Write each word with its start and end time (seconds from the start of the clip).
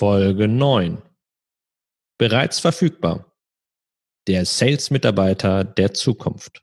Folge 0.00 0.48
9. 0.48 0.96
Bereits 2.16 2.58
verfügbar. 2.58 3.36
Der 4.28 4.46
Sales-Mitarbeiter 4.46 5.62
der 5.62 5.92
Zukunft. 5.92 6.62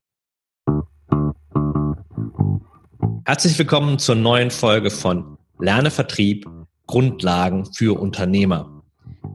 Herzlich 3.25 3.59
willkommen 3.59 3.99
zur 3.99 4.15
neuen 4.15 4.49
Folge 4.49 4.89
von 4.89 5.37
Lerne 5.59 5.91
Vertrieb, 5.91 6.49
Grundlagen 6.87 7.71
für 7.71 7.99
Unternehmer. 7.99 8.81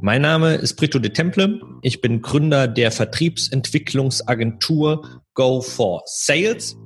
Mein 0.00 0.22
Name 0.22 0.56
ist 0.56 0.74
Brito 0.74 0.98
de 0.98 1.12
Temple. 1.12 1.60
Ich 1.82 2.00
bin 2.00 2.22
Gründer 2.22 2.66
der 2.66 2.90
Vertriebsentwicklungsagentur 2.90 5.22
Go 5.34 5.60
for 5.60 6.02
Sales. 6.06 6.76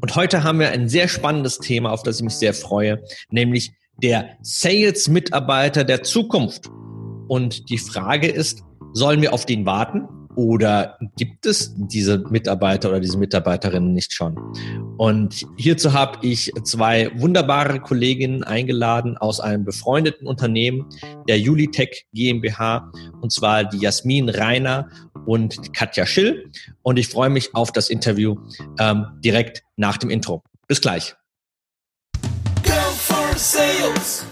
Und 0.00 0.16
heute 0.16 0.42
haben 0.42 0.58
wir 0.58 0.70
ein 0.70 0.88
sehr 0.88 1.06
spannendes 1.06 1.60
Thema, 1.60 1.92
auf 1.92 2.02
das 2.02 2.16
ich 2.16 2.24
mich 2.24 2.34
sehr 2.34 2.52
freue, 2.52 3.00
nämlich 3.30 3.76
der 4.02 4.36
Sales-Mitarbeiter 4.42 5.84
der 5.84 6.02
Zukunft. 6.02 6.70
Und 7.28 7.70
die 7.70 7.78
Frage 7.78 8.28
ist, 8.28 8.62
sollen 8.92 9.22
wir 9.22 9.32
auf 9.32 9.46
den 9.46 9.66
warten 9.66 10.08
oder 10.36 10.98
gibt 11.16 11.46
es 11.46 11.74
diese 11.76 12.18
Mitarbeiter 12.18 12.88
oder 12.88 13.00
diese 13.00 13.18
Mitarbeiterinnen 13.18 13.92
nicht 13.92 14.12
schon? 14.12 14.36
Und 14.96 15.46
hierzu 15.56 15.92
habe 15.92 16.26
ich 16.26 16.52
zwei 16.64 17.10
wunderbare 17.14 17.80
Kolleginnen 17.80 18.42
eingeladen 18.42 19.16
aus 19.16 19.40
einem 19.40 19.64
befreundeten 19.64 20.26
Unternehmen, 20.26 20.86
der 21.28 21.38
Julitech 21.38 22.06
GmbH, 22.12 22.90
und 23.20 23.32
zwar 23.32 23.64
die 23.64 23.78
Jasmin 23.78 24.28
Reiner 24.28 24.88
und 25.26 25.72
Katja 25.72 26.06
Schill. 26.06 26.50
Und 26.82 26.98
ich 26.98 27.08
freue 27.08 27.30
mich 27.30 27.54
auf 27.54 27.72
das 27.72 27.88
Interview 27.88 28.36
ähm, 28.78 29.06
direkt 29.24 29.62
nach 29.76 29.96
dem 29.96 30.10
Intro. 30.10 30.42
Bis 30.66 30.80
gleich 30.80 31.14
sales. 33.36 34.24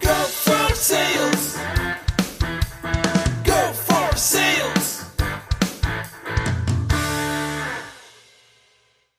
Go 0.00 0.08
for 0.08 0.74
sales. 0.74 1.58
Go 3.44 3.72
for 3.72 4.16
sales. 4.16 5.06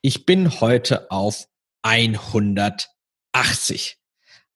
Ich 0.02 0.26
bin 0.26 0.60
heute 0.60 1.10
auf 1.12 1.48
180. 1.84 3.98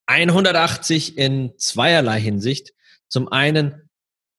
180 0.05 1.17
in 1.17 1.53
zweierlei 1.57 2.19
Hinsicht. 2.19 2.73
Zum 3.07 3.31
einen 3.31 3.89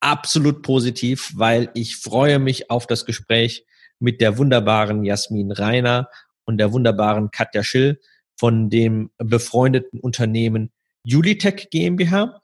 absolut 0.00 0.60
positiv, 0.62 1.32
weil 1.34 1.70
ich 1.74 1.96
freue 1.96 2.38
mich 2.38 2.70
auf 2.70 2.86
das 2.86 3.06
Gespräch 3.06 3.64
mit 4.00 4.20
der 4.20 4.36
wunderbaren 4.38 5.04
Jasmin 5.04 5.52
Reiner 5.52 6.10
und 6.44 6.58
der 6.58 6.72
wunderbaren 6.72 7.30
Katja 7.30 7.62
Schill 7.62 8.00
von 8.36 8.70
dem 8.70 9.10
befreundeten 9.18 10.00
Unternehmen 10.00 10.72
Julitech 11.04 11.68
GmbH. 11.70 12.42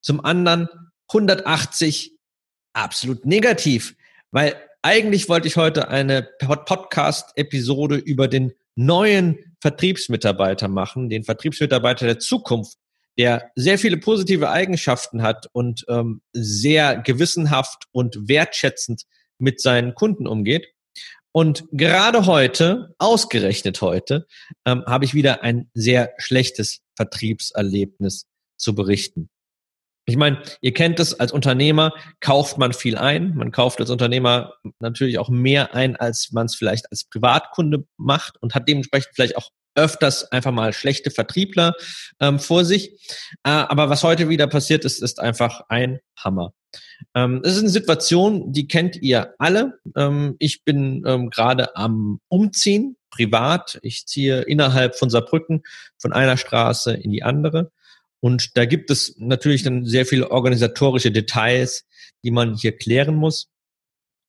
Zum 0.00 0.24
anderen 0.24 0.68
180 1.08 2.12
absolut 2.72 3.26
negativ, 3.26 3.96
weil 4.30 4.54
eigentlich 4.82 5.28
wollte 5.28 5.48
ich 5.48 5.56
heute 5.56 5.88
eine 5.88 6.28
Podcast-Episode 6.38 7.96
über 7.96 8.28
den 8.28 8.52
neuen 8.76 9.56
Vertriebsmitarbeiter 9.60 10.68
machen, 10.68 11.08
den 11.08 11.24
Vertriebsmitarbeiter 11.24 12.06
der 12.06 12.18
Zukunft, 12.18 12.76
der 13.18 13.50
sehr 13.56 13.78
viele 13.78 13.96
positive 13.96 14.50
Eigenschaften 14.50 15.22
hat 15.22 15.48
und 15.52 15.84
ähm, 15.88 16.20
sehr 16.32 16.98
gewissenhaft 16.98 17.84
und 17.90 18.28
wertschätzend 18.28 19.04
mit 19.38 19.60
seinen 19.60 19.94
Kunden 19.94 20.26
umgeht. 20.26 20.68
Und 21.36 21.64
gerade 21.70 22.24
heute, 22.24 22.94
ausgerechnet 22.96 23.82
heute, 23.82 24.26
ähm, 24.64 24.84
habe 24.86 25.04
ich 25.04 25.12
wieder 25.12 25.42
ein 25.42 25.70
sehr 25.74 26.14
schlechtes 26.16 26.80
Vertriebserlebnis 26.96 28.24
zu 28.56 28.74
berichten. 28.74 29.28
Ich 30.06 30.16
meine, 30.16 30.40
ihr 30.62 30.72
kennt 30.72 30.98
es, 30.98 31.20
als 31.20 31.32
Unternehmer 31.32 31.92
kauft 32.20 32.56
man 32.56 32.72
viel 32.72 32.96
ein. 32.96 33.34
Man 33.34 33.52
kauft 33.52 33.80
als 33.80 33.90
Unternehmer 33.90 34.54
natürlich 34.78 35.18
auch 35.18 35.28
mehr 35.28 35.74
ein, 35.74 35.96
als 35.96 36.32
man 36.32 36.46
es 36.46 36.54
vielleicht 36.54 36.90
als 36.90 37.04
Privatkunde 37.04 37.84
macht 37.98 38.40
und 38.40 38.54
hat 38.54 38.66
dementsprechend 38.66 39.10
vielleicht 39.14 39.36
auch 39.36 39.50
öfters 39.74 40.32
einfach 40.32 40.52
mal 40.52 40.72
schlechte 40.72 41.10
Vertriebler 41.10 41.74
ähm, 42.18 42.38
vor 42.38 42.64
sich. 42.64 42.92
Äh, 43.42 43.50
aber 43.50 43.90
was 43.90 44.02
heute 44.04 44.30
wieder 44.30 44.46
passiert 44.46 44.86
ist, 44.86 45.02
ist 45.02 45.20
einfach 45.20 45.60
ein 45.68 46.00
Hammer. 46.16 46.54
Ähm, 47.14 47.40
es 47.44 47.54
ist 47.54 47.60
eine 47.60 47.68
Situation, 47.68 48.52
die 48.52 48.68
kennt 48.68 48.96
ihr 48.96 49.34
alle. 49.38 49.78
Ähm, 49.96 50.36
ich 50.38 50.64
bin 50.64 51.02
ähm, 51.06 51.30
gerade 51.30 51.76
am 51.76 52.20
Umziehen, 52.28 52.96
privat. 53.10 53.78
Ich 53.82 54.06
ziehe 54.06 54.42
innerhalb 54.42 54.96
von 54.96 55.10
Saarbrücken 55.10 55.62
von 55.98 56.12
einer 56.12 56.36
Straße 56.36 56.92
in 56.92 57.10
die 57.10 57.22
andere. 57.22 57.72
Und 58.20 58.56
da 58.56 58.64
gibt 58.64 58.90
es 58.90 59.14
natürlich 59.18 59.62
dann 59.62 59.84
sehr 59.84 60.06
viele 60.06 60.30
organisatorische 60.30 61.10
Details, 61.10 61.84
die 62.24 62.30
man 62.30 62.54
hier 62.54 62.76
klären 62.76 63.14
muss. 63.14 63.48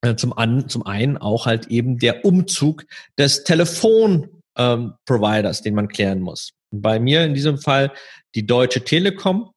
Äh, 0.02 0.16
zum, 0.16 0.38
an, 0.38 0.70
zum 0.70 0.86
einen 0.86 1.18
auch 1.18 1.46
halt 1.46 1.68
eben 1.68 1.98
der 1.98 2.24
Umzug 2.24 2.86
des 3.18 3.44
Telefon 3.44 4.30
ähm, 4.58 4.94
den 5.08 5.76
man 5.76 5.88
klären 5.88 6.20
muss. 6.20 6.52
Bei 6.72 7.00
mir 7.00 7.24
in 7.24 7.34
diesem 7.34 7.58
Fall 7.58 7.92
die 8.36 8.46
Deutsche 8.46 8.84
Telekom. 8.84 9.52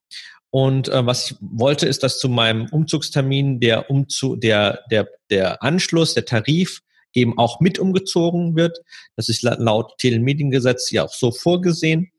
Und 0.51 0.89
äh, 0.89 1.07
was 1.07 1.31
ich 1.31 1.37
wollte, 1.41 1.87
ist, 1.87 2.03
dass 2.03 2.19
zu 2.19 2.29
meinem 2.29 2.67
Umzugstermin 2.71 3.61
der 3.61 3.91
Umzug, 3.91 4.41
der, 4.41 4.81
der, 4.91 5.09
der 5.31 5.63
Anschluss, 5.63 6.15
der 6.15 6.25
Tarif 6.25 6.81
eben 7.15 7.39
auch 7.39 7.61
mit 7.61 7.79
umgezogen 7.79 8.57
wird. 8.57 8.79
Das 9.17 9.29
ist 9.29 9.43
laut 9.43 9.99
Telemediengesetz 9.99 10.91
ja 10.91 11.05
auch 11.05 11.13
so 11.13 11.31
vorgesehen 11.31 12.11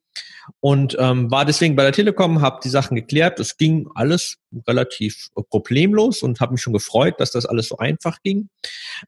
und 0.60 0.98
ähm, 1.00 1.32
war 1.32 1.46
deswegen 1.46 1.76
bei 1.76 1.84
der 1.84 1.92
Telekom, 1.92 2.42
habe 2.42 2.60
die 2.64 2.70
Sachen 2.70 2.96
geklärt. 2.96 3.40
Es 3.40 3.58
ging 3.58 3.88
alles 3.96 4.38
relativ 4.68 5.30
problemlos 5.50 6.24
und 6.24 6.40
habe 6.40 6.54
mich 6.54 6.62
schon 6.62 6.74
gefreut, 6.74 7.16
dass 7.20 7.32
das 7.32 7.46
alles 7.46 7.68
so 7.68 7.78
einfach 7.78 8.22
ging. 8.24 8.50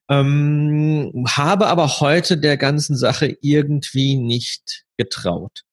Ähm, 0.09 1.25
habe 1.27 1.67
aber 1.67 1.99
heute 1.99 2.37
der 2.37 2.57
ganzen 2.57 2.95
Sache 2.95 3.37
irgendwie 3.41 4.15
nicht 4.15 4.85
getraut 4.97 5.63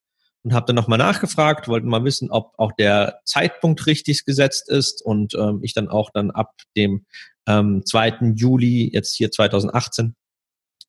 und 0.43 0.55
habe 0.55 0.67
dann 0.67 0.77
nochmal 0.77 0.99
nachgefragt, 0.99 1.69
wollte 1.69 1.87
mal 1.87 2.05
wissen, 2.05 2.31
ob 2.31 2.55
auch 2.59 2.73
der 2.73 3.21
Zeitpunkt 3.25 3.87
richtig 3.87 4.25
gesetzt 4.25 4.69
ist 4.69 5.03
und 5.03 5.34
ähm, 5.34 5.61
ich 5.62 5.75
dann 5.75 5.89
auch 5.89 6.11
dann 6.11 6.31
ab 6.31 6.53
dem 6.77 7.05
ähm, 7.47 7.83
2. 7.84 8.33
Juli 8.34 8.91
jetzt 8.93 9.17
hier 9.17 9.31
2018 9.31 10.15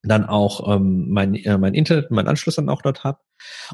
dann 0.04 0.26
auch 0.26 0.74
ähm, 0.74 1.10
mein, 1.10 1.36
äh, 1.36 1.58
mein 1.58 1.74
Internet, 1.74 2.12
mein 2.12 2.28
Anschluss 2.28 2.56
dann 2.56 2.70
auch 2.70 2.82
dort 2.82 3.04
habe. 3.04 3.20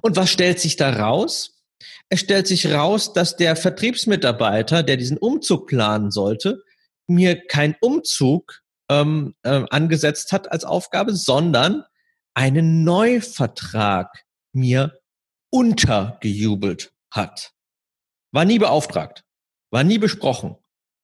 Und 0.02 0.16
was 0.16 0.30
stellt 0.30 0.60
sich 0.60 0.76
da 0.76 0.92
raus? 0.92 1.64
Es 2.10 2.22
stellt 2.22 2.48
sich 2.48 2.72
raus, 2.74 3.14
dass 3.14 3.38
der 3.38 3.56
Vertriebsmitarbeiter, 3.56 4.84
der 4.84 4.98
diesen 4.98 5.18
Umzug 5.18 5.68
planen 5.68 6.12
sollte, 6.12 6.64
mir 7.08 7.46
keinen 7.46 7.76
Umzug 7.80 8.62
ähm, 8.90 9.36
äh, 9.44 9.64
angesetzt 9.70 10.32
hat 10.32 10.52
als 10.52 10.66
Aufgabe, 10.66 11.14
sondern 11.14 11.84
einen 12.34 12.84
Neuvertrag 12.84 14.26
mir 14.54 15.00
untergejubelt 15.58 16.94
hat. 17.10 17.56
War 18.32 18.46
nie 18.46 18.60
beauftragt, 18.60 19.24
war 19.72 19.84
nie 19.84 19.98
besprochen, 19.98 20.56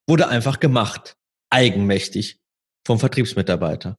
wurde 0.08 0.28
einfach 0.28 0.59
gemacht, 0.59 1.18
eigenmächtig 1.50 2.40
vom 2.86 3.00
Vertriebsmitarbeiter. 3.00 3.97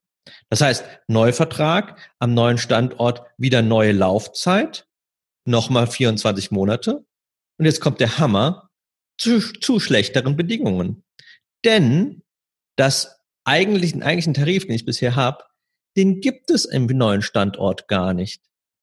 Das 0.50 0.60
heißt, 0.60 0.84
Neuvertrag 1.08 1.98
am 2.20 2.34
neuen 2.34 2.58
Standort 2.58 3.22
wieder 3.36 3.62
neue 3.62 3.90
Laufzeit, 3.90 4.86
nochmal 5.44 5.88
24 5.88 6.52
Monate. 6.52 7.04
Und 7.58 7.64
jetzt 7.64 7.80
kommt 7.80 7.98
der 7.98 8.18
Hammer 8.18 8.70
zu, 9.18 9.40
zu 9.40 9.80
schlechteren 9.80 10.36
Bedingungen. 10.36 11.02
Denn 11.64 12.22
das 12.76 13.18
eigentlichen, 13.44 14.04
eigentlichen 14.04 14.34
Tarif, 14.34 14.66
den 14.66 14.76
ich 14.76 14.84
bisher 14.84 15.16
habe, 15.16 15.42
den 15.96 16.20
gibt 16.20 16.50
es 16.50 16.64
im 16.64 16.86
neuen 16.86 17.22
Standort 17.22 17.88
gar 17.88 18.14
nicht. 18.14 18.40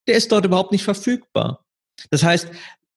Der 0.07 0.15
ist 0.15 0.31
dort 0.31 0.45
überhaupt 0.45 0.71
nicht 0.71 0.83
verfügbar. 0.83 1.65
Das 2.09 2.23
heißt, 2.23 2.49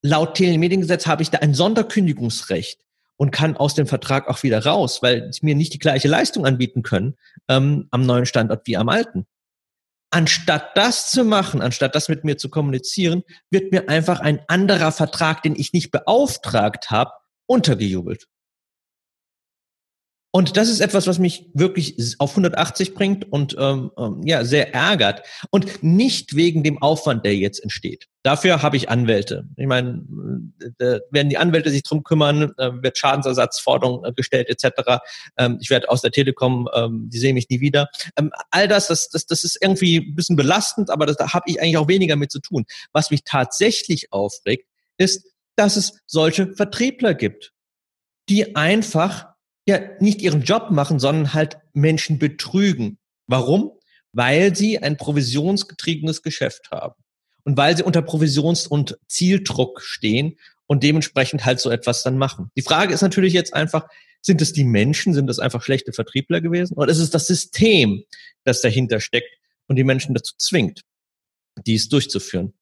laut 0.02 0.34
Telemediengesetz 0.34 1.06
habe 1.06 1.22
ich 1.22 1.30
da 1.30 1.38
ein 1.38 1.54
Sonderkündigungsrecht 1.54 2.80
und 3.16 3.30
kann 3.30 3.56
aus 3.56 3.74
dem 3.74 3.86
Vertrag 3.86 4.28
auch 4.28 4.42
wieder 4.42 4.64
raus, 4.64 5.02
weil 5.02 5.32
sie 5.32 5.44
mir 5.44 5.54
nicht 5.54 5.72
die 5.72 5.78
gleiche 5.78 6.08
Leistung 6.08 6.46
anbieten 6.46 6.82
können 6.82 7.16
ähm, 7.48 7.88
am 7.90 8.06
neuen 8.06 8.26
Standort 8.26 8.66
wie 8.66 8.76
am 8.76 8.88
alten. 8.88 9.26
Anstatt 10.10 10.76
das 10.76 11.10
zu 11.10 11.24
machen, 11.24 11.60
anstatt 11.60 11.94
das 11.94 12.08
mit 12.08 12.24
mir 12.24 12.36
zu 12.36 12.48
kommunizieren, 12.48 13.22
wird 13.50 13.72
mir 13.72 13.88
einfach 13.88 14.20
ein 14.20 14.40
anderer 14.46 14.92
Vertrag, 14.92 15.42
den 15.42 15.56
ich 15.56 15.72
nicht 15.72 15.90
beauftragt 15.90 16.90
habe, 16.90 17.12
untergejubelt. 17.46 18.26
Und 20.36 20.56
das 20.56 20.68
ist 20.68 20.80
etwas, 20.80 21.06
was 21.06 21.20
mich 21.20 21.48
wirklich 21.54 22.16
auf 22.18 22.30
180 22.30 22.94
bringt 22.94 23.30
und 23.30 23.54
ähm, 23.56 23.92
ähm, 23.96 24.20
ja 24.24 24.44
sehr 24.44 24.74
ärgert. 24.74 25.22
Und 25.50 25.84
nicht 25.84 26.34
wegen 26.34 26.64
dem 26.64 26.82
Aufwand, 26.82 27.24
der 27.24 27.36
jetzt 27.36 27.62
entsteht. 27.62 28.08
Dafür 28.24 28.60
habe 28.60 28.76
ich 28.76 28.88
Anwälte. 28.88 29.46
Ich 29.56 29.68
meine, 29.68 30.02
werden 31.10 31.28
die 31.28 31.38
Anwälte 31.38 31.70
sich 31.70 31.84
drum 31.84 32.02
kümmern, 32.02 32.52
wird 32.56 32.98
Schadensersatzforderung 32.98 34.04
äh, 34.04 34.12
gestellt 34.12 34.48
etc. 34.48 35.04
Ähm, 35.36 35.58
ich 35.60 35.70
werde 35.70 35.88
aus 35.88 36.00
der 36.00 36.10
Telekom, 36.10 36.68
ähm, 36.74 37.08
die 37.12 37.18
sehen 37.18 37.34
mich 37.34 37.48
nie 37.48 37.60
wieder. 37.60 37.88
Ähm, 38.16 38.32
all 38.50 38.66
das, 38.66 38.88
das, 38.88 39.10
das, 39.10 39.26
das 39.26 39.44
ist 39.44 39.56
irgendwie 39.62 39.98
ein 39.98 40.16
bisschen 40.16 40.34
belastend, 40.34 40.90
aber 40.90 41.06
das, 41.06 41.16
da 41.16 41.32
habe 41.32 41.44
ich 41.46 41.60
eigentlich 41.60 41.78
auch 41.78 41.86
weniger 41.86 42.16
mit 42.16 42.32
zu 42.32 42.40
tun. 42.40 42.64
Was 42.90 43.12
mich 43.12 43.22
tatsächlich 43.22 44.12
aufregt, 44.12 44.66
ist, 44.98 45.28
dass 45.54 45.76
es 45.76 46.00
solche 46.06 46.52
Vertriebler 46.54 47.14
gibt, 47.14 47.52
die 48.28 48.56
einfach 48.56 49.33
ja 49.66 49.80
nicht 50.00 50.20
ihren 50.22 50.42
Job 50.42 50.70
machen, 50.70 50.98
sondern 50.98 51.34
halt 51.34 51.58
Menschen 51.72 52.18
betrügen. 52.18 52.98
Warum? 53.26 53.72
Weil 54.12 54.54
sie 54.54 54.78
ein 54.78 54.96
provisionsgetriebenes 54.96 56.22
Geschäft 56.22 56.70
haben 56.70 56.94
und 57.44 57.56
weil 57.56 57.76
sie 57.76 57.82
unter 57.82 58.02
Provisions- 58.02 58.66
und 58.66 58.98
Zieldruck 59.06 59.80
stehen 59.82 60.38
und 60.66 60.82
dementsprechend 60.82 61.44
halt 61.44 61.60
so 61.60 61.70
etwas 61.70 62.02
dann 62.02 62.18
machen. 62.18 62.50
Die 62.56 62.62
Frage 62.62 62.94
ist 62.94 63.02
natürlich 63.02 63.32
jetzt 63.32 63.54
einfach, 63.54 63.86
sind 64.20 64.40
es 64.40 64.52
die 64.52 64.64
Menschen, 64.64 65.12
sind 65.12 65.28
es 65.28 65.38
einfach 65.38 65.62
schlechte 65.62 65.92
Vertriebler 65.92 66.40
gewesen 66.40 66.74
oder 66.74 66.90
ist 66.90 66.98
es 66.98 67.10
das 67.10 67.26
System, 67.26 68.04
das 68.44 68.60
dahinter 68.60 69.00
steckt 69.00 69.28
und 69.66 69.76
die 69.76 69.84
Menschen 69.84 70.14
dazu 70.14 70.34
zwingt, 70.38 70.82
dies 71.66 71.88
durchzuführen? 71.88 72.54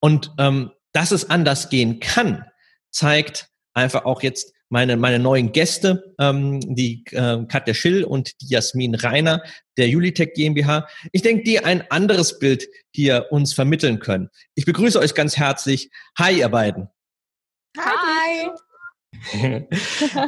Und 0.00 0.32
ähm, 0.38 0.72
dass 0.92 1.10
es 1.10 1.30
anders 1.30 1.68
gehen 1.68 2.00
kann, 2.00 2.44
zeigt 2.90 3.48
einfach 3.74 4.04
auch 4.04 4.22
jetzt 4.22 4.52
meine, 4.68 4.96
meine 4.96 5.18
neuen 5.18 5.52
Gäste, 5.52 6.14
ähm, 6.18 6.60
die 6.60 7.04
äh, 7.12 7.44
Katja 7.46 7.74
Schill 7.74 8.04
und 8.04 8.40
die 8.40 8.48
Jasmin 8.48 8.94
Reiner 8.94 9.42
der 9.76 9.88
Julitech 9.88 10.34
GmbH. 10.34 10.86
Ich 11.12 11.22
denke, 11.22 11.44
die 11.44 11.60
ein 11.64 11.90
anderes 11.90 12.38
Bild 12.38 12.66
hier 12.92 13.26
uns 13.30 13.54
vermitteln 13.54 13.98
können. 13.98 14.28
Ich 14.54 14.64
begrüße 14.64 14.98
euch 14.98 15.14
ganz 15.14 15.36
herzlich. 15.36 15.90
Hi, 16.18 16.38
ihr 16.38 16.48
beiden. 16.48 16.88
Hi. 17.78 18.50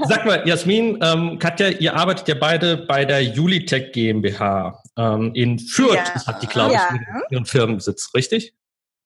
Sag 0.08 0.26
mal, 0.26 0.46
Jasmin, 0.46 0.98
ähm, 1.02 1.38
Katja, 1.38 1.68
ihr 1.68 1.94
arbeitet 1.94 2.28
ja 2.28 2.34
beide 2.34 2.78
bei 2.78 3.04
der 3.04 3.22
Julitech 3.22 3.92
GmbH 3.92 4.82
ähm, 4.96 5.32
in 5.34 5.58
Fürth, 5.58 5.94
ja. 5.94 6.26
hat 6.26 6.42
die, 6.42 6.46
glaube 6.46 6.74
ich, 6.74 6.80
ja. 6.80 7.22
ihren 7.30 7.46
Firmensitz, 7.46 8.10
richtig? 8.14 8.54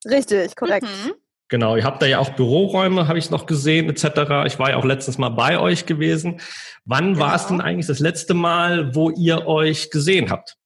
Richtig, 0.07 0.55
korrekt. 0.57 0.87
Mhm. 0.87 1.15
Genau, 1.49 1.77
ihr 1.77 1.85
habt 1.85 2.01
da 2.01 2.07
ja 2.07 2.19
auch 2.19 2.31
Büroräume, 2.31 3.07
habe 3.07 3.19
ich 3.19 3.31
noch 3.31 3.47
gesehen, 3.47 3.91
etc. 3.91 4.47
Ich 4.47 4.59
war 4.59 4.71
ja 4.71 4.77
auch 4.77 4.85
letztens 4.85 5.19
mal 5.19 5.29
bei 5.29 5.59
euch 5.59 5.85
gewesen. 5.85 6.41
Wann 6.85 7.15
genau. 7.15 7.27
war 7.27 7.35
es 7.35 7.47
denn 7.47 7.61
eigentlich 7.61 7.87
das 7.87 7.99
letzte 7.99 8.35
Mal, 8.35 8.95
wo 8.95 9.11
ihr 9.11 9.47
euch 9.47 9.91
gesehen 9.91 10.31
habt? 10.31 10.57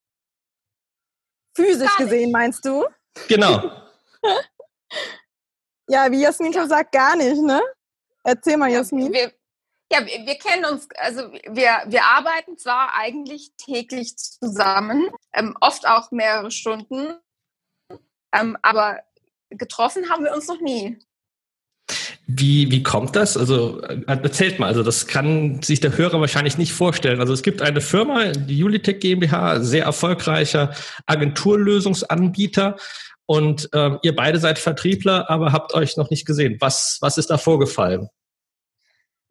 Physisch 1.57 1.97
gesehen, 1.97 2.31
meinst 2.31 2.65
du? 2.65 2.87
Genau. 3.27 3.73
ja, 5.89 6.11
wie 6.13 6.23
Jasmin 6.23 6.53
schon 6.53 6.69
sagt, 6.69 6.93
gar 6.93 7.17
nicht, 7.17 7.43
ne? 7.43 7.61
Erzähl 8.23 8.57
mal, 8.57 8.71
Jasmin. 8.71 9.13
Wir, 9.13 9.33
ja, 9.91 10.07
wir, 10.07 10.27
wir, 10.27 10.39
kennen 10.39 10.65
uns, 10.67 10.87
also 10.97 11.33
wir, 11.33 11.83
wir 11.87 12.05
arbeiten 12.05 12.57
zwar 12.57 12.95
eigentlich 12.95 13.53
täglich 13.57 14.17
zusammen, 14.17 15.11
ähm, 15.33 15.57
oft 15.61 15.89
auch 15.89 16.13
mehrere 16.13 16.53
Stunden, 16.53 17.19
ähm, 18.33 18.57
aber 18.63 19.01
getroffen 19.50 20.11
haben 20.11 20.25
wir 20.25 20.35
uns 20.35 20.49
noch 20.49 20.61
nie. 20.61 20.99
Wie, 22.27 22.71
wie 22.71 22.83
kommt 22.83 23.17
das? 23.17 23.39
Also 23.39 23.81
äh, 23.81 24.03
erzählt 24.06 24.59
mal, 24.59 24.67
also 24.67 24.83
das 24.83 25.06
kann 25.06 25.62
sich 25.62 25.81
der 25.81 25.97
Hörer 25.97 26.21
wahrscheinlich 26.21 26.59
nicht 26.59 26.73
vorstellen. 26.73 27.21
Also 27.21 27.33
es 27.33 27.43
gibt 27.43 27.62
eine 27.62 27.81
Firma, 27.81 28.33
die 28.33 28.59
Julitech 28.59 29.00
GmbH, 29.00 29.61
sehr 29.61 29.85
erfolgreicher 29.85 30.75
Agenturlösungsanbieter 31.06 32.77
und 33.25 33.71
äh, 33.73 33.93
ihr 34.03 34.15
beide 34.15 34.39
seid 34.39 34.59
Vertriebler, 34.59 35.31
aber 35.31 35.53
habt 35.53 35.73
euch 35.75 35.97
noch 35.97 36.11
nicht 36.11 36.27
gesehen. 36.27 36.59
Was, 36.61 36.99
was 37.00 37.17
ist 37.17 37.31
da 37.31 37.39
vorgefallen? 37.39 38.09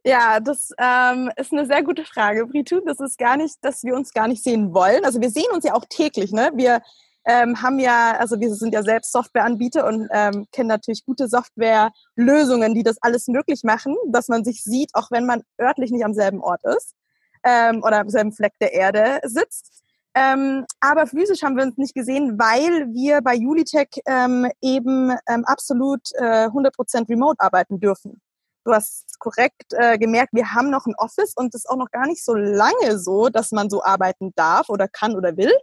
Ja, 0.03 0.39
das 0.39 0.71
ähm, 0.79 1.29
ist 1.35 1.51
eine 1.51 1.65
sehr 1.65 1.83
gute 1.83 2.05
Frage, 2.05 2.47
Britu. 2.47 2.79
Das 2.85 2.99
ist 2.99 3.17
gar 3.17 3.37
nicht, 3.37 3.57
dass 3.61 3.83
wir 3.83 3.93
uns 3.93 4.13
gar 4.13 4.27
nicht 4.27 4.43
sehen 4.43 4.73
wollen. 4.73 5.03
Also 5.03 5.19
wir 5.21 5.29
sehen 5.29 5.51
uns 5.53 5.65
ja 5.65 5.73
auch 5.73 5.85
täglich. 5.89 6.31
Ne? 6.31 6.51
Wir 6.55 6.81
ähm, 7.27 7.61
haben 7.61 7.77
ja, 7.77 8.15
also 8.17 8.39
wir 8.39 8.55
sind 8.55 8.73
ja 8.73 8.81
selbst 8.83 9.11
Softwareanbieter 9.11 9.85
und 9.85 10.07
ähm, 10.11 10.47
kennen 10.53 10.69
natürlich 10.69 11.05
gute 11.05 11.27
Softwarelösungen, 11.27 12.73
die 12.73 12.83
das 12.83 12.97
alles 13.01 13.27
möglich 13.27 13.63
machen, 13.63 13.95
dass 14.07 14.29
man 14.29 14.45
sich 14.45 14.63
sieht, 14.63 14.91
auch 14.93 15.11
wenn 15.11 15.25
man 15.25 15.43
örtlich 15.59 15.91
nicht 15.91 16.05
am 16.05 16.13
selben 16.13 16.39
Ort 16.41 16.61
ist 16.63 16.95
ähm, 17.43 17.83
oder 17.83 17.99
am 17.99 18.09
selben 18.09 18.31
Fleck 18.31 18.53
der 18.61 18.73
Erde 18.73 19.19
sitzt. 19.23 19.83
Ähm, 20.15 20.65
aber 20.79 21.05
physisch 21.05 21.43
haben 21.43 21.57
wir 21.57 21.65
uns 21.65 21.77
nicht 21.77 21.93
gesehen, 21.93 22.39
weil 22.39 22.87
wir 22.93 23.21
bei 23.21 23.35
Julitech 23.35 24.01
ähm, 24.05 24.49
eben 24.61 25.11
ähm, 25.27 25.43
absolut 25.45 26.01
äh, 26.15 26.47
100% 26.47 27.09
remote 27.09 27.39
arbeiten 27.39 27.81
dürfen. 27.81 28.21
Du 28.63 28.73
hast 28.73 29.19
korrekt 29.19 29.73
äh, 29.73 29.97
gemerkt, 29.97 30.33
wir 30.33 30.53
haben 30.53 30.69
noch 30.69 30.85
ein 30.85 30.95
Office 30.97 31.33
und 31.35 31.53
das 31.53 31.65
ist 31.65 31.69
auch 31.69 31.77
noch 31.77 31.91
gar 31.91 32.07
nicht 32.07 32.23
so 32.23 32.33
lange 32.33 32.97
so, 32.97 33.27
dass 33.27 33.51
man 33.51 33.69
so 33.69 33.83
arbeiten 33.83 34.31
darf 34.35 34.69
oder 34.69 34.87
kann 34.87 35.15
oder 35.15 35.35
will. 35.35 35.53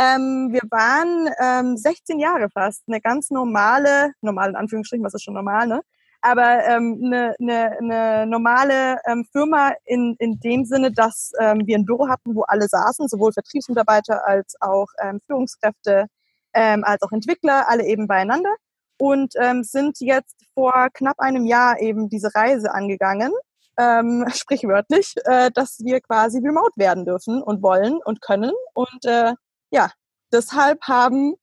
Ähm, 0.00 0.48
wir 0.50 0.62
waren 0.70 1.28
ähm, 1.38 1.76
16 1.76 2.18
Jahre 2.18 2.48
fast, 2.48 2.84
eine 2.88 3.02
ganz 3.02 3.28
normale, 3.30 4.12
normal 4.22 4.48
in 4.48 4.56
Anführungsstrichen, 4.56 5.04
was 5.04 5.12
ist 5.12 5.24
schon 5.24 5.34
normal, 5.34 5.66
ne? 5.66 5.82
Aber 6.22 6.64
ähm, 6.64 7.02
eine, 7.04 7.34
eine, 7.38 7.78
eine 7.78 8.26
normale 8.26 8.98
ähm, 9.06 9.26
Firma 9.30 9.72
in, 9.84 10.16
in 10.18 10.40
dem 10.40 10.64
Sinne, 10.64 10.90
dass 10.90 11.32
ähm, 11.38 11.66
wir 11.66 11.76
ein 11.76 11.84
Büro 11.84 12.08
hatten, 12.08 12.34
wo 12.34 12.42
alle 12.42 12.66
saßen, 12.66 13.08
sowohl 13.08 13.32
Vertriebsmitarbeiter 13.32 14.26
als 14.26 14.54
auch 14.60 14.86
ähm, 15.02 15.20
Führungskräfte, 15.26 16.06
ähm, 16.54 16.82
als 16.84 17.02
auch 17.02 17.12
Entwickler, 17.12 17.68
alle 17.68 17.84
eben 17.84 18.06
beieinander 18.06 18.54
und 18.98 19.34
ähm, 19.38 19.64
sind 19.64 20.00
jetzt 20.00 20.36
vor 20.54 20.88
knapp 20.94 21.18
einem 21.18 21.44
Jahr 21.44 21.78
eben 21.78 22.08
diese 22.08 22.34
Reise 22.34 22.72
angegangen, 22.72 23.32
ähm, 23.78 24.24
sprichwörtlich, 24.34 25.14
äh, 25.24 25.50
dass 25.52 25.80
wir 25.80 26.00
quasi 26.00 26.38
remote 26.38 26.72
werden 26.76 27.04
dürfen 27.04 27.42
und 27.42 27.62
wollen 27.62 27.98
und 28.04 28.22
können 28.22 28.52
und 28.74 29.04
äh, 29.04 29.34
ja, 29.70 29.90
deshalb 30.32 30.82
haben 30.82 31.34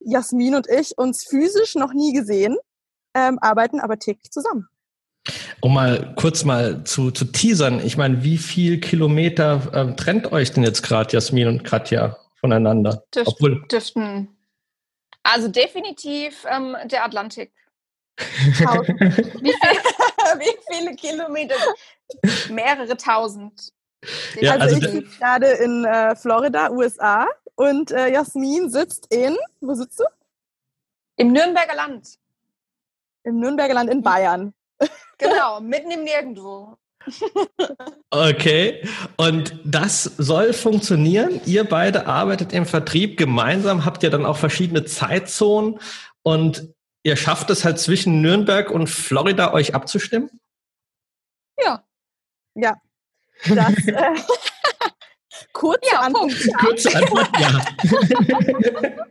Jasmin 0.00 0.54
und 0.54 0.66
ich 0.68 0.96
uns 0.96 1.24
physisch 1.24 1.74
noch 1.74 1.92
nie 1.92 2.12
gesehen, 2.12 2.56
ähm, 3.14 3.38
arbeiten 3.40 3.80
aber 3.80 3.98
täglich 3.98 4.30
zusammen. 4.30 4.68
Um 5.60 5.74
mal 5.74 6.14
kurz 6.16 6.44
mal 6.44 6.84
zu, 6.84 7.10
zu 7.10 7.26
teasern, 7.26 7.84
ich 7.84 7.96
meine, 7.96 8.24
wie 8.24 8.38
viel 8.38 8.80
Kilometer 8.80 9.70
ähm, 9.74 9.96
trennt 9.96 10.32
euch 10.32 10.52
denn 10.52 10.64
jetzt 10.64 10.82
gerade 10.82 11.12
Jasmin 11.12 11.48
und 11.48 11.64
Katja 11.64 12.16
voneinander? 12.36 13.04
Dürft, 13.14 13.28
Obwohl, 13.28 13.66
dürften, 13.70 14.28
also 15.22 15.48
definitiv 15.48 16.46
ähm, 16.48 16.76
der 16.86 17.04
Atlantik. 17.04 17.52
wie, 18.18 18.52
viel, 18.52 19.52
wie 20.38 20.58
viele 20.72 20.96
Kilometer? 20.96 21.56
Mehrere 22.48 22.96
tausend. 22.96 23.70
Ja, 24.40 24.52
also, 24.52 24.76
also 24.76 24.76
ich 24.76 24.92
bin 24.92 25.10
gerade 25.18 25.46
in 25.46 25.84
äh, 25.84 26.16
Florida, 26.16 26.70
USA 26.70 27.26
und 27.60 27.90
äh, 27.90 28.10
Jasmin 28.10 28.70
sitzt 28.70 29.12
in, 29.12 29.36
wo 29.60 29.74
sitzt 29.74 30.00
du? 30.00 30.04
Im 31.16 31.32
Nürnberger 31.32 31.74
Land. 31.74 32.14
Im 33.22 33.38
Nürnberger 33.38 33.74
Land 33.74 33.90
in 33.90 34.02
Bayern. 34.02 34.54
Genau, 35.18 35.60
mitten 35.60 35.90
im 35.90 36.04
Nirgendwo. 36.04 36.78
Okay, 38.08 38.88
und 39.18 39.60
das 39.66 40.04
soll 40.04 40.54
funktionieren. 40.54 41.42
Ihr 41.44 41.64
beide 41.64 42.06
arbeitet 42.06 42.54
im 42.54 42.64
Vertrieb 42.64 43.18
gemeinsam, 43.18 43.84
habt 43.84 44.02
ihr 44.02 44.08
dann 44.08 44.24
auch 44.24 44.38
verschiedene 44.38 44.86
Zeitzonen 44.86 45.78
und 46.22 46.72
ihr 47.02 47.16
schafft 47.16 47.50
es 47.50 47.66
halt 47.66 47.78
zwischen 47.78 48.22
Nürnberg 48.22 48.70
und 48.70 48.86
Florida 48.88 49.52
euch 49.52 49.74
abzustimmen? 49.74 50.30
Ja. 51.62 51.84
Ja. 52.54 52.76
Das, 53.46 53.76
äh, 53.86 54.14
Kurze 55.52 55.90
ja, 55.92 56.00
Antwort. 56.00 56.32
Kurze 56.58 56.94
Antwort, 56.94 57.28
ja. 57.38 57.60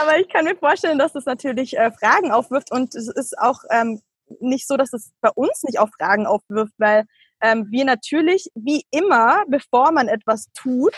Aber 0.00 0.18
ich 0.18 0.28
kann 0.28 0.44
mir 0.44 0.56
vorstellen, 0.56 0.98
dass 0.98 1.12
das 1.12 1.24
natürlich 1.24 1.76
äh, 1.76 1.90
Fragen 1.92 2.30
aufwirft 2.30 2.70
und 2.70 2.94
es 2.94 3.08
ist 3.08 3.38
auch 3.38 3.60
ähm, 3.70 4.00
nicht 4.40 4.66
so, 4.66 4.76
dass 4.76 4.92
es 4.92 5.12
bei 5.20 5.30
uns 5.34 5.62
nicht 5.62 5.78
auch 5.78 5.88
Fragen 5.96 6.26
aufwirft, 6.26 6.74
weil 6.78 7.04
ähm, 7.40 7.66
wir 7.70 7.84
natürlich, 7.84 8.50
wie 8.54 8.84
immer, 8.90 9.44
bevor 9.48 9.92
man 9.92 10.08
etwas 10.08 10.48
tut, 10.54 10.94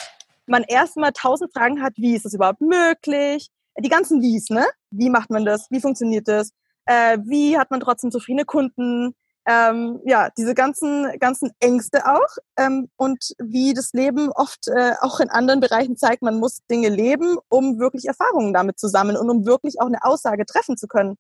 man 0.47 0.63
erstmal 0.63 1.13
tausend 1.13 1.53
Fragen 1.53 1.83
hat, 1.83 1.95
wie 1.97 2.15
ist 2.15 2.25
das 2.25 2.35
überhaupt 2.35 2.61
möglich? 2.61 3.51
Die 3.79 3.89
ganzen 3.89 4.23
Wies, 4.23 4.51
ne? 4.51 4.67
Wie 4.91 5.11
macht 5.11 5.31
man 5.31 5.45
das? 5.45 5.71
Wie 5.71 5.81
funktioniert 5.81 6.27
das? 6.27 6.53
Äh, 6.87 7.19
wie 7.25 7.59
hat 7.59 7.71
man 7.71 7.81
trotzdem 7.81 8.11
zufriedene 8.11 8.45
Kunden? 8.45 9.15
Ähm, 9.49 10.01
ja, 10.05 10.29
diese 10.37 10.55
ganzen, 10.55 11.11
ganzen 11.19 11.51
Ängste 11.59 12.05
auch 12.07 12.37
ähm, 12.59 12.91
und 12.97 13.35
wie 13.39 13.73
das 13.73 13.95
Leben 13.95 14.31
oft 14.33 14.69
äh, 14.69 14.93
auch 15.01 15.21
in 15.21 15.31
anderen 15.31 15.61
Bereichen 15.61 15.97
zeigt, 15.97 16.21
man 16.21 16.39
muss 16.39 16.59
Dinge 16.71 16.91
leben, 16.91 17.39
um 17.49 17.79
wirklich 17.79 18.05
Erfahrungen 18.05 18.53
damit 18.53 18.79
zu 18.79 18.89
sammeln 18.89 19.17
und 19.17 19.31
um 19.31 19.47
wirklich 19.47 19.81
auch 19.81 19.87
eine 19.87 20.05
Aussage 20.05 20.45
treffen 20.45 20.77
zu 20.77 20.87
können. 20.87 21.17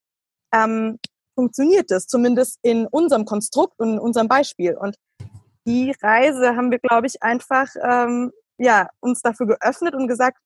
Ähm, 0.53 0.99
funktioniert 1.35 1.91
das, 1.91 2.07
zumindest 2.07 2.59
in 2.63 2.87
unserem 2.87 3.25
Konstrukt 3.25 3.79
und 3.79 3.95
in 3.95 3.99
unserem 3.99 4.29
Beispiel. 4.29 4.77
Und 4.77 4.97
die 5.67 5.95
Reise 6.03 6.55
haben 6.55 6.71
wir, 6.71 6.81
glaube 6.81 7.07
ich, 7.07 7.23
einfach 7.23 7.69
ähm, 7.83 8.31
ja, 8.59 8.91
uns 9.01 9.23
dafür 9.23 9.47
geöffnet 9.47 9.95
und 9.95 10.07
gesagt, 10.07 10.39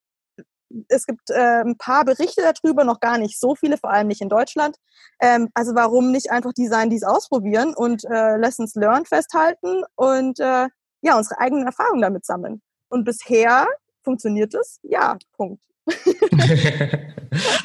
es 0.89 1.05
gibt 1.05 1.29
äh, 1.29 1.61
ein 1.61 1.77
paar 1.77 2.05
Berichte 2.05 2.41
darüber, 2.41 2.83
noch 2.83 2.99
gar 2.99 3.17
nicht 3.17 3.39
so 3.39 3.55
viele, 3.55 3.77
vor 3.77 3.91
allem 3.91 4.07
nicht 4.07 4.21
in 4.21 4.29
Deutschland. 4.29 4.77
Ähm, 5.19 5.49
also 5.53 5.75
warum 5.75 6.11
nicht 6.11 6.31
einfach 6.31 6.53
die 6.53 6.67
sein, 6.67 6.89
die 6.89 6.95
es 6.97 7.03
ausprobieren 7.03 7.73
und 7.75 8.03
äh, 8.05 8.37
Lessons 8.37 8.75
learned 8.75 9.07
festhalten 9.07 9.83
und 9.95 10.39
äh, 10.39 10.67
ja, 11.01 11.17
unsere 11.17 11.39
eigenen 11.39 11.65
Erfahrungen 11.65 12.01
damit 12.01 12.25
sammeln. 12.25 12.61
Und 12.89 13.03
bisher 13.03 13.67
funktioniert 14.03 14.53
es? 14.53 14.79
Ja, 14.83 15.17
Punkt. 15.35 15.63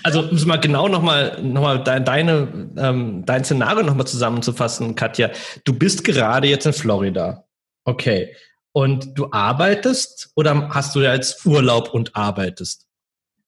also 0.02 0.22
um 0.22 0.34
es 0.34 0.44
mal 0.44 0.58
genau 0.58 0.88
nochmal 0.88 1.40
noch 1.40 1.62
mal 1.62 1.84
deine, 1.84 2.70
ähm, 2.76 3.24
dein 3.24 3.44
Szenario 3.44 3.84
nochmal 3.84 4.08
zusammenzufassen, 4.08 4.96
Katja. 4.96 5.30
Du 5.64 5.72
bist 5.72 6.02
gerade 6.02 6.48
jetzt 6.48 6.66
in 6.66 6.72
Florida. 6.72 7.44
Okay. 7.84 8.34
Und 8.72 9.16
du 9.16 9.28
arbeitest 9.30 10.30
oder 10.34 10.68
hast 10.70 10.94
du 10.94 11.00
jetzt 11.00 11.44
Urlaub 11.46 11.94
und 11.94 12.14
arbeitest? 12.16 12.87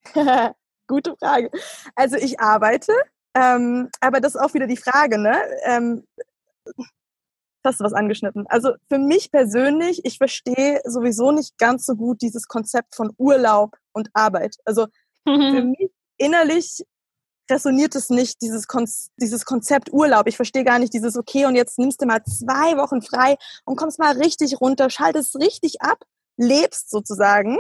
Gute 0.87 1.15
Frage. 1.19 1.51
Also 1.95 2.17
ich 2.17 2.41
arbeite, 2.41 2.93
ähm, 3.35 3.89
aber 4.01 4.21
das 4.21 4.35
ist 4.35 4.41
auch 4.41 4.55
wieder 4.55 4.67
die 4.67 4.77
Frage, 4.77 5.19
ne? 5.19 5.37
Ähm, 5.65 6.05
hast 7.65 7.81
du 7.81 7.85
was 7.85 7.93
angeschnitten. 7.93 8.47
Also 8.49 8.73
für 8.89 8.99
mich 8.99 9.31
persönlich, 9.31 10.05
ich 10.05 10.19
verstehe 10.19 10.81
sowieso 10.85 11.31
nicht 11.31 11.59
ganz 11.59 11.87
so 11.87 11.95
gut 11.95 12.23
dieses 12.23 12.49
Konzept 12.49 12.95
von 12.95 13.13
Urlaub 13.19 13.77
und 13.93 14.09
Arbeit. 14.15 14.57
Also 14.65 14.87
mhm. 15.25 15.55
für 15.55 15.63
mich 15.79 15.91
innerlich 16.17 16.85
resoniert 17.51 17.95
es 17.97 18.11
nicht, 18.11 18.41
dieses, 18.43 18.69
Kon 18.69 18.89
dieses 19.17 19.45
Konzept 19.45 19.93
Urlaub. 19.93 20.27
Ich 20.29 20.37
verstehe 20.37 20.65
gar 20.65 20.79
nicht 20.79 20.95
dieses, 20.95 21.17
okay, 21.17 21.47
und 21.47 21.57
jetzt 21.57 21.79
nimmst 21.79 22.01
du 22.01 22.07
mal 22.07 22.23
zwei 22.25 22.77
Wochen 22.77 23.03
frei 23.03 23.37
und 23.65 23.77
kommst 23.77 23.99
mal 23.99 24.17
richtig 24.17 24.61
runter, 24.61 24.89
schaltest 24.89 25.37
richtig 25.37 25.83
ab, 25.83 26.05
lebst 26.37 26.91
sozusagen 26.91 27.59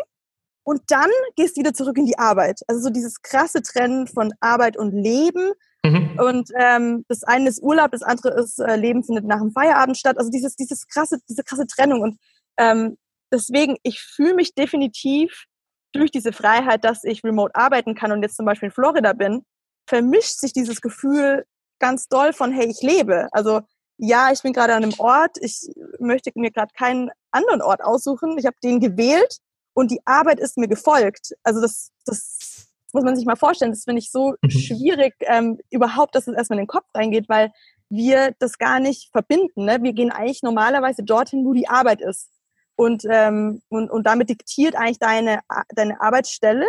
und 0.70 0.82
dann 0.86 1.10
gehst 1.34 1.56
du 1.56 1.62
wieder 1.62 1.74
zurück 1.74 1.98
in 1.98 2.06
die 2.06 2.16
Arbeit. 2.16 2.60
Also 2.68 2.80
so 2.80 2.90
dieses 2.90 3.22
krasse 3.22 3.60
Trennen 3.60 4.06
von 4.06 4.32
Arbeit 4.38 4.76
und 4.76 4.92
Leben. 4.92 5.50
Mhm. 5.84 6.16
Und 6.16 6.50
ähm, 6.56 7.04
das 7.08 7.24
eine 7.24 7.48
ist 7.48 7.60
Urlaub, 7.60 7.90
das 7.90 8.02
andere 8.02 8.40
ist 8.40 8.60
äh, 8.60 8.76
Leben 8.76 9.02
findet 9.02 9.24
nach 9.24 9.40
dem 9.40 9.50
Feierabend 9.50 9.98
statt. 9.98 10.16
Also 10.16 10.30
dieses, 10.30 10.54
dieses 10.54 10.86
krasse, 10.86 11.18
diese 11.28 11.42
krasse 11.42 11.66
Trennung. 11.66 12.02
Und 12.02 12.18
ähm, 12.56 12.98
deswegen, 13.32 13.78
ich 13.82 14.00
fühle 14.00 14.34
mich 14.34 14.54
definitiv 14.54 15.46
durch 15.90 16.12
diese 16.12 16.32
Freiheit, 16.32 16.84
dass 16.84 17.02
ich 17.02 17.24
remote 17.24 17.56
arbeiten 17.56 17.96
kann 17.96 18.12
und 18.12 18.22
jetzt 18.22 18.36
zum 18.36 18.46
Beispiel 18.46 18.68
in 18.68 18.72
Florida 18.72 19.12
bin, 19.12 19.42
vermischt 19.88 20.38
sich 20.38 20.52
dieses 20.52 20.80
Gefühl 20.80 21.46
ganz 21.80 22.06
doll 22.06 22.32
von, 22.32 22.52
hey, 22.52 22.68
ich 22.70 22.80
lebe. 22.80 23.26
Also 23.32 23.62
ja, 23.96 24.30
ich 24.30 24.42
bin 24.42 24.52
gerade 24.52 24.74
an 24.74 24.84
einem 24.84 24.94
Ort, 24.98 25.36
ich 25.40 25.68
möchte 25.98 26.30
mir 26.36 26.52
gerade 26.52 26.72
keinen 26.78 27.10
anderen 27.32 27.60
Ort 27.60 27.82
aussuchen. 27.82 28.38
Ich 28.38 28.46
habe 28.46 28.56
den 28.62 28.78
gewählt 28.78 29.40
und 29.74 29.90
die 29.90 30.00
Arbeit 30.04 30.40
ist 30.40 30.58
mir 30.58 30.68
gefolgt. 30.68 31.34
Also 31.42 31.60
das, 31.60 31.90
das 32.04 32.68
muss 32.92 33.04
man 33.04 33.16
sich 33.16 33.26
mal 33.26 33.36
vorstellen. 33.36 33.72
Das 33.72 33.84
finde 33.84 34.00
ich 34.00 34.10
so 34.10 34.34
mhm. 34.42 34.50
schwierig, 34.50 35.14
ähm, 35.20 35.58
überhaupt, 35.70 36.14
dass 36.14 36.26
es 36.26 36.34
erstmal 36.34 36.58
in 36.58 36.64
den 36.64 36.68
Kopf 36.68 36.86
reingeht, 36.94 37.28
weil 37.28 37.52
wir 37.88 38.34
das 38.38 38.58
gar 38.58 38.80
nicht 38.80 39.10
verbinden. 39.10 39.64
Ne? 39.64 39.78
Wir 39.82 39.92
gehen 39.92 40.12
eigentlich 40.12 40.42
normalerweise 40.42 41.02
dorthin, 41.02 41.44
wo 41.44 41.52
die 41.52 41.68
Arbeit 41.68 42.00
ist. 42.00 42.30
Und, 42.76 43.04
ähm, 43.10 43.62
und, 43.68 43.90
und 43.90 44.06
damit 44.06 44.30
diktiert 44.30 44.74
eigentlich 44.74 44.98
deine, 44.98 45.40
deine 45.74 46.00
Arbeitsstelle 46.00 46.66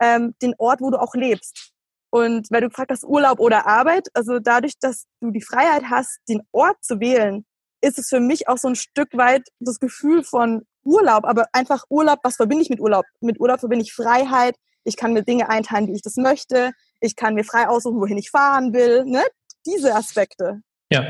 ähm, 0.00 0.34
den 0.42 0.54
Ort, 0.58 0.80
wo 0.80 0.90
du 0.90 1.00
auch 1.00 1.14
lebst. 1.14 1.72
Und 2.10 2.50
weil 2.50 2.60
du 2.60 2.68
gefragt 2.68 2.90
hast, 2.90 3.04
Urlaub 3.04 3.40
oder 3.40 3.66
Arbeit, 3.66 4.08
also 4.14 4.38
dadurch, 4.38 4.78
dass 4.78 5.06
du 5.20 5.30
die 5.30 5.40
Freiheit 5.40 5.84
hast, 5.88 6.20
den 6.28 6.42
Ort 6.52 6.76
zu 6.82 7.00
wählen, 7.00 7.44
ist 7.80 7.98
es 7.98 8.08
für 8.08 8.20
mich 8.20 8.48
auch 8.48 8.58
so 8.58 8.68
ein 8.68 8.76
Stück 8.76 9.08
weit 9.16 9.48
das 9.60 9.80
Gefühl 9.80 10.24
von 10.24 10.66
Urlaub, 10.86 11.24
aber 11.24 11.46
einfach 11.52 11.84
Urlaub, 11.90 12.20
was 12.22 12.36
verbinde 12.36 12.62
ich 12.62 12.70
mit 12.70 12.80
Urlaub? 12.80 13.04
Mit 13.20 13.40
Urlaub 13.40 13.60
verbinde 13.60 13.84
ich 13.84 13.92
Freiheit, 13.92 14.56
ich 14.84 14.96
kann 14.96 15.12
mir 15.12 15.22
Dinge 15.22 15.48
einteilen, 15.48 15.88
wie 15.88 15.94
ich 15.94 16.02
das 16.02 16.16
möchte, 16.16 16.72
ich 17.00 17.16
kann 17.16 17.34
mir 17.34 17.44
frei 17.44 17.68
aussuchen, 17.68 18.00
wohin 18.00 18.18
ich 18.18 18.30
fahren 18.30 18.72
will, 18.72 19.04
ne? 19.04 19.22
Diese 19.66 19.94
Aspekte. 19.94 20.60
Ja, 20.90 21.04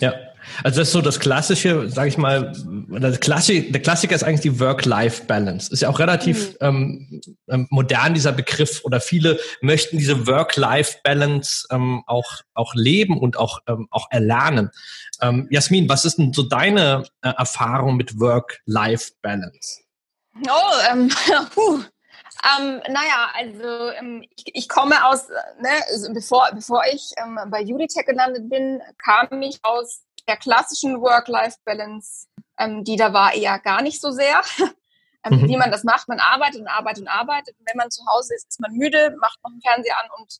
ja, 0.00 0.14
also 0.62 0.80
das 0.80 0.88
ist 0.88 0.92
so 0.92 1.00
das 1.00 1.20
klassische, 1.20 1.88
sage 1.88 2.08
ich 2.08 2.18
mal, 2.18 2.52
der, 2.88 3.16
Klassi 3.18 3.70
der 3.72 3.82
Klassiker 3.82 4.14
ist 4.14 4.22
eigentlich 4.22 4.40
die 4.40 4.60
Work-Life-Balance. 4.60 5.72
Ist 5.72 5.82
ja 5.82 5.88
auch 5.88 5.98
relativ 5.98 6.52
mhm. 6.52 6.56
ähm, 6.60 7.20
ähm, 7.48 7.66
modern 7.70 8.14
dieser 8.14 8.32
Begriff 8.32 8.84
oder 8.84 9.00
viele 9.00 9.38
möchten 9.60 9.98
diese 9.98 10.26
Work-Life-Balance 10.26 11.68
ähm, 11.70 12.02
auch 12.06 12.42
auch 12.54 12.74
leben 12.74 13.18
und 13.18 13.38
auch 13.38 13.60
ähm, 13.66 13.88
auch 13.90 14.06
erlernen. 14.10 14.70
Ähm, 15.20 15.48
Jasmin, 15.50 15.88
was 15.88 16.04
ist 16.04 16.18
denn 16.18 16.32
so 16.32 16.42
deine 16.42 17.04
äh, 17.22 17.32
Erfahrung 17.36 17.96
mit 17.96 18.18
Work-Life-Balance? 18.20 19.82
Oh, 20.46 20.92
ähm, 20.92 21.10
puh. 21.54 21.80
Ähm, 22.44 22.82
naja, 22.88 23.30
also 23.34 23.90
ähm, 23.92 24.24
ich, 24.36 24.54
ich 24.54 24.68
komme 24.68 25.06
aus, 25.06 25.28
ne, 25.28 25.70
also 25.90 26.12
bevor, 26.12 26.48
bevor 26.54 26.82
ich 26.92 27.12
ähm, 27.16 27.38
bei 27.50 27.62
Uditech 27.62 28.06
gelandet 28.06 28.48
bin, 28.48 28.80
kam 29.02 29.42
ich 29.42 29.58
aus 29.62 30.02
der 30.28 30.36
klassischen 30.36 31.00
Work-Life-Balance, 31.00 32.26
ähm, 32.58 32.84
die 32.84 32.96
da 32.96 33.12
war 33.12 33.34
eher 33.34 33.58
gar 33.58 33.82
nicht 33.82 34.00
so 34.00 34.10
sehr. 34.10 34.42
ähm, 35.24 35.40
mhm. 35.40 35.48
Wie 35.48 35.56
man 35.56 35.70
das 35.70 35.84
macht, 35.84 36.08
man 36.08 36.20
arbeitet 36.20 36.60
und 36.60 36.68
arbeitet 36.68 37.02
und 37.02 37.08
arbeitet. 37.08 37.56
Und 37.58 37.66
wenn 37.68 37.76
man 37.76 37.90
zu 37.90 38.04
Hause 38.06 38.34
ist, 38.34 38.48
ist 38.48 38.60
man 38.60 38.72
müde, 38.72 39.16
macht 39.20 39.38
noch 39.42 39.50
den 39.50 39.60
Fernseher 39.60 39.96
an 40.02 40.10
und 40.18 40.38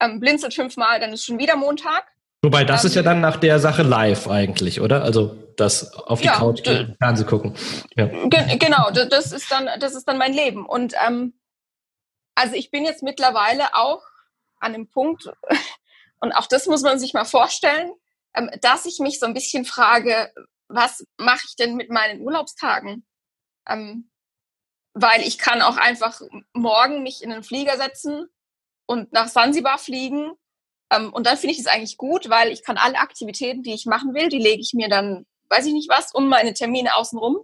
ähm, 0.00 0.20
blinzelt 0.20 0.54
fünfmal, 0.54 1.00
dann 1.00 1.12
ist 1.12 1.24
schon 1.24 1.38
wieder 1.38 1.56
Montag. 1.56 2.04
Wobei, 2.42 2.64
das 2.64 2.84
ist 2.84 2.94
ja 2.94 3.02
dann 3.02 3.20
nach 3.20 3.36
der 3.36 3.58
Sache 3.58 3.82
live 3.82 4.28
eigentlich, 4.28 4.80
oder? 4.80 5.02
Also 5.02 5.36
das 5.56 5.92
auf 5.94 6.20
die 6.20 6.26
ja, 6.26 6.34
Couch 6.34 6.62
gehen, 6.62 6.94
Fernsehen 6.98 7.26
gucken. 7.26 7.54
Ja. 7.96 8.06
Ge 8.06 8.56
genau, 8.58 8.90
das 8.90 9.32
ist 9.32 9.50
dann, 9.50 9.68
das 9.80 9.96
ist 9.96 10.06
dann 10.06 10.18
mein 10.18 10.32
Leben. 10.32 10.64
Und 10.64 10.94
ähm, 11.04 11.34
also 12.38 12.54
ich 12.54 12.70
bin 12.70 12.84
jetzt 12.84 13.02
mittlerweile 13.02 13.74
auch 13.74 14.02
an 14.60 14.72
dem 14.72 14.88
Punkt, 14.88 15.28
und 16.20 16.32
auch 16.32 16.46
das 16.46 16.66
muss 16.66 16.82
man 16.82 16.98
sich 17.00 17.12
mal 17.12 17.24
vorstellen, 17.24 17.92
ähm, 18.34 18.48
dass 18.60 18.86
ich 18.86 19.00
mich 19.00 19.18
so 19.18 19.26
ein 19.26 19.34
bisschen 19.34 19.64
frage, 19.64 20.32
was 20.68 21.04
mache 21.16 21.44
ich 21.48 21.56
denn 21.56 21.74
mit 21.74 21.90
meinen 21.90 22.20
Urlaubstagen? 22.20 23.04
Ähm, 23.68 24.10
weil 24.94 25.22
ich 25.22 25.38
kann 25.38 25.62
auch 25.62 25.76
einfach 25.76 26.20
morgen 26.52 27.02
mich 27.02 27.22
in 27.22 27.32
einen 27.32 27.42
Flieger 27.42 27.76
setzen 27.76 28.28
und 28.86 29.12
nach 29.12 29.28
Sansibar 29.28 29.78
fliegen. 29.78 30.30
Ähm, 30.90 31.12
und 31.12 31.26
dann 31.26 31.38
finde 31.38 31.54
ich 31.54 31.60
es 31.60 31.66
eigentlich 31.66 31.96
gut, 31.96 32.30
weil 32.30 32.52
ich 32.52 32.64
kann 32.64 32.78
alle 32.78 32.98
Aktivitäten, 32.98 33.64
die 33.64 33.74
ich 33.74 33.86
machen 33.86 34.14
will, 34.14 34.28
die 34.28 34.38
lege 34.38 34.60
ich 34.60 34.74
mir 34.74 34.88
dann, 34.88 35.26
weiß 35.48 35.66
ich 35.66 35.72
nicht 35.72 35.90
was, 35.90 36.14
um 36.14 36.28
meine 36.28 36.54
Termine 36.54 36.94
außenrum. 36.94 37.38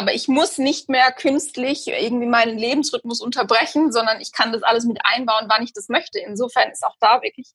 Aber 0.00 0.14
ich 0.14 0.28
muss 0.28 0.56
nicht 0.56 0.88
mehr 0.88 1.12
künstlich 1.12 1.86
irgendwie 1.86 2.26
meinen 2.26 2.56
Lebensrhythmus 2.56 3.20
unterbrechen, 3.20 3.92
sondern 3.92 4.18
ich 4.22 4.32
kann 4.32 4.50
das 4.50 4.62
alles 4.62 4.86
mit 4.86 4.98
einbauen, 5.04 5.44
wann 5.48 5.62
ich 5.62 5.74
das 5.74 5.90
möchte. 5.90 6.18
Insofern 6.20 6.70
ist 6.70 6.82
auch 6.86 6.96
da 7.00 7.20
wirklich 7.20 7.48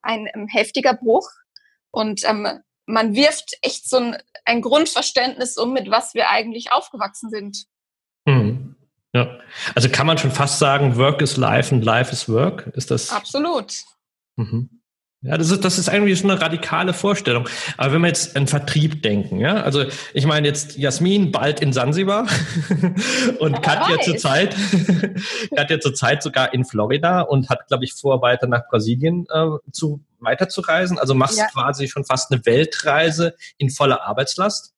ein 0.00 0.28
ähm, 0.32 0.46
heftiger 0.46 0.94
Bruch. 0.94 1.28
Und 1.90 2.22
ähm, 2.22 2.46
man 2.86 3.16
wirft 3.16 3.58
echt 3.62 3.90
so 3.90 3.96
ein, 3.96 4.16
ein, 4.44 4.62
Grundverständnis 4.62 5.56
um, 5.56 5.72
mit 5.72 5.90
was 5.90 6.14
wir 6.14 6.30
eigentlich 6.30 6.70
aufgewachsen 6.70 7.30
sind. 7.30 7.64
Mhm. 8.26 8.76
Ja. 9.12 9.40
Also 9.74 9.88
kann 9.88 10.06
man 10.06 10.18
schon 10.18 10.30
fast 10.30 10.60
sagen, 10.60 10.96
Work 10.98 11.20
is 11.20 11.36
Life 11.36 11.74
und 11.74 11.82
Life 11.82 12.12
is 12.12 12.28
Work? 12.28 12.68
Ist 12.76 12.92
das? 12.92 13.10
Absolut. 13.10 13.74
Mhm. 14.36 14.77
Ja, 15.20 15.36
das 15.36 15.50
ist, 15.50 15.64
das 15.64 15.78
ist 15.78 15.88
eigentlich 15.88 16.20
schon 16.20 16.30
eine 16.30 16.40
radikale 16.40 16.94
Vorstellung. 16.94 17.48
Aber 17.76 17.92
wenn 17.92 18.02
wir 18.02 18.06
jetzt 18.06 18.36
an 18.36 18.46
Vertrieb 18.46 19.02
denken, 19.02 19.40
ja, 19.40 19.62
also 19.62 19.84
ich 20.14 20.26
meine 20.26 20.46
jetzt 20.46 20.76
Jasmin 20.76 21.32
bald 21.32 21.60
in 21.60 21.72
Sansibar 21.72 22.28
und 23.40 23.52
ja, 23.52 23.58
Katja 23.60 24.00
zurzeit, 24.00 24.54
Katja 25.56 25.80
zurzeit 25.80 26.22
sogar 26.22 26.54
in 26.54 26.64
Florida 26.64 27.22
und 27.22 27.48
hat, 27.48 27.66
glaube 27.66 27.84
ich, 27.84 27.94
vor, 27.94 28.22
weiter 28.22 28.46
nach 28.46 28.68
Brasilien 28.68 29.26
äh, 29.28 29.46
zu 29.72 30.04
weiterzureisen. 30.20 31.00
Also 31.00 31.14
machst 31.14 31.38
ja. 31.38 31.48
quasi 31.48 31.88
schon 31.88 32.04
fast 32.04 32.30
eine 32.30 32.46
Weltreise 32.46 33.34
in 33.56 33.70
voller 33.70 34.02
Arbeitslast. 34.02 34.72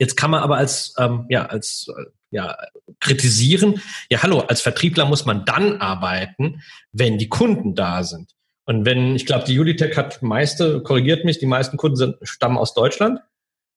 Jetzt 0.00 0.16
kann 0.16 0.32
man 0.32 0.42
aber 0.42 0.56
als, 0.56 0.94
ähm, 0.98 1.26
ja, 1.28 1.46
als 1.46 1.86
äh, 1.96 2.06
ja, 2.30 2.56
kritisieren, 2.98 3.80
ja, 4.10 4.20
hallo, 4.24 4.40
als 4.40 4.60
Vertriebler 4.60 5.04
muss 5.04 5.24
man 5.24 5.44
dann 5.44 5.80
arbeiten, 5.80 6.60
wenn 6.90 7.18
die 7.18 7.28
Kunden 7.28 7.76
da 7.76 8.02
sind. 8.02 8.33
Und 8.66 8.86
wenn, 8.86 9.14
ich 9.14 9.26
glaube, 9.26 9.44
die 9.44 9.54
Julitech 9.54 9.96
hat 9.96 10.22
meiste, 10.22 10.82
korrigiert 10.82 11.24
mich, 11.24 11.38
die 11.38 11.46
meisten 11.46 11.76
Kunden 11.76 11.96
sind, 11.96 12.16
stammen 12.22 12.56
aus 12.56 12.74
Deutschland. 12.74 13.20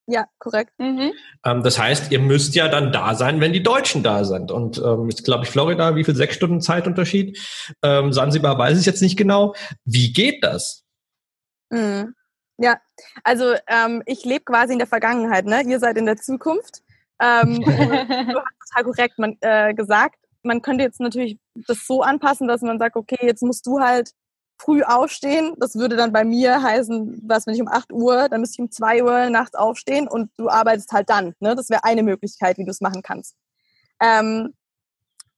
Ja, 0.10 0.26
korrekt. 0.40 0.72
Mhm. 0.78 1.12
Ähm, 1.44 1.64
das 1.64 1.78
heißt, 1.78 2.12
ihr 2.14 2.20
müsst 2.20 2.56
ja 2.56 2.70
dann 2.70 2.94
da 2.94 3.14
sein, 3.14 3.42
wenn 3.42 3.52
die 3.52 3.64
Deutschen 3.64 4.04
da 4.04 4.24
sind. 4.24 4.52
Und 4.52 4.78
ähm, 4.78 5.10
jetzt 5.10 5.26
glaube 5.26 5.44
ich, 5.44 5.50
Florida, 5.50 5.98
wie 5.98 6.06
viel 6.06 6.16
sechs 6.16 6.36
Stunden 6.36 6.62
Zeitunterschied? 6.62 7.38
Ähm, 7.84 8.14
Sansibar 8.14 8.58
weiß 8.58 8.80
ich 8.80 8.86
jetzt 8.86 9.02
nicht 9.02 9.18
genau. 9.18 9.54
Wie 9.84 10.14
geht 10.14 10.46
das? 10.46 10.86
Mhm. 11.70 12.16
Ja, 12.58 12.80
also 13.24 13.54
ähm, 13.68 14.02
ich 14.06 14.24
lebe 14.24 14.46
quasi 14.46 14.74
in 14.74 14.80
der 14.80 14.88
Vergangenheit, 14.88 15.46
ne? 15.46 15.62
Ihr 15.64 15.80
seid 15.80 15.98
in 15.98 16.06
der 16.06 16.18
Zukunft. 16.18 16.82
Ähm, 17.22 17.62
du 17.66 17.70
hast 17.70 18.56
total 18.70 18.84
korrekt 18.84 19.20
man, 19.20 19.38
äh, 19.42 19.74
gesagt. 19.74 20.16
Man 20.42 20.62
könnte 20.62 20.86
jetzt 20.86 21.02
natürlich 21.02 21.38
das 21.68 21.86
so 21.86 22.02
anpassen, 22.02 22.48
dass 22.48 22.62
man 22.62 22.80
sagt, 22.80 22.96
okay, 22.96 23.20
jetzt 23.22 23.44
musst 23.44 23.66
du 23.66 23.82
halt 23.82 24.12
früh 24.58 24.84
aufstehen. 24.84 25.54
Das 25.58 25.76
würde 25.76 25.96
dann 25.96 26.12
bei 26.12 26.24
mir 26.24 26.62
heißen, 26.62 27.22
was 27.26 27.48
wenn 27.48 27.56
ich 27.56 27.62
um 27.62 27.68
8 27.68 27.92
Uhr, 27.92 28.30
dann 28.30 28.42
müsste 28.42 28.56
ich 28.56 28.60
um 28.60 28.72
2 28.72 29.04
Uhr 29.04 29.30
nachts 29.30 29.56
aufstehen 29.56 30.08
und 30.08 30.32
du 30.38 30.50
arbeitest 30.50 30.92
halt 30.92 31.10
dann. 31.10 31.34
Ne? 31.40 31.56
Das 31.56 31.70
wäre 31.70 31.84
eine 31.84 32.04
Möglichkeit, 32.04 32.58
wie 32.58 32.66
du 32.66 32.72
es 32.72 32.82
machen 32.82 33.02
kannst. 33.02 33.36
Ähm, 34.02 34.54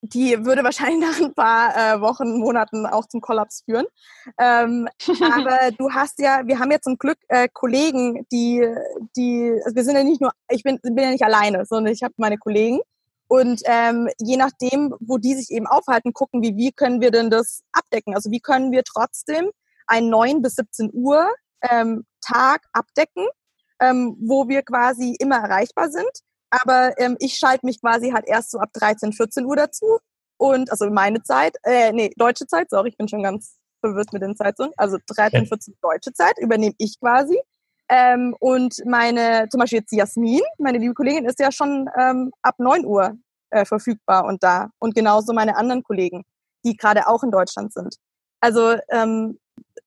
die 0.01 0.45
würde 0.45 0.63
wahrscheinlich 0.63 0.99
nach 1.09 1.19
ein 1.19 1.33
paar 1.33 1.75
äh, 1.75 2.01
Wochen, 2.01 2.37
Monaten 2.37 2.85
auch 2.85 3.05
zum 3.05 3.21
Kollaps 3.21 3.63
führen. 3.65 3.85
Ähm, 4.39 4.87
aber 5.21 5.71
du 5.77 5.91
hast 5.91 6.19
ja, 6.19 6.41
wir 6.45 6.59
haben 6.59 6.71
ja 6.71 6.79
zum 6.81 6.97
Glück 6.97 7.17
äh, 7.27 7.47
Kollegen, 7.51 8.25
die, 8.31 8.65
die, 9.15 9.53
also 9.63 9.75
wir 9.75 9.83
sind 9.83 9.95
ja 9.95 10.03
nicht 10.03 10.21
nur, 10.21 10.31
ich 10.49 10.63
bin, 10.63 10.79
bin 10.81 10.97
ja 10.97 11.11
nicht 11.11 11.23
alleine, 11.23 11.65
sondern 11.65 11.93
ich 11.93 12.03
habe 12.03 12.13
meine 12.17 12.37
Kollegen 12.37 12.79
Und 13.29 13.61
ähm, 13.65 14.09
je 14.19 14.37
nachdem, 14.37 14.95
wo 14.99 15.19
die 15.19 15.35
sich 15.35 15.51
eben 15.51 15.67
aufhalten, 15.67 16.13
gucken 16.13 16.41
wie, 16.41 16.57
wie 16.57 16.71
können 16.71 16.99
wir 16.99 17.11
denn 17.11 17.29
das 17.29 17.61
abdecken? 17.71 18.15
Also 18.15 18.31
wie 18.31 18.39
können 18.39 18.71
wir 18.71 18.83
trotzdem 18.83 19.51
einen 19.85 20.09
9 20.09 20.41
bis 20.41 20.55
17 20.55 20.89
Uhr 20.93 21.29
ähm, 21.69 22.05
Tag 22.21 22.63
abdecken, 22.73 23.27
ähm, 23.79 24.17
wo 24.19 24.47
wir 24.47 24.63
quasi 24.63 25.15
immer 25.19 25.37
erreichbar 25.37 25.91
sind. 25.91 26.09
Aber 26.49 26.97
ähm, 26.97 27.17
ich 27.19 27.35
schalte 27.35 27.67
mich 27.67 27.79
quasi 27.79 28.09
halt 28.09 28.25
erst 28.27 28.49
so 28.49 28.57
ab 28.57 28.69
13, 28.73 29.13
14 29.13 29.45
Uhr 29.45 29.55
dazu. 29.55 29.99
Und 30.37 30.71
also 30.71 30.89
meine 30.89 31.21
Zeit, 31.21 31.55
äh, 31.63 31.91
nee, 31.91 32.11
deutsche 32.17 32.47
Zeit, 32.47 32.71
sorry, 32.71 32.89
ich 32.89 32.97
bin 32.97 33.07
schon 33.07 33.21
ganz 33.21 33.57
verwirrt 33.79 34.11
mit 34.11 34.23
den 34.23 34.35
Zeitzonen. 34.35 34.73
Also 34.75 34.97
13, 35.05 35.45
14 35.45 35.75
deutsche 35.81 36.13
Zeit 36.13 36.39
übernehme 36.39 36.73
ich 36.79 36.99
quasi. 36.99 37.39
Ähm, 37.89 38.35
und 38.39 38.75
meine, 38.85 39.47
zum 39.49 39.59
Beispiel 39.59 39.79
jetzt 39.79 39.91
Jasmin, 39.91 40.41
meine 40.59 40.77
liebe 40.77 40.93
Kollegin, 40.93 41.25
ist 41.25 41.39
ja 41.39 41.51
schon 41.51 41.89
ähm, 41.99 42.31
ab 42.43 42.55
9 42.59 42.85
Uhr 42.85 43.17
äh, 43.49 43.65
verfügbar 43.65 44.25
und 44.25 44.43
da. 44.43 44.69
Und 44.79 44.93
genauso 44.93 45.33
meine 45.33 45.57
anderen 45.57 45.83
Kollegen, 45.83 46.23
die 46.63 46.77
gerade 46.77 47.07
auch 47.07 47.23
in 47.23 47.31
Deutschland 47.31 47.73
sind. 47.73 47.95
Also 48.41 48.75
ähm, 48.91 49.39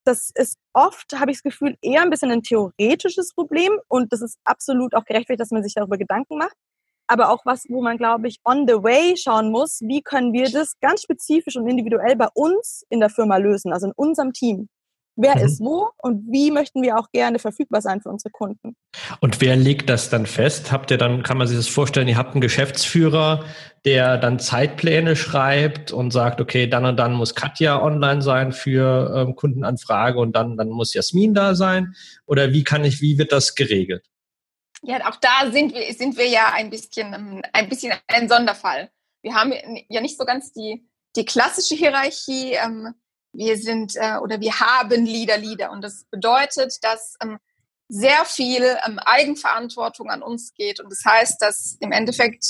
das 0.05 0.31
ist 0.35 0.59
oft, 0.73 1.13
habe 1.15 1.31
ich 1.31 1.39
das 1.39 1.43
Gefühl, 1.45 1.77
eher 1.81 2.03
ein 2.03 2.11
bisschen 2.11 2.33
ein 2.33 2.43
theoretisches 2.43 3.33
Problem 3.35 3.73
und 3.89 4.13
das 4.13 4.21
ist 4.21 4.39
absolut 4.45 4.95
auch 4.95 5.05
gerechtfertigt, 5.05 5.41
dass 5.41 5.51
man 5.51 5.63
sich 5.63 5.75
darüber 5.75 5.97
Gedanken 5.97 6.39
macht. 6.39 6.57
Aber 7.07 7.31
auch 7.31 7.45
was, 7.45 7.65
wo 7.69 7.83
man, 7.83 7.99
glaube 7.99 8.29
ich, 8.29 8.41
on 8.45 8.67
the 8.67 8.75
way 8.75 9.17
schauen 9.17 9.51
muss, 9.51 9.81
wie 9.83 10.03
können 10.03 10.33
wir 10.33 10.51
das 10.51 10.79
ganz 10.81 11.03
spezifisch 11.03 11.57
und 11.57 11.69
individuell 11.69 12.17
bei 12.17 12.29
uns 12.35 12.85
in 12.89 13.01
der 13.01 13.11
Firma 13.11 13.37
lösen, 13.37 13.73
also 13.73 13.89
in 13.89 13.93
unserem 13.97 14.33
Team 14.33 14.69
wer 15.17 15.37
mhm. 15.37 15.45
ist 15.45 15.61
wo 15.61 15.91
und 15.99 16.31
wie 16.31 16.51
möchten 16.51 16.83
wir 16.83 16.99
auch 16.99 17.11
gerne 17.11 17.39
verfügbar 17.39 17.81
sein 17.81 18.01
für 18.01 18.09
unsere 18.09 18.31
Kunden. 18.31 18.77
Und 19.21 19.41
wer 19.41 19.57
legt 19.57 19.91
das 19.91 20.11
dann 20.11 20.27
fest? 20.27 20.73
Habt 20.73 20.91
ihr 20.91 20.99
dann, 20.99 21.23
kann 21.23 21.39
man 21.39 21.47
sich 21.47 21.57
das 21.57 21.69
vorstellen, 21.69 22.09
ihr 22.09 22.17
habt 22.17 22.33
einen 22.33 22.41
Geschäftsführer, 22.41 23.45
der 23.85 24.19
dann 24.19 24.39
Zeitpläne 24.39 25.17
schreibt 25.17 25.93
und 25.93 26.13
sagt, 26.13 26.41
okay, 26.41 26.67
dann 26.67 26.85
und 26.85 26.97
dann 26.97 27.15
muss 27.15 27.35
Katja 27.35 27.83
online 27.83 28.23
sein 28.23 28.53
für 28.53 29.13
ähm, 29.15 29.37
Kundenanfrage 29.37 30.19
und 30.19 30.35
dann, 30.35 30.57
dann 30.57 30.69
muss 30.69 30.95
Jasmin 30.95 31.35
da 31.35 31.55
sein? 31.55 31.95
Oder 32.27 32.53
wie 32.53 32.65
kann 32.65 32.85
ich, 32.85 33.01
wie 33.01 33.19
wird 33.19 33.33
das 33.33 33.55
geregelt? 33.55 34.05
Ja, 34.83 35.09
auch 35.09 35.17
da 35.17 35.51
sind 35.51 35.75
wir, 35.75 35.93
sind 35.95 36.17
wir 36.17 36.29
ja 36.29 36.53
ein 36.55 36.71
bisschen, 36.71 37.13
ähm, 37.15 37.43
ein 37.53 37.69
bisschen 37.69 37.93
ein 38.09 38.29
Sonderfall. 38.29 38.91
Wir 39.23 39.35
haben 39.35 39.53
ja 39.89 40.01
nicht 40.01 40.19
so 40.19 40.25
ganz 40.25 40.53
die, 40.53 40.85
die 41.15 41.25
klassische 41.25 41.77
Hierarchie, 41.77 42.55
ähm, 42.55 42.95
wir 43.33 43.57
sind 43.57 43.97
äh, 43.97 44.17
oder 44.23 44.41
wir 44.41 44.61
haben 44.61 45.05
Leader, 45.05 45.39
Leader. 45.39 45.71
Und 45.71 45.83
das 45.83 46.05
bedeutet, 46.11 46.83
dass 46.83 47.17
ähm, 47.23 47.39
sehr 47.89 48.25
viel 48.25 48.77
ähm, 48.87 48.99
Eigenverantwortung 48.99 50.11
an 50.11 50.23
uns 50.23 50.55
geht. 50.55 50.81
Und 50.81 50.91
das 50.91 51.05
heißt, 51.05 51.41
dass 51.41 51.77
im 51.81 51.93
Endeffekt 51.93 52.45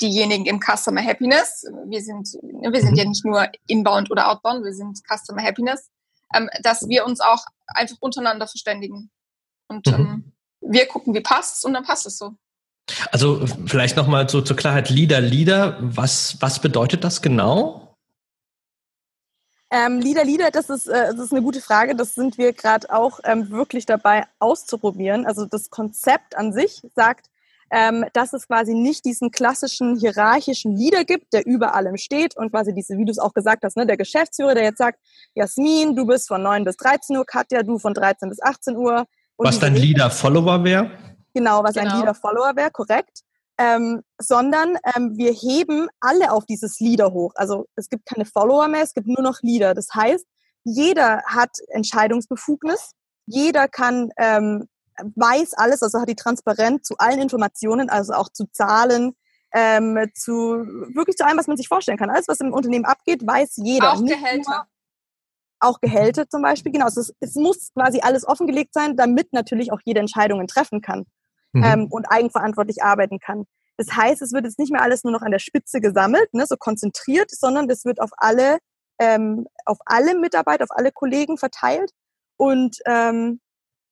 diejenigen 0.00 0.46
im 0.46 0.60
Customer 0.60 1.02
Happiness, 1.02 1.64
wir 1.86 2.02
sind, 2.02 2.28
wir 2.42 2.80
sind 2.80 2.96
ja 2.96 3.04
nicht 3.04 3.24
nur 3.24 3.48
inbound 3.66 4.10
oder 4.10 4.30
outbound, 4.30 4.64
wir 4.64 4.74
sind 4.74 5.00
Customer 5.08 5.42
Happiness, 5.42 5.90
ähm, 6.34 6.48
dass 6.62 6.88
wir 6.88 7.06
uns 7.06 7.20
auch 7.20 7.44
einfach 7.66 7.96
untereinander 8.00 8.46
verständigen. 8.46 9.10
Und 9.68 9.86
mhm. 9.86 9.94
ähm, 9.94 10.32
wir 10.60 10.86
gucken, 10.86 11.14
wie 11.14 11.20
passt 11.20 11.64
und 11.64 11.74
dann 11.74 11.84
passt 11.84 12.06
es 12.06 12.18
so. 12.18 12.34
Also 13.10 13.46
vielleicht 13.66 13.96
nochmal 13.96 14.28
so 14.28 14.42
zur 14.42 14.56
Klarheit, 14.56 14.90
Leader, 14.90 15.20
Leader, 15.20 15.78
was, 15.80 16.36
was 16.40 16.60
bedeutet 16.60 17.04
das 17.04 17.22
genau? 17.22 17.83
Ähm, 19.74 19.98
Lieder, 19.98 20.24
Lieder, 20.24 20.52
das 20.52 20.70
ist, 20.70 20.86
äh, 20.86 21.08
das 21.08 21.18
ist 21.18 21.32
eine 21.32 21.42
gute 21.42 21.60
Frage. 21.60 21.96
Das 21.96 22.14
sind 22.14 22.38
wir 22.38 22.52
gerade 22.52 22.94
auch 22.94 23.18
ähm, 23.24 23.50
wirklich 23.50 23.86
dabei 23.86 24.24
auszuprobieren. 24.38 25.26
Also 25.26 25.46
das 25.46 25.68
Konzept 25.68 26.36
an 26.36 26.52
sich 26.52 26.80
sagt, 26.94 27.26
ähm, 27.72 28.04
dass 28.12 28.32
es 28.34 28.46
quasi 28.46 28.72
nicht 28.72 29.04
diesen 29.04 29.32
klassischen 29.32 29.96
hierarchischen 29.96 30.76
Leader 30.76 31.02
gibt, 31.04 31.32
der 31.32 31.44
über 31.44 31.74
allem 31.74 31.96
steht 31.96 32.36
und 32.36 32.52
quasi 32.52 32.72
diese, 32.72 32.96
wie 32.98 33.04
du 33.04 33.10
es 33.10 33.18
auch 33.18 33.34
gesagt 33.34 33.64
hast, 33.64 33.76
ne, 33.76 33.84
der 33.84 33.96
Geschäftsführer, 33.96 34.54
der 34.54 34.62
jetzt 34.62 34.78
sagt, 34.78 35.00
Jasmin, 35.34 35.96
du 35.96 36.06
bist 36.06 36.28
von 36.28 36.40
9 36.40 36.64
bis 36.64 36.76
13 36.76 37.16
Uhr, 37.16 37.26
Katja, 37.26 37.64
du 37.64 37.80
von 37.80 37.94
13 37.94 38.28
bis 38.28 38.40
18 38.40 38.76
Uhr. 38.76 39.06
was 39.38 39.58
dein 39.58 39.74
Leader-Follower 39.74 40.62
wäre? 40.62 40.92
Genau, 41.34 41.64
was 41.64 41.74
genau. 41.74 41.90
ein 41.90 41.98
Leader-Follower 41.98 42.54
wäre, 42.54 42.70
korrekt 42.70 43.24
ähm, 43.58 44.02
sondern 44.20 44.76
ähm, 44.96 45.16
wir 45.16 45.32
heben 45.32 45.88
alle 46.00 46.32
auf 46.32 46.44
dieses 46.46 46.80
Leader 46.80 47.12
hoch. 47.12 47.32
Also 47.36 47.66
es 47.76 47.88
gibt 47.88 48.06
keine 48.06 48.24
Follower 48.24 48.68
mehr, 48.68 48.82
es 48.82 48.94
gibt 48.94 49.06
nur 49.06 49.22
noch 49.22 49.42
Leader. 49.42 49.74
Das 49.74 49.88
heißt, 49.94 50.26
jeder 50.64 51.22
hat 51.26 51.50
Entscheidungsbefugnis, 51.68 52.92
jeder 53.26 53.68
kann 53.68 54.10
ähm, 54.16 54.68
weiß 54.98 55.54
alles, 55.54 55.82
also 55.82 56.00
hat 56.00 56.08
die 56.08 56.16
Transparenz 56.16 56.86
zu 56.86 56.96
allen 56.98 57.20
Informationen, 57.20 57.90
also 57.90 58.12
auch 58.12 58.28
zu 58.28 58.46
Zahlen, 58.52 59.14
ähm, 59.52 60.10
zu 60.14 60.32
wirklich 60.94 61.16
zu 61.16 61.24
allem, 61.24 61.38
was 61.38 61.46
man 61.46 61.56
sich 61.56 61.68
vorstellen 61.68 61.98
kann. 61.98 62.10
Alles, 62.10 62.28
was 62.28 62.40
im 62.40 62.52
Unternehmen 62.52 62.84
abgeht, 62.84 63.26
weiß 63.26 63.54
jeder. 63.56 63.92
Auch 63.92 64.04
Gehälter. 64.04 64.66
auch 65.60 65.80
Gehälter 65.80 66.28
zum 66.28 66.42
Beispiel, 66.42 66.72
genau. 66.72 66.86
Also 66.86 67.00
es, 67.00 67.14
es 67.20 67.34
muss 67.34 67.72
quasi 67.72 68.00
alles 68.00 68.26
offengelegt 68.26 68.74
sein, 68.74 68.96
damit 68.96 69.32
natürlich 69.32 69.72
auch 69.72 69.80
jede 69.84 70.00
Entscheidungen 70.00 70.48
treffen 70.48 70.80
kann 70.80 71.06
mhm. 71.54 71.64
ähm, 71.64 71.86
und 71.90 72.06
eigenverantwortlich 72.06 72.82
arbeiten 72.82 73.18
kann. 73.18 73.46
Das 73.76 73.88
heißt, 73.96 74.22
es 74.22 74.32
wird 74.32 74.44
jetzt 74.44 74.58
nicht 74.58 74.72
mehr 74.72 74.82
alles 74.82 75.02
nur 75.02 75.12
noch 75.12 75.22
an 75.22 75.32
der 75.32 75.38
Spitze 75.38 75.80
gesammelt, 75.80 76.32
ne, 76.32 76.44
so 76.46 76.56
konzentriert, 76.56 77.30
sondern 77.30 77.66
das 77.66 77.84
wird 77.84 78.00
auf 78.00 78.10
alle, 78.16 78.58
ähm, 79.00 79.46
auf 79.64 79.78
alle 79.86 80.18
Mitarbeiter, 80.18 80.64
auf 80.64 80.76
alle 80.76 80.92
Kollegen 80.92 81.38
verteilt. 81.38 81.90
Und 82.36 82.78
ähm, 82.86 83.40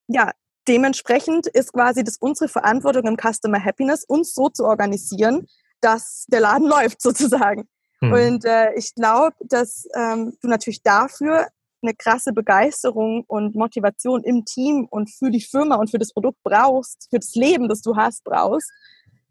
ja, 0.08 0.32
dementsprechend 0.68 1.46
ist 1.46 1.72
quasi 1.72 2.04
das 2.04 2.18
unsere 2.18 2.48
Verantwortung 2.48 3.04
im 3.06 3.16
Customer 3.16 3.62
Happiness, 3.62 4.04
uns 4.04 4.34
so 4.34 4.48
zu 4.48 4.64
organisieren, 4.64 5.46
dass 5.80 6.26
der 6.28 6.40
Laden 6.40 6.68
läuft 6.68 7.02
sozusagen. 7.02 7.68
Mhm. 8.00 8.12
Und 8.12 8.44
äh, 8.44 8.72
ich 8.74 8.94
glaube, 8.94 9.34
dass 9.40 9.86
ähm, 9.94 10.36
du 10.42 10.48
natürlich 10.48 10.82
dafür 10.82 11.48
eine 11.82 11.94
krasse 11.94 12.32
Begeisterung 12.32 13.24
und 13.26 13.54
Motivation 13.54 14.22
im 14.24 14.44
Team 14.44 14.86
und 14.90 15.10
für 15.10 15.30
die 15.30 15.40
Firma 15.40 15.76
und 15.76 15.90
für 15.90 15.98
das 15.98 16.12
Produkt 16.12 16.38
brauchst, 16.42 17.08
für 17.10 17.18
das 17.18 17.34
Leben, 17.34 17.68
das 17.68 17.82
du 17.82 17.96
hast, 17.96 18.24
brauchst, 18.24 18.70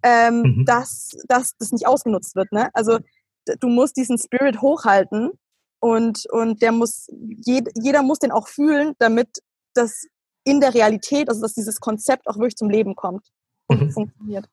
ähm, 0.03 0.41
mhm. 0.41 0.65
dass, 0.65 1.11
dass 1.27 1.55
das 1.57 1.71
nicht 1.71 1.87
ausgenutzt 1.87 2.35
wird. 2.35 2.51
Ne? 2.51 2.69
Also 2.73 2.99
du 3.59 3.67
musst 3.67 3.97
diesen 3.97 4.17
Spirit 4.17 4.61
hochhalten 4.61 5.31
und, 5.79 6.25
und 6.31 6.61
der 6.61 6.71
muss, 6.71 7.07
jed, 7.45 7.69
jeder 7.75 8.03
muss 8.03 8.19
den 8.19 8.31
auch 8.31 8.47
fühlen, 8.47 8.93
damit 8.99 9.39
das 9.73 10.05
in 10.43 10.59
der 10.59 10.73
Realität, 10.73 11.29
also 11.29 11.41
dass 11.41 11.53
dieses 11.53 11.79
Konzept 11.79 12.27
auch 12.27 12.37
wirklich 12.37 12.55
zum 12.55 12.69
Leben 12.69 12.95
kommt 12.95 13.27
und 13.67 13.81
mhm. 13.81 13.91
funktioniert. 13.91 14.47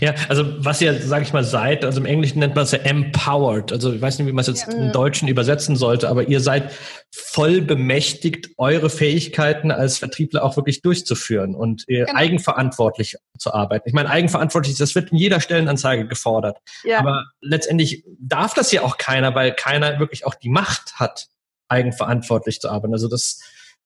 Ja, 0.00 0.14
also 0.28 0.44
was 0.64 0.80
ihr, 0.80 1.00
sage 1.00 1.24
ich 1.24 1.32
mal, 1.32 1.44
seid, 1.44 1.84
also 1.84 2.00
im 2.00 2.06
Englischen 2.06 2.38
nennt 2.38 2.54
man 2.54 2.64
es 2.64 2.72
ja 2.72 2.78
empowered. 2.78 3.72
Also 3.72 3.92
ich 3.92 4.00
weiß 4.00 4.18
nicht, 4.18 4.28
wie 4.28 4.32
man 4.32 4.42
es 4.42 4.46
jetzt 4.46 4.66
ja. 4.66 4.74
im 4.74 4.92
Deutschen 4.92 5.28
übersetzen 5.28 5.76
sollte, 5.76 6.08
aber 6.08 6.28
ihr 6.28 6.40
seid 6.40 6.72
voll 7.14 7.60
bemächtigt, 7.60 8.50
eure 8.58 8.90
Fähigkeiten 8.90 9.70
als 9.70 9.98
Vertriebler 9.98 10.44
auch 10.44 10.56
wirklich 10.56 10.82
durchzuführen 10.82 11.54
und 11.54 11.86
genau. 11.86 12.12
eigenverantwortlich 12.14 13.16
zu 13.38 13.52
arbeiten. 13.54 13.88
Ich 13.88 13.94
meine, 13.94 14.10
eigenverantwortlich, 14.10 14.76
das 14.76 14.94
wird 14.94 15.12
in 15.12 15.18
jeder 15.18 15.40
Stellenanzeige 15.40 16.06
gefordert. 16.06 16.58
Ja. 16.84 16.98
Aber 16.98 17.24
letztendlich 17.40 18.04
darf 18.18 18.54
das 18.54 18.72
ja 18.72 18.82
auch 18.82 18.98
keiner, 18.98 19.34
weil 19.34 19.52
keiner 19.52 19.98
wirklich 19.98 20.26
auch 20.26 20.34
die 20.34 20.48
Macht 20.50 20.94
hat, 20.96 21.28
eigenverantwortlich 21.68 22.60
zu 22.60 22.68
arbeiten. 22.68 22.92
Also 22.92 23.08
das 23.08 23.40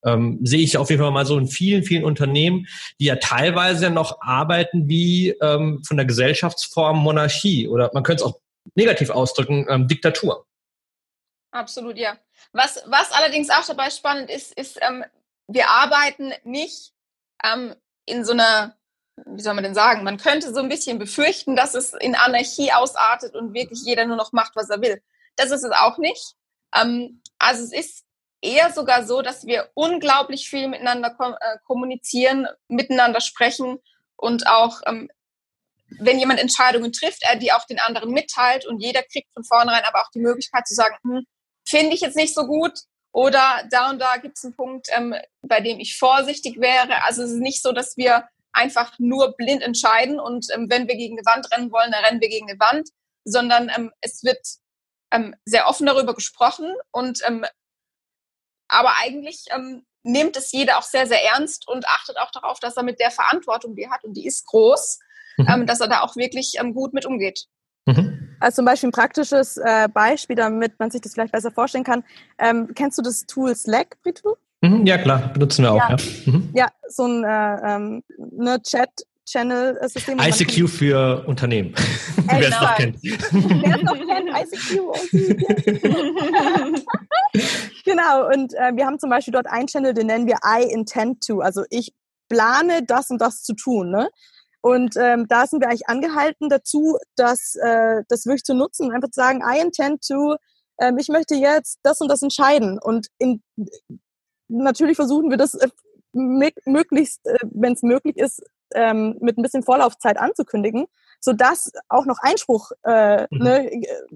ähm, 0.04 0.38
sehe 0.42 0.60
ich 0.60 0.76
auf 0.76 0.90
jeden 0.90 1.02
Fall 1.02 1.10
mal 1.10 1.26
so 1.26 1.38
in 1.38 1.46
vielen, 1.46 1.82
vielen 1.82 2.04
Unternehmen, 2.04 2.66
die 3.00 3.06
ja 3.06 3.16
teilweise 3.16 3.90
noch 3.90 4.20
arbeiten 4.20 4.88
wie 4.88 5.30
ähm, 5.40 5.82
von 5.84 5.96
der 5.96 6.06
Gesellschaftsform 6.06 6.98
Monarchie 6.98 7.68
oder 7.68 7.90
man 7.94 8.02
könnte 8.02 8.24
es 8.24 8.30
auch 8.30 8.40
negativ 8.74 9.10
ausdrücken, 9.10 9.66
ähm, 9.68 9.88
Diktatur. 9.88 10.46
Absolut, 11.50 11.96
ja. 11.96 12.18
Was, 12.52 12.82
was 12.86 13.10
allerdings 13.12 13.50
auch 13.50 13.64
dabei 13.66 13.90
spannend 13.90 14.30
ist, 14.30 14.52
ist, 14.52 14.78
ähm, 14.80 15.04
wir 15.48 15.68
arbeiten 15.68 16.32
nicht 16.44 16.92
ähm, 17.42 17.74
in 18.04 18.24
so 18.24 18.32
einer, 18.32 18.76
wie 19.26 19.40
soll 19.40 19.54
man 19.54 19.64
denn 19.64 19.74
sagen, 19.74 20.04
man 20.04 20.18
könnte 20.18 20.52
so 20.52 20.60
ein 20.60 20.68
bisschen 20.68 20.98
befürchten, 20.98 21.56
dass 21.56 21.74
es 21.74 21.94
in 21.94 22.14
Anarchie 22.14 22.72
ausartet 22.72 23.34
und 23.34 23.54
wirklich 23.54 23.80
jeder 23.84 24.06
nur 24.06 24.16
noch 24.16 24.32
macht, 24.32 24.54
was 24.56 24.70
er 24.70 24.80
will. 24.80 25.02
Das 25.36 25.50
ist 25.50 25.64
es 25.64 25.72
auch 25.72 25.98
nicht. 25.98 26.34
Ähm, 26.74 27.22
also 27.38 27.64
es 27.64 27.72
ist 27.72 28.04
eher 28.40 28.72
sogar 28.72 29.04
so, 29.04 29.22
dass 29.22 29.46
wir 29.46 29.70
unglaublich 29.74 30.48
viel 30.48 30.68
miteinander 30.68 31.10
kom 31.10 31.34
äh, 31.34 31.58
kommunizieren, 31.64 32.46
miteinander 32.68 33.20
sprechen 33.20 33.78
und 34.16 34.46
auch, 34.46 34.80
ähm, 34.86 35.10
wenn 35.98 36.18
jemand 36.18 36.38
Entscheidungen 36.40 36.92
trifft, 36.92 37.22
er 37.22 37.36
die 37.36 37.52
auch 37.52 37.64
den 37.64 37.80
anderen 37.80 38.10
mitteilt 38.10 38.66
und 38.66 38.80
jeder 38.80 39.02
kriegt 39.02 39.32
von 39.32 39.44
vornherein 39.44 39.84
aber 39.84 40.02
auch 40.02 40.10
die 40.14 40.20
Möglichkeit 40.20 40.66
zu 40.66 40.74
sagen, 40.74 40.96
hm, 41.02 41.26
finde 41.66 41.94
ich 41.94 42.00
jetzt 42.00 42.16
nicht 42.16 42.34
so 42.34 42.46
gut 42.46 42.78
oder 43.12 43.66
da 43.70 43.90
und 43.90 43.98
da 43.98 44.16
gibt 44.18 44.36
es 44.36 44.44
einen 44.44 44.54
Punkt, 44.54 44.88
ähm, 44.90 45.14
bei 45.42 45.60
dem 45.60 45.80
ich 45.80 45.98
vorsichtig 45.98 46.60
wäre. 46.60 47.02
Also 47.04 47.22
es 47.22 47.30
ist 47.30 47.40
nicht 47.40 47.62
so, 47.62 47.72
dass 47.72 47.96
wir 47.96 48.28
einfach 48.52 48.92
nur 48.98 49.34
blind 49.36 49.62
entscheiden 49.62 50.20
und 50.20 50.46
ähm, 50.52 50.68
wenn 50.68 50.88
wir 50.88 50.96
gegen 50.96 51.18
eine 51.18 51.26
Wand 51.26 51.50
rennen 51.52 51.72
wollen, 51.72 51.90
dann 51.90 52.04
rennen 52.04 52.20
wir 52.20 52.28
gegen 52.28 52.48
eine 52.48 52.60
Wand, 52.60 52.88
sondern 53.24 53.70
ähm, 53.74 53.92
es 54.00 54.22
wird 54.24 54.40
ähm, 55.10 55.34
sehr 55.44 55.68
offen 55.68 55.86
darüber 55.86 56.14
gesprochen 56.14 56.74
und 56.90 57.20
ähm, 57.26 57.44
aber 58.68 58.92
eigentlich 59.02 59.46
ähm, 59.54 59.84
nimmt 60.02 60.36
es 60.36 60.52
jeder 60.52 60.78
auch 60.78 60.82
sehr, 60.82 61.06
sehr 61.06 61.24
ernst 61.24 61.68
und 61.68 61.86
achtet 61.86 62.16
auch 62.18 62.30
darauf, 62.30 62.60
dass 62.60 62.76
er 62.76 62.82
mit 62.82 63.00
der 63.00 63.10
Verantwortung, 63.10 63.74
die 63.74 63.82
er 63.82 63.90
hat, 63.90 64.04
und 64.04 64.14
die 64.14 64.26
ist 64.26 64.46
groß, 64.46 64.98
mhm. 65.36 65.46
ähm, 65.48 65.66
dass 65.66 65.80
er 65.80 65.88
da 65.88 66.00
auch 66.00 66.16
wirklich 66.16 66.54
ähm, 66.58 66.74
gut 66.74 66.94
mit 66.94 67.06
umgeht. 67.06 67.46
Mhm. 67.86 68.36
Also 68.40 68.56
zum 68.56 68.64
Beispiel 68.66 68.88
ein 68.88 68.92
praktisches 68.92 69.56
äh, 69.56 69.88
Beispiel, 69.92 70.36
damit 70.36 70.78
man 70.78 70.90
sich 70.90 71.00
das 71.00 71.14
vielleicht 71.14 71.32
besser 71.32 71.50
vorstellen 71.50 71.84
kann. 71.84 72.04
Ähm, 72.38 72.72
kennst 72.74 72.98
du 72.98 73.02
das 73.02 73.26
Tool 73.26 73.54
Slack, 73.56 73.96
Britu? 74.02 74.34
Mhm, 74.60 74.86
ja, 74.86 74.98
klar, 74.98 75.32
benutzen 75.32 75.62
wir 75.64 75.72
auch. 75.72 75.76
Ja, 75.76 75.96
ja. 75.96 76.32
Mhm. 76.32 76.50
ja 76.54 76.68
so 76.88 77.06
ein 77.06 77.24
äh, 77.24 77.74
ähm, 77.74 78.02
ne 78.18 78.60
Chat 78.62 78.90
Channel-System. 79.28 80.18
ICQ 80.18 80.68
für 80.68 81.24
Unternehmen. 81.26 81.74
Wer 82.26 82.48
es 82.48 82.60
noch 82.60 82.76
kennt. 82.76 82.98
Wer 83.02 83.76
es 83.76 83.82
noch 83.82 83.98
kennt, 84.06 84.30
ICQ. 84.30 84.80
genau, 87.84 88.28
und 88.28 88.54
äh, 88.54 88.74
wir 88.74 88.86
haben 88.86 88.98
zum 88.98 89.10
Beispiel 89.10 89.32
dort 89.32 89.46
einen 89.46 89.66
Channel, 89.66 89.94
den 89.94 90.06
nennen 90.06 90.26
wir 90.26 90.38
I 90.44 90.62
intend 90.72 91.26
to. 91.26 91.40
Also 91.40 91.64
ich 91.70 91.92
plane 92.28 92.84
das 92.84 93.10
und 93.10 93.20
das 93.20 93.42
zu 93.42 93.54
tun. 93.54 93.90
Ne? 93.90 94.08
Und 94.60 94.96
ähm, 94.96 95.26
da 95.28 95.46
sind 95.46 95.60
wir 95.60 95.68
eigentlich 95.68 95.88
angehalten 95.88 96.48
dazu, 96.48 96.98
das, 97.16 97.54
äh, 97.56 98.02
das 98.08 98.26
wirklich 98.26 98.44
zu 98.44 98.54
nutzen 98.54 98.86
und 98.88 98.94
einfach 98.94 99.10
zu 99.10 99.20
sagen, 99.20 99.42
I 99.42 99.60
intend 99.60 100.06
to, 100.06 100.36
ähm, 100.80 100.98
ich 100.98 101.08
möchte 101.08 101.34
jetzt 101.34 101.78
das 101.82 102.00
und 102.00 102.08
das 102.08 102.22
entscheiden. 102.22 102.78
Und 102.78 103.08
in, 103.18 103.42
natürlich 104.48 104.96
versuchen 104.96 105.30
wir 105.30 105.36
das 105.36 105.54
äh, 105.54 105.68
möglichst, 106.12 107.26
äh, 107.26 107.38
wenn 107.42 107.74
es 107.74 107.82
möglich 107.82 108.16
ist, 108.16 108.42
ähm, 108.74 109.16
mit 109.20 109.38
ein 109.38 109.42
bisschen 109.42 109.62
Vorlaufzeit 109.62 110.18
anzukündigen, 110.18 110.86
sodass 111.20 111.70
auch 111.88 112.06
noch 112.06 112.18
Einspruch 112.20 112.70
äh, 112.84 113.22
mhm. 113.30 113.38
ne, 113.42 113.70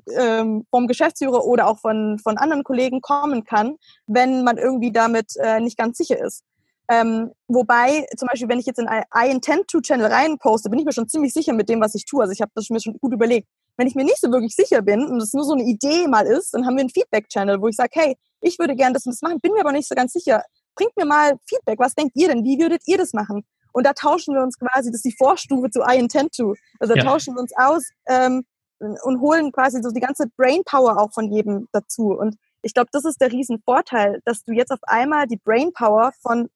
äh, 0.06 0.44
vom 0.70 0.86
Geschäftsführer 0.86 1.44
oder 1.44 1.68
auch 1.68 1.78
von, 1.78 2.18
von 2.18 2.38
anderen 2.38 2.64
Kollegen 2.64 3.00
kommen 3.00 3.44
kann, 3.44 3.76
wenn 4.06 4.44
man 4.44 4.58
irgendwie 4.58 4.92
damit 4.92 5.36
äh, 5.36 5.60
nicht 5.60 5.76
ganz 5.76 5.98
sicher 5.98 6.18
ist. 6.18 6.44
Ähm, 6.88 7.32
wobei, 7.48 8.06
zum 8.16 8.28
Beispiel, 8.28 8.48
wenn 8.48 8.58
ich 8.58 8.66
jetzt 8.66 8.78
in 8.78 8.88
ein 8.88 9.04
I 9.16 9.30
Intend 9.30 9.68
to 9.68 9.80
Channel 9.80 10.06
rein 10.06 10.38
poste, 10.38 10.68
bin 10.68 10.78
ich 10.78 10.84
mir 10.84 10.92
schon 10.92 11.08
ziemlich 11.08 11.32
sicher 11.32 11.52
mit 11.52 11.68
dem, 11.68 11.80
was 11.80 11.94
ich 11.94 12.04
tue. 12.04 12.20
Also 12.20 12.32
ich 12.32 12.40
habe 12.40 12.52
das 12.54 12.68
mir 12.70 12.80
schon 12.80 12.98
gut 12.98 13.12
überlegt. 13.12 13.48
Wenn 13.76 13.86
ich 13.86 13.94
mir 13.94 14.04
nicht 14.04 14.20
so 14.20 14.30
wirklich 14.30 14.54
sicher 14.54 14.82
bin 14.82 15.06
und 15.06 15.22
es 15.22 15.32
nur 15.32 15.44
so 15.44 15.54
eine 15.54 15.62
Idee 15.62 16.06
mal 16.06 16.26
ist, 16.26 16.52
dann 16.52 16.66
haben 16.66 16.76
wir 16.76 16.80
einen 16.80 16.90
Feedback-Channel, 16.90 17.62
wo 17.62 17.68
ich 17.68 17.76
sage, 17.76 17.90
hey, 17.94 18.16
ich 18.40 18.58
würde 18.58 18.76
gerne 18.76 18.92
das 18.94 19.06
und 19.06 19.12
das 19.12 19.22
machen, 19.22 19.40
bin 19.40 19.52
mir 19.52 19.60
aber 19.60 19.72
nicht 19.72 19.88
so 19.88 19.94
ganz 19.94 20.12
sicher. 20.12 20.42
Bringt 20.74 20.96
mir 20.96 21.06
mal 21.06 21.38
Feedback. 21.48 21.78
Was 21.78 21.94
denkt 21.94 22.12
ihr 22.14 22.28
denn? 22.28 22.44
Wie 22.44 22.58
würdet 22.58 22.82
ihr 22.86 22.98
das 22.98 23.12
machen? 23.12 23.44
Und 23.72 23.86
da 23.86 23.92
tauschen 23.92 24.34
wir 24.34 24.42
uns 24.42 24.58
quasi, 24.58 24.90
das 24.90 24.98
ist 24.98 25.04
die 25.04 25.16
Vorstufe 25.16 25.70
zu 25.70 25.80
I 25.80 25.98
Intend 25.98 26.34
to. 26.36 26.54
Also 26.78 26.94
da 26.94 27.00
ja. 27.00 27.04
tauschen 27.04 27.34
wir 27.34 27.40
uns 27.40 27.52
aus 27.56 27.88
ähm, 28.06 28.44
und 28.78 29.20
holen 29.20 29.52
quasi 29.52 29.80
so 29.82 29.90
die 29.90 30.00
ganze 30.00 30.26
Brainpower 30.36 30.98
auch 30.98 31.12
von 31.12 31.30
jedem 31.32 31.68
dazu. 31.72 32.12
Und 32.12 32.36
ich 32.62 32.74
glaube, 32.74 32.90
das 32.92 33.04
ist 33.04 33.20
der 33.20 33.32
Riesenvorteil, 33.32 34.20
dass 34.24 34.44
du 34.44 34.52
jetzt 34.52 34.70
auf 34.70 34.80
einmal 34.82 35.26
die 35.26 35.38
Brainpower 35.38 36.12
von 36.20 36.48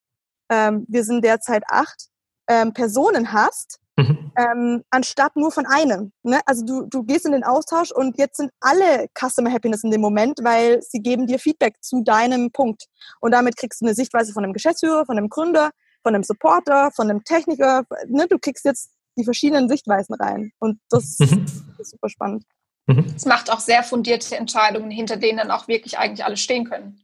ähm, 0.49 0.87
wir 0.89 1.05
sind 1.05 1.25
derzeit 1.25 1.65
acht 1.69 2.09
ähm, 2.49 2.73
Personen 2.73 3.33
hast, 3.33 3.81
mhm. 3.97 4.33
ähm, 4.37 4.85
anstatt 4.91 5.37
nur 5.37 5.51
von 5.51 5.67
einem. 5.67 6.13
Ne? 6.23 6.41
Also 6.47 6.65
du, 6.65 6.83
du 6.87 7.03
gehst 7.03 7.27
in 7.27 7.33
den 7.33 7.45
Austausch 7.45 7.91
und 7.91 8.19
jetzt 8.19 8.37
sind 8.37 8.51
alle 8.61 9.09
Customer 9.19 9.51
Happiness 9.51 9.85
in 9.85 9.91
dem 9.91 10.01
Moment, 10.01 10.41
weil 10.43 10.81
sie 10.83 11.01
geben 11.01 11.27
dir 11.27 11.39
Feedback 11.39 11.83
zu 11.83 12.03
deinem 12.03 12.53
Punkt. 12.53 12.87
Und 13.21 13.33
damit 13.33 13.57
kriegst 13.57 13.81
du 13.81 13.87
eine 13.87 13.95
Sichtweise 13.95 14.33
von 14.33 14.45
einem 14.45 14.53
Geschäftsführer, 14.53 15.07
von 15.07 15.19
einem 15.19 15.29
Gründer, 15.29 15.71
von 16.07 16.15
einem 16.15 16.23
Supporter, 16.23 16.93
von 16.95 17.11
einem 17.11 17.25
Techniker. 17.25 17.85
Ne? 18.07 18.29
Du 18.31 18.39
kriegst 18.39 18.65
jetzt 18.65 18.93
die 19.19 19.25
verschiedenen 19.25 19.69
Sichtweisen 19.69 20.15
rein. 20.15 20.53
Und 20.61 20.79
das 20.89 21.19
mhm. 21.19 21.47
ist 21.79 21.91
super 21.91 22.09
spannend. 22.09 22.45
Mhm. 22.87 23.13
Es 23.17 23.27
macht 23.27 23.51
auch 23.51 23.59
sehr 23.59 23.83
fundierte 23.83 24.37
Entscheidungen, 24.37 24.93
hinter 24.93 25.17
denen 25.17 25.39
dann 25.39 25.51
auch 25.51 25.67
wirklich 25.67 25.99
eigentlich 25.99 26.25
alle 26.25 26.37
stehen 26.37 26.65
können. 26.65 27.01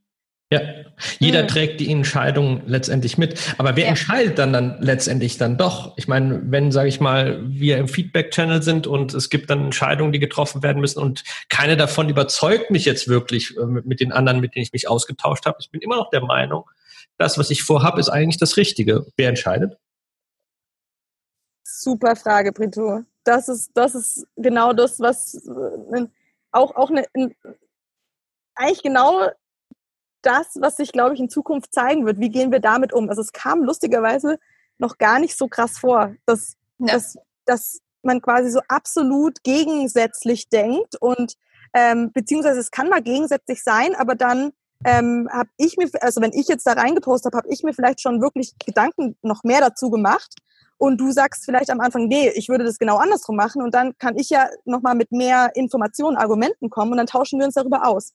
Ja, 0.53 0.61
jeder 1.19 1.43
mhm. 1.43 1.49
trägt 1.49 1.81
die 1.81 1.91
Entscheidung 1.91 2.63
letztendlich 2.67 3.19
mit. 3.19 3.41
Aber 3.59 3.75
wer 3.75 3.85
ja. 3.85 3.91
entscheidet 3.91 4.39
dann 4.39 4.53
dann 4.53 4.77
letztendlich 4.81 5.37
dann 5.37 5.59
doch? 5.59 5.95
Ich 5.97 6.07
meine, 6.07 6.41
wenn, 6.45 6.71
sage 6.71 6.89
ich 6.89 7.01
mal, 7.01 7.41
wir 7.43 7.79
im 7.79 7.89
Feedback-Channel 7.89 8.63
sind 8.63 8.87
und 8.87 9.15
es 9.15 9.31
gibt 9.31 9.51
dann 9.51 9.65
Entscheidungen, 9.65 10.13
die 10.13 10.21
getroffen 10.21 10.63
werden 10.63 10.81
müssen 10.81 11.01
und 11.01 11.25
keine 11.49 11.77
davon 11.77 12.09
überzeugt 12.09 12.71
mich 12.71 12.85
jetzt 12.85 13.09
wirklich 13.09 13.57
äh, 13.57 13.65
mit, 13.65 13.85
mit 13.85 13.99
den 13.99 14.13
anderen, 14.13 14.39
mit 14.39 14.55
denen 14.55 14.63
ich 14.63 14.73
mich 14.73 14.89
ausgetauscht 14.89 15.45
habe. 15.45 15.57
Ich 15.59 15.71
bin 15.71 15.81
immer 15.81 15.97
noch 15.97 16.11
der 16.11 16.21
Meinung, 16.21 16.67
das, 17.19 17.39
was 17.39 17.51
ich 17.51 17.63
vorhabe, 17.63 18.01
ist 18.01 18.09
eigentlich 18.09 18.39
das 18.39 18.57
Richtige. 18.57 19.07
Wer 19.17 19.29
entscheidet? 19.29 19.79
Super 21.65 22.17
Frage, 22.17 22.53
Brito. 22.53 23.03
Das 23.25 23.49
ist, 23.49 23.71
das 23.75 23.95
ist 23.95 24.27
genau 24.37 24.73
das, 24.73 24.99
was 25.01 25.35
äh, 25.35 26.07
auch, 26.51 26.75
auch 26.75 26.91
eine, 26.91 27.07
eigentlich 28.55 28.83
genau 28.83 29.29
das, 30.23 30.57
was 30.61 30.77
sich, 30.77 30.93
glaube 30.93 31.15
ich, 31.15 31.21
in 31.21 31.29
Zukunft 31.29 31.73
zeigen 31.73 32.07
wird. 32.07 32.21
Wie 32.21 32.31
gehen 32.31 32.53
wir 32.53 32.61
damit 32.61 32.93
um? 32.93 33.09
Also 33.09 33.21
es 33.23 33.33
kam 33.33 33.65
lustigerweise 33.65 34.39
noch 34.79 34.99
gar 34.99 35.19
nicht 35.19 35.37
so 35.37 35.49
krass 35.49 35.79
vor, 35.79 36.15
dass, 36.27 36.57
ja. 36.79 36.95
dass, 36.95 37.19
dass 37.45 37.81
man 38.03 38.21
quasi 38.21 38.51
so 38.51 38.61
absolut 38.69 39.43
gegensätzlich 39.43 40.49
denkt 40.49 40.97
und 41.01 41.35
ähm, 41.75 42.13
beziehungsweise 42.13 42.61
es 42.61 42.71
kann 42.71 42.89
mal 42.89 43.03
gegensätzlich 43.03 43.63
sein, 43.63 43.95
aber 43.95 44.15
dann 44.15 44.53
ähm, 44.85 45.29
habe 45.33 45.49
ich 45.57 45.77
mir, 45.77 45.89
also 46.01 46.21
wenn 46.21 46.33
ich 46.33 46.49
jetzt 46.49 46.67
da 46.67 46.73
reingepostet 46.73 47.33
habe, 47.33 47.45
habe 47.45 47.53
ich 47.53 47.63
mir 47.63 47.73
vielleicht 47.73 48.01
schon 48.01 48.21
wirklich 48.21 48.55
Gedanken 48.65 49.17
noch 49.23 49.45
mehr 49.45 49.61
dazu 49.61 49.91
gemacht 49.91 50.35
und 50.79 51.01
du 51.01 51.11
sagst 51.13 51.45
vielleicht 51.45 51.71
am 51.71 51.81
Anfang, 51.81 52.07
nee, 52.09 52.31
ich 52.35 52.49
würde 52.49 52.65
das 52.65 52.79
genau 52.79 52.97
andersrum 52.97 53.37
machen 53.37 53.63
und 53.63 53.75
dann 53.75 53.97
kann 53.99 54.19
ich 54.19 54.31
ja 54.31 54.49
nochmal 54.65 54.95
mit 54.95 55.13
mehr 55.13 55.51
Informationen, 55.55 56.17
Argumenten 56.17 56.71
kommen 56.71 56.93
und 56.93 56.99
dann 56.99 57.07
tauschen 57.07 57.39
wir 57.39 57.47
uns 57.47 57.55
darüber 57.55 57.87
aus 57.87 58.13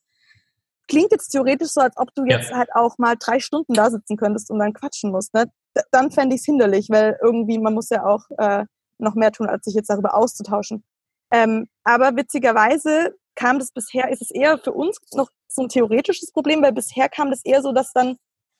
klingt 0.88 1.12
jetzt 1.12 1.30
theoretisch 1.30 1.70
so, 1.70 1.82
als 1.82 1.96
ob 1.98 2.14
du 2.16 2.26
jetzt 2.26 2.50
ja. 2.50 2.58
halt 2.58 2.70
auch 2.74 2.98
mal 2.98 3.16
drei 3.20 3.40
Stunden 3.40 3.74
da 3.74 3.90
sitzen 3.90 4.18
könntest 4.18 4.50
und 4.50 4.60
dann 4.60 4.74
quatschen 4.74 5.12
musst. 5.12 5.34
Ne? 5.34 5.46
Dann 5.92 6.12
fände 6.12 6.36
ich 6.36 6.42
es 6.42 6.46
hinderlich, 6.46 6.90
weil 6.90 7.18
irgendwie 7.22 7.60
man 7.60 7.74
muss 7.74 7.90
ja 7.90 8.06
auch 8.06 8.26
äh, 8.38 8.66
noch 8.98 9.16
mehr 9.16 9.32
tun, 9.32 9.48
als 9.48 9.66
sich 9.66 9.76
jetzt 9.76 9.90
darüber 9.90 10.16
auszutauschen. 10.16 10.84
Ähm, 11.32 11.68
aber 11.84 12.16
witzigerweise 12.16 13.16
kam 13.38 13.60
das 13.60 13.72
bisher, 13.72 14.10
ist 14.10 14.22
es 14.22 14.32
eher 14.32 14.58
für 14.58 14.74
uns 14.74 14.98
noch 15.14 15.30
so 15.48 15.62
ein 15.62 15.70
theoretisches 15.70 16.32
Problem, 16.34 16.62
weil 16.62 16.74
bisher 16.74 17.08
kam 17.08 17.30
das 17.30 17.46
eher 17.46 17.62
so, 17.62 17.72
dass 17.72 17.94
dann 17.94 18.18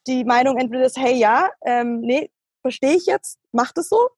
die 0.08 0.24
Meinung 0.24 0.58
entweder 0.58 0.86
ist, 0.86 0.98
hey 0.98 1.16
ja, 1.16 1.50
ähm, 1.66 2.00
nee, 2.00 2.30
verstehe 2.62 2.96
ich 2.96 3.06
jetzt, 3.06 3.40
mach 3.52 3.74
das 3.74 3.90
so. 3.90 4.10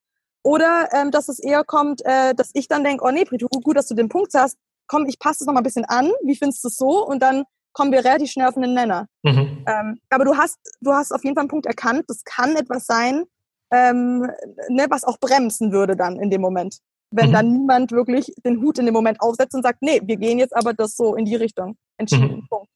Oder 0.42 0.88
ähm, 0.92 1.10
dass 1.10 1.28
es 1.28 1.38
eher 1.38 1.64
kommt, 1.64 2.02
äh, 2.04 2.34
dass 2.34 2.50
ich 2.54 2.68
dann 2.68 2.84
denke, 2.84 3.04
oh 3.04 3.10
nee, 3.10 3.24
Pritu, 3.24 3.48
gut, 3.48 3.76
dass 3.76 3.88
du 3.88 3.94
den 3.94 4.08
Punkt 4.08 4.32
hast, 4.34 4.56
komm, 4.86 5.06
ich 5.06 5.18
passe 5.18 5.44
es 5.44 5.46
noch 5.46 5.54
mal 5.54 5.60
ein 5.60 5.64
bisschen 5.64 5.84
an, 5.84 6.12
wie 6.22 6.36
findest 6.36 6.64
du 6.64 6.68
es 6.68 6.76
so? 6.76 7.06
Und 7.06 7.20
dann 7.22 7.44
kommen 7.72 7.92
wir 7.92 8.04
relativ 8.04 8.30
schnell 8.30 8.48
auf 8.48 8.56
einen 8.56 8.74
Nenner. 8.74 9.06
Mhm. 9.22 9.64
Ähm, 9.66 10.00
aber 10.08 10.24
du 10.24 10.36
hast, 10.36 10.58
du 10.80 10.92
hast 10.92 11.12
auf 11.12 11.22
jeden 11.24 11.36
Fall 11.36 11.42
einen 11.42 11.50
Punkt 11.50 11.66
erkannt, 11.66 12.04
das 12.08 12.24
kann 12.24 12.56
etwas 12.56 12.86
sein, 12.86 13.24
ähm, 13.70 14.30
ne, 14.68 14.86
was 14.88 15.04
auch 15.04 15.18
bremsen 15.18 15.72
würde 15.72 15.96
dann 15.96 16.18
in 16.18 16.30
dem 16.30 16.40
Moment. 16.40 16.78
Wenn 17.10 17.30
mhm. 17.30 17.32
dann 17.32 17.52
niemand 17.52 17.92
wirklich 17.92 18.32
den 18.44 18.60
Hut 18.60 18.78
in 18.78 18.86
dem 18.86 18.94
Moment 18.94 19.20
aufsetzt 19.20 19.54
und 19.54 19.62
sagt, 19.62 19.82
nee, 19.82 20.00
wir 20.04 20.16
gehen 20.16 20.38
jetzt 20.38 20.56
aber 20.56 20.74
das 20.74 20.96
so 20.96 21.14
in 21.14 21.24
die 21.24 21.36
Richtung. 21.36 21.76
Entschieden. 21.96 22.36
Mhm. 22.36 22.46
Punkt. 22.48 22.68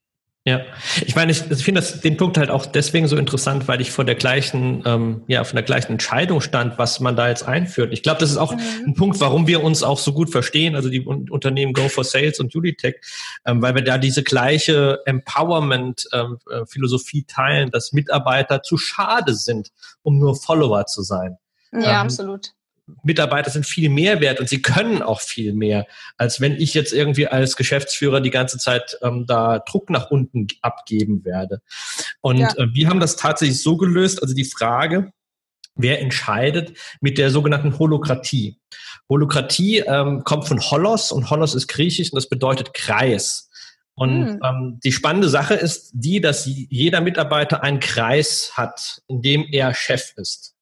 Ja, 0.47 0.61
ich 1.07 1.17
meine, 1.17 1.33
ich, 1.33 1.39
finde 1.39 1.81
den 1.81 2.19
Punkt 2.19 2.37
halt 2.37 2.51
auch 2.51 2.67
deswegen 2.67 3.09
so 3.09 3.17
interessant, 3.17 3.67
weil 3.67 3.81
ich 3.81 3.91
vor 3.91 4.05
der 4.05 4.15
gleichen, 4.15 4.83
ähm, 4.85 5.23
ja, 5.27 5.43
von 5.43 5.57
der 5.57 5.63
gleichen 5.63 5.93
Entscheidung 5.93 6.43
stand, 6.43 6.77
was 6.77 7.01
man 7.01 7.17
da 7.17 7.31
jetzt 7.31 7.49
einführt. 7.49 7.95
Ich 7.95 8.03
glaube, 8.03 8.21
das 8.21 8.31
ist 8.31 8.37
auch 8.37 8.55
mhm. 8.55 8.61
ein 8.89 8.93
Punkt, 8.93 9.19
warum 9.21 9.47
wir 9.47 9.65
uns 9.65 9.83
auch 9.83 9.99
so 9.99 10.13
gut 10.13 10.29
verstehen, 10.29 10.77
also 10.77 10.91
die 10.91 11.01
Unternehmen 11.01 11.73
Go 11.73 11.89
for 11.89 12.05
Sales 12.05 12.41
und 12.41 12.55
Uditech, 12.55 12.97
ähm, 13.47 13.63
weil 13.63 13.75
wir 13.75 13.83
da 13.83 13.97
diese 13.97 14.23
gleiche 14.23 15.01
Empowerment-Philosophie 15.07 17.21
ähm, 17.21 17.25
äh, 17.27 17.33
teilen, 17.33 17.71
dass 17.71 17.95
Mitarbeiter 17.95 18.63
zu 18.63 18.77
schade 18.77 19.35
sind, 19.35 19.71
um 20.03 20.19
nur 20.19 20.37
Follower 20.37 20.85
zu 20.85 21.01
sein. 21.01 21.39
Ja, 21.73 21.79
ähm, 21.79 21.97
absolut. 21.97 22.53
Mitarbeiter 23.03 23.51
sind 23.51 23.67
viel 23.67 23.89
mehr 23.89 24.21
wert 24.21 24.41
und 24.41 24.49
sie 24.49 24.61
können 24.61 25.03
auch 25.03 25.21
viel 25.21 25.55
mehr, 25.55 25.87
als 26.19 26.41
wenn 26.41 26.61
ich 26.61 26.75
jetzt 26.75 26.93
irgendwie 26.93 27.27
als 27.27 27.57
Geschäftsführer 27.57 28.21
die 28.21 28.31
ganze 28.31 28.59
Zeit 28.59 28.99
ähm, 29.03 29.25
da 29.27 29.59
Druck 29.61 29.91
nach 29.91 30.11
unten 30.11 30.49
abgeben 30.61 31.25
werde. 31.25 31.63
Und 32.21 32.39
ja. 32.39 32.55
äh, 32.57 32.75
wir 32.75 32.89
haben 32.89 33.01
das 33.01 33.17
tatsächlich 33.17 33.63
so 33.63 33.77
gelöst, 33.77 34.23
also 34.23 34.35
die 34.35 34.45
Frage, 34.45 35.13
wer 35.77 36.01
entscheidet 36.01 36.77
mit 37.01 37.19
der 37.19 37.31
sogenannten 37.31 37.79
Holokratie. 37.79 38.59
Holokratie 39.09 39.79
ähm, 39.79 40.23
kommt 40.25 40.47
von 40.47 40.61
Holos 40.61 41.13
und 41.13 41.31
Holos 41.31 41.55
ist 41.55 41.69
griechisch 41.69 42.13
und 42.13 42.17
das 42.17 42.29
bedeutet 42.29 42.75
Kreis. 42.75 43.51
Und 43.95 44.27
hm. 44.27 44.41
ähm, 44.43 44.81
die 44.83 44.93
spannende 44.93 45.29
Sache 45.29 45.55
ist 45.55 45.91
die, 45.95 46.21
dass 46.21 46.47
jeder 46.47 47.01
Mitarbeiter 47.01 47.63
einen 47.63 47.81
Kreis 47.81 48.53
hat, 48.55 49.03
in 49.07 49.23
dem 49.23 49.47
er 49.51 49.73
Chef 49.73 50.15
ist. 50.17 50.54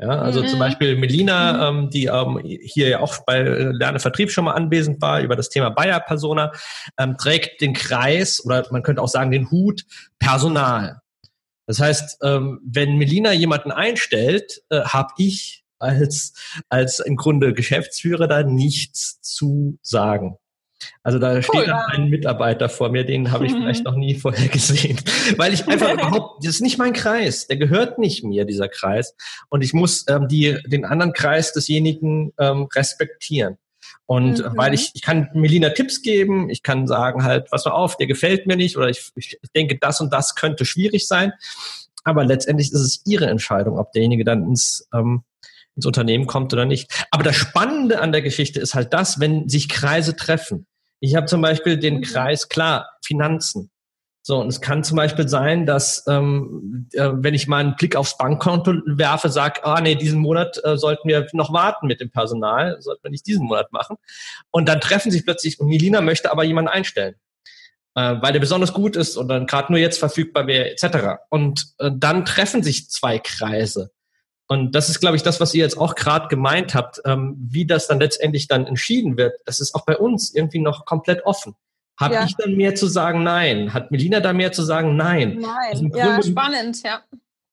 Ja, 0.00 0.18
also 0.18 0.42
mhm. 0.42 0.46
zum 0.46 0.58
Beispiel 0.58 0.96
Melina, 0.96 1.70
mhm. 1.72 1.78
ähm, 1.78 1.90
die 1.90 2.06
ähm, 2.06 2.40
hier 2.42 2.88
ja 2.88 3.00
auch 3.00 3.18
bei 3.26 3.42
Lerne 3.42 3.98
Vertrieb 4.00 4.30
schon 4.30 4.46
mal 4.46 4.52
anwesend 4.52 5.02
war, 5.02 5.20
über 5.20 5.36
das 5.36 5.50
Thema 5.50 5.68
Bayer 5.68 6.00
Persona, 6.00 6.52
ähm, 6.98 7.18
trägt 7.18 7.60
den 7.60 7.74
Kreis 7.74 8.42
oder 8.42 8.66
man 8.70 8.82
könnte 8.82 9.02
auch 9.02 9.08
sagen 9.08 9.30
den 9.30 9.50
Hut 9.50 9.84
Personal. 10.18 11.02
Das 11.66 11.80
heißt, 11.80 12.18
ähm, 12.22 12.60
wenn 12.64 12.96
Melina 12.96 13.32
jemanden 13.32 13.72
einstellt, 13.72 14.62
äh, 14.70 14.80
habe 14.80 15.12
ich 15.18 15.64
als, 15.78 16.32
als 16.70 16.98
im 17.00 17.16
Grunde 17.16 17.52
Geschäftsführer 17.52 18.26
da 18.26 18.42
nichts 18.42 19.20
zu 19.20 19.78
sagen. 19.82 20.36
Also 21.02 21.18
da 21.18 21.34
cool, 21.34 21.42
steht 21.42 21.68
dann 21.68 21.82
ein 21.92 22.08
Mitarbeiter 22.08 22.68
vor 22.68 22.90
mir, 22.90 23.04
den 23.04 23.30
habe 23.32 23.46
ich 23.46 23.52
vielleicht 23.52 23.84
noch 23.86 23.96
nie 23.96 24.14
vorher 24.14 24.48
gesehen, 24.48 24.98
weil 25.36 25.52
ich 25.52 25.66
einfach 25.66 25.92
überhaupt, 25.92 26.44
das 26.44 26.56
ist 26.56 26.60
nicht 26.60 26.78
mein 26.78 26.92
Kreis, 26.92 27.46
der 27.46 27.56
gehört 27.56 27.98
nicht 27.98 28.24
mir, 28.24 28.44
dieser 28.44 28.68
Kreis, 28.68 29.14
und 29.48 29.62
ich 29.62 29.72
muss 29.72 30.04
ähm, 30.08 30.28
die, 30.28 30.58
den 30.66 30.84
anderen 30.84 31.12
Kreis 31.12 31.52
desjenigen 31.52 32.32
ähm, 32.38 32.68
respektieren. 32.74 33.58
Und 34.06 34.38
mhm. 34.38 34.56
weil 34.56 34.74
ich, 34.74 34.90
ich 34.94 35.02
kann 35.02 35.28
Melina 35.34 35.70
Tipps 35.70 36.02
geben, 36.02 36.50
ich 36.50 36.62
kann 36.62 36.86
sagen 36.86 37.22
halt, 37.22 37.52
was 37.52 37.64
war 37.64 37.74
auf, 37.74 37.96
der 37.96 38.08
gefällt 38.08 38.46
mir 38.46 38.56
nicht 38.56 38.76
oder 38.76 38.88
ich, 38.88 39.12
ich 39.14 39.38
denke, 39.54 39.78
das 39.78 40.00
und 40.00 40.12
das 40.12 40.34
könnte 40.34 40.64
schwierig 40.64 41.06
sein. 41.06 41.32
Aber 42.02 42.24
letztendlich 42.24 42.72
ist 42.72 42.80
es 42.80 43.02
ihre 43.06 43.26
Entscheidung, 43.26 43.78
ob 43.78 43.92
derjenige 43.92 44.24
dann 44.24 44.42
ins, 44.42 44.88
ähm, 44.92 45.22
ins 45.80 45.86
Unternehmen 45.86 46.26
kommt 46.26 46.52
oder 46.52 46.66
nicht. 46.66 47.06
Aber 47.10 47.22
das 47.22 47.36
Spannende 47.36 48.00
an 48.00 48.12
der 48.12 48.22
Geschichte 48.22 48.60
ist 48.60 48.74
halt 48.74 48.92
das, 48.92 49.18
wenn 49.18 49.48
sich 49.48 49.68
Kreise 49.68 50.14
treffen. 50.14 50.66
Ich 51.00 51.16
habe 51.16 51.26
zum 51.26 51.40
Beispiel 51.40 51.78
den 51.78 51.96
mhm. 51.96 52.02
Kreis, 52.02 52.48
klar, 52.48 52.90
Finanzen. 53.02 53.70
So, 54.22 54.38
und 54.38 54.48
es 54.48 54.60
kann 54.60 54.84
zum 54.84 54.98
Beispiel 54.98 55.26
sein, 55.28 55.64
dass 55.64 56.04
ähm, 56.06 56.88
äh, 56.92 57.08
wenn 57.10 57.32
ich 57.32 57.48
mal 57.48 57.56
einen 57.56 57.76
Blick 57.76 57.96
aufs 57.96 58.18
Bankkonto 58.18 58.74
werfe, 58.84 59.30
sage, 59.30 59.64
ah 59.64 59.80
nee, 59.80 59.94
diesen 59.94 60.20
Monat 60.20 60.60
äh, 60.62 60.76
sollten 60.76 61.08
wir 61.08 61.26
noch 61.32 61.54
warten 61.54 61.86
mit 61.86 62.02
dem 62.02 62.10
Personal, 62.10 62.76
sollten 62.82 63.02
wir 63.02 63.10
nicht 63.10 63.26
diesen 63.26 63.46
Monat 63.46 63.72
machen. 63.72 63.96
Und 64.50 64.68
dann 64.68 64.82
treffen 64.82 65.10
sich 65.10 65.24
plötzlich, 65.24 65.58
und 65.58 65.68
Milina 65.68 66.02
möchte 66.02 66.30
aber 66.30 66.44
jemanden 66.44 66.68
einstellen, 66.68 67.14
äh, 67.94 68.16
weil 68.20 68.34
der 68.34 68.40
besonders 68.40 68.74
gut 68.74 68.94
ist 68.94 69.16
und 69.16 69.28
dann 69.28 69.46
gerade 69.46 69.72
nur 69.72 69.80
jetzt 69.80 69.98
verfügbar 69.98 70.46
wäre, 70.46 70.70
etc. 70.70 71.22
Und 71.30 71.72
äh, 71.78 71.90
dann 71.94 72.26
treffen 72.26 72.62
sich 72.62 72.90
zwei 72.90 73.18
Kreise. 73.18 73.90
Und 74.50 74.74
das 74.74 74.88
ist, 74.88 74.98
glaube 74.98 75.14
ich, 75.14 75.22
das, 75.22 75.38
was 75.38 75.54
ihr 75.54 75.62
jetzt 75.62 75.78
auch 75.78 75.94
gerade 75.94 76.26
gemeint 76.26 76.74
habt, 76.74 77.00
ähm, 77.04 77.36
wie 77.38 77.66
das 77.66 77.86
dann 77.86 78.00
letztendlich 78.00 78.48
dann 78.48 78.66
entschieden 78.66 79.16
wird. 79.16 79.34
Das 79.44 79.60
ist 79.60 79.76
auch 79.76 79.84
bei 79.84 79.96
uns 79.96 80.34
irgendwie 80.34 80.58
noch 80.58 80.86
komplett 80.86 81.24
offen. 81.24 81.54
Habe 81.96 82.14
ja. 82.14 82.24
ich 82.24 82.34
dann 82.34 82.56
mehr 82.56 82.74
zu 82.74 82.88
sagen? 82.88 83.22
Nein. 83.22 83.72
Hat 83.72 83.92
Melina 83.92 84.18
da 84.18 84.32
mehr 84.32 84.50
zu 84.50 84.64
sagen? 84.64 84.96
Nein. 84.96 85.38
Nein. 85.40 85.52
Also 85.70 85.86
ja, 85.94 86.20
spannend, 86.20 86.82
ja. 86.82 87.00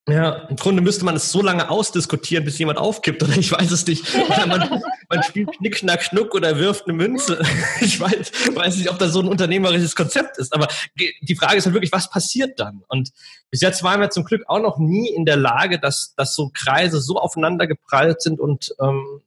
Ja, 0.09 0.47
im 0.47 0.55
Grunde 0.55 0.81
müsste 0.81 1.03
man 1.03 1.17
es 1.17 1.33
so 1.33 1.41
lange 1.41 1.69
ausdiskutieren, 1.69 2.45
bis 2.45 2.57
jemand 2.57 2.79
aufkippt, 2.79 3.21
oder 3.23 3.35
ich 3.35 3.51
weiß 3.51 3.69
es 3.71 3.85
nicht. 3.85 4.05
Oder 4.15 4.47
man, 4.47 4.81
man 5.09 5.23
spielt 5.23 5.51
Knick, 5.57 5.77
Schnack, 5.77 6.01
Schnuck 6.01 6.33
oder 6.33 6.57
wirft 6.57 6.87
eine 6.87 6.93
Münze. 6.93 7.41
Ich 7.81 7.99
weiß, 7.99 8.55
weiß 8.55 8.77
nicht, 8.77 8.89
ob 8.89 8.99
das 8.99 9.11
so 9.11 9.19
ein 9.19 9.27
unternehmerisches 9.27 9.95
Konzept 9.95 10.37
ist. 10.37 10.53
Aber 10.53 10.67
die 10.97 11.35
Frage 11.35 11.57
ist 11.57 11.65
halt 11.65 11.73
wirklich, 11.73 11.91
was 11.91 12.09
passiert 12.09 12.57
dann? 12.59 12.83
Und 12.87 13.11
bis 13.51 13.61
jetzt 13.61 13.83
waren 13.83 13.99
wir 13.99 14.09
zum 14.09 14.23
Glück 14.23 14.43
auch 14.47 14.61
noch 14.61 14.77
nie 14.77 15.09
in 15.09 15.25
der 15.25 15.35
Lage, 15.35 15.77
dass, 15.77 16.15
dass 16.15 16.35
so 16.35 16.51
Kreise 16.53 17.01
so 17.01 17.17
aufeinander 17.17 17.67
geprallt 17.67 18.21
sind 18.21 18.39
und 18.39 18.73
ähm, 18.79 19.21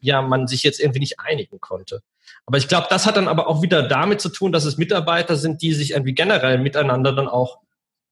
ja, 0.00 0.20
man 0.20 0.46
sich 0.46 0.62
jetzt 0.62 0.80
irgendwie 0.80 1.00
nicht 1.00 1.20
einigen 1.20 1.60
konnte. 1.60 2.02
Aber 2.44 2.58
ich 2.58 2.68
glaube, 2.68 2.86
das 2.90 3.06
hat 3.06 3.16
dann 3.16 3.28
aber 3.28 3.46
auch 3.46 3.62
wieder 3.62 3.82
damit 3.82 4.20
zu 4.20 4.28
tun, 4.28 4.52
dass 4.52 4.64
es 4.64 4.76
Mitarbeiter 4.76 5.36
sind, 5.36 5.62
die 5.62 5.72
sich 5.72 5.92
irgendwie 5.92 6.14
generell 6.14 6.58
miteinander 6.58 7.12
dann 7.12 7.28
auch 7.28 7.60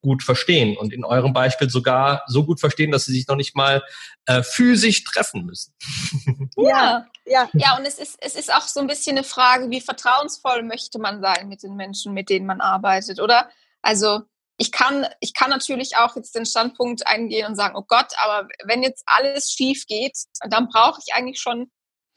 gut 0.07 0.23
verstehen 0.23 0.77
und 0.77 0.93
in 0.93 1.05
eurem 1.05 1.33
Beispiel 1.33 1.69
sogar 1.69 2.23
so 2.29 2.45
gut 2.45 2.61
verstehen, 2.61 2.93
dass 2.93 3.07
sie 3.07 3.13
sich 3.13 3.27
noch 3.27 3.35
nicht 3.35 3.57
mal 3.57 3.83
äh, 4.27 4.43
physisch 4.43 5.03
treffen 5.05 5.45
müssen. 5.45 5.75
Ja, 6.57 7.07
ja. 7.27 7.49
Ja, 7.53 7.77
und 7.77 7.85
es 7.85 7.99
ist, 7.99 8.17
es 8.21 8.35
ist 8.35 8.53
auch 8.53 8.63
so 8.63 8.81
ein 8.81 8.87
bisschen 8.87 9.17
eine 9.17 9.25
Frage, 9.25 9.69
wie 9.71 9.81
vertrauensvoll 9.81 10.63
möchte 10.63 10.99
man 10.99 11.21
sein 11.21 11.49
mit 11.49 11.63
den 11.63 11.77
Menschen, 11.77 12.15
mit 12.15 12.31
denen 12.31 12.47
man 12.47 12.61
arbeitet, 12.61 13.21
oder? 13.21 13.51
Also 13.83 14.23
ich 14.59 14.73
kann, 14.73 15.07
ich 15.21 15.35
kann 15.35 15.51
natürlich 15.51 15.97
auch 15.97 16.17
jetzt 16.17 16.35
den 16.35 16.47
Standpunkt 16.47 17.07
eingehen 17.07 17.47
und 17.47 17.57
sagen, 17.57 17.77
oh 17.77 17.85
Gott, 17.87 18.13
aber 18.19 18.49
wenn 18.65 18.83
jetzt 18.83 19.03
alles 19.07 19.51
schief 19.51 19.87
geht, 19.87 20.17
dann 20.49 20.69
brauche 20.69 21.01
ich 21.05 21.15
eigentlich 21.15 21.41
schon 21.41 21.71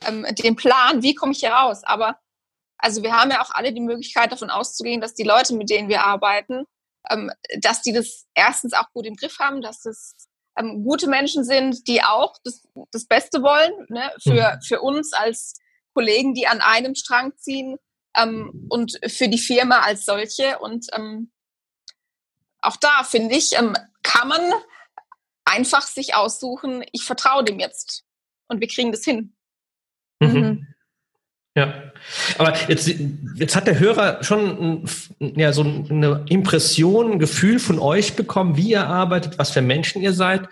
ähm, 0.06 0.26
den 0.38 0.56
Plan, 0.56 1.04
wie 1.04 1.16
komme 1.16 1.34
ich 1.34 1.40
hier 1.40 1.52
raus. 1.52 1.84
Aber 1.84 2.18
also 2.78 3.04
wir 3.04 3.12
haben 3.12 3.32
ja 3.32 3.42
auch 3.42 3.52
alle 3.52 3.74
die 3.74 3.82
Möglichkeit 3.82 4.32
davon 4.32 4.50
auszugehen, 4.50 5.02
dass 5.02 5.14
die 5.14 5.24
Leute, 5.24 5.54
mit 5.54 5.70
denen 5.70 5.90
wir 5.90 6.06
arbeiten, 6.06 6.66
dass 7.62 7.82
die 7.82 7.94
das 7.94 8.26
erstens 8.34 8.74
auch 8.74 8.92
gut 8.94 9.06
im 9.06 9.16
Griff 9.16 9.40
haben, 9.40 9.62
dass 9.62 9.86
es 9.86 10.16
ähm, 10.58 10.84
gute 10.84 11.08
Menschen 11.08 11.44
sind, 11.44 11.88
die 11.88 12.04
auch 12.04 12.36
das, 12.44 12.68
das 12.92 13.06
Beste 13.06 13.42
wollen 13.42 13.72
ne, 13.90 14.12
für, 14.22 14.56
mhm. 14.56 14.62
für 14.62 14.82
uns 14.82 15.14
als 15.14 15.56
Kollegen, 15.94 16.34
die 16.34 16.48
an 16.48 16.62
einem 16.62 16.96
Strang 16.96 17.36
ziehen 17.38 17.78
ähm, 18.16 18.68
und 18.70 19.00
für 19.08 19.28
die 19.28 19.38
Firma 19.38 19.80
als 19.80 20.06
solche. 20.06 20.60
Und 20.60 20.88
ähm, 20.94 21.32
auch 22.62 22.76
da, 22.78 23.04
finde 23.04 23.36
ich, 23.36 23.58
ähm, 23.58 23.76
kann 24.04 24.28
man 24.28 24.42
einfach 25.46 25.84
sich 25.84 26.16
aussuchen, 26.16 26.84
ich 26.92 27.04
vertraue 27.04 27.44
dem 27.44 27.60
jetzt 27.60 28.04
und 28.48 28.60
wir 28.60 28.68
kriegen 28.68 28.92
das 28.92 29.04
hin. 29.04 29.36
Mhm. 30.20 30.69
Ja, 31.60 31.74
aber 32.38 32.54
jetzt, 32.68 32.90
jetzt 33.36 33.56
hat 33.56 33.68
der 33.68 33.80
Hörer 33.80 34.24
schon 34.24 34.86
ja, 35.20 35.52
so 35.54 35.62
eine 35.62 36.26
Impression, 36.30 37.14
ein 37.14 37.20
Gefühl 37.20 37.60
von 37.60 37.80
euch 37.80 38.16
bekommen, 38.16 38.56
wie 38.58 38.72
ihr 38.72 38.88
arbeitet, 38.88 39.38
was 39.38 39.52
für 39.52 39.62
Menschen 39.62 40.02
ihr 40.02 40.14
seid. 40.14 40.48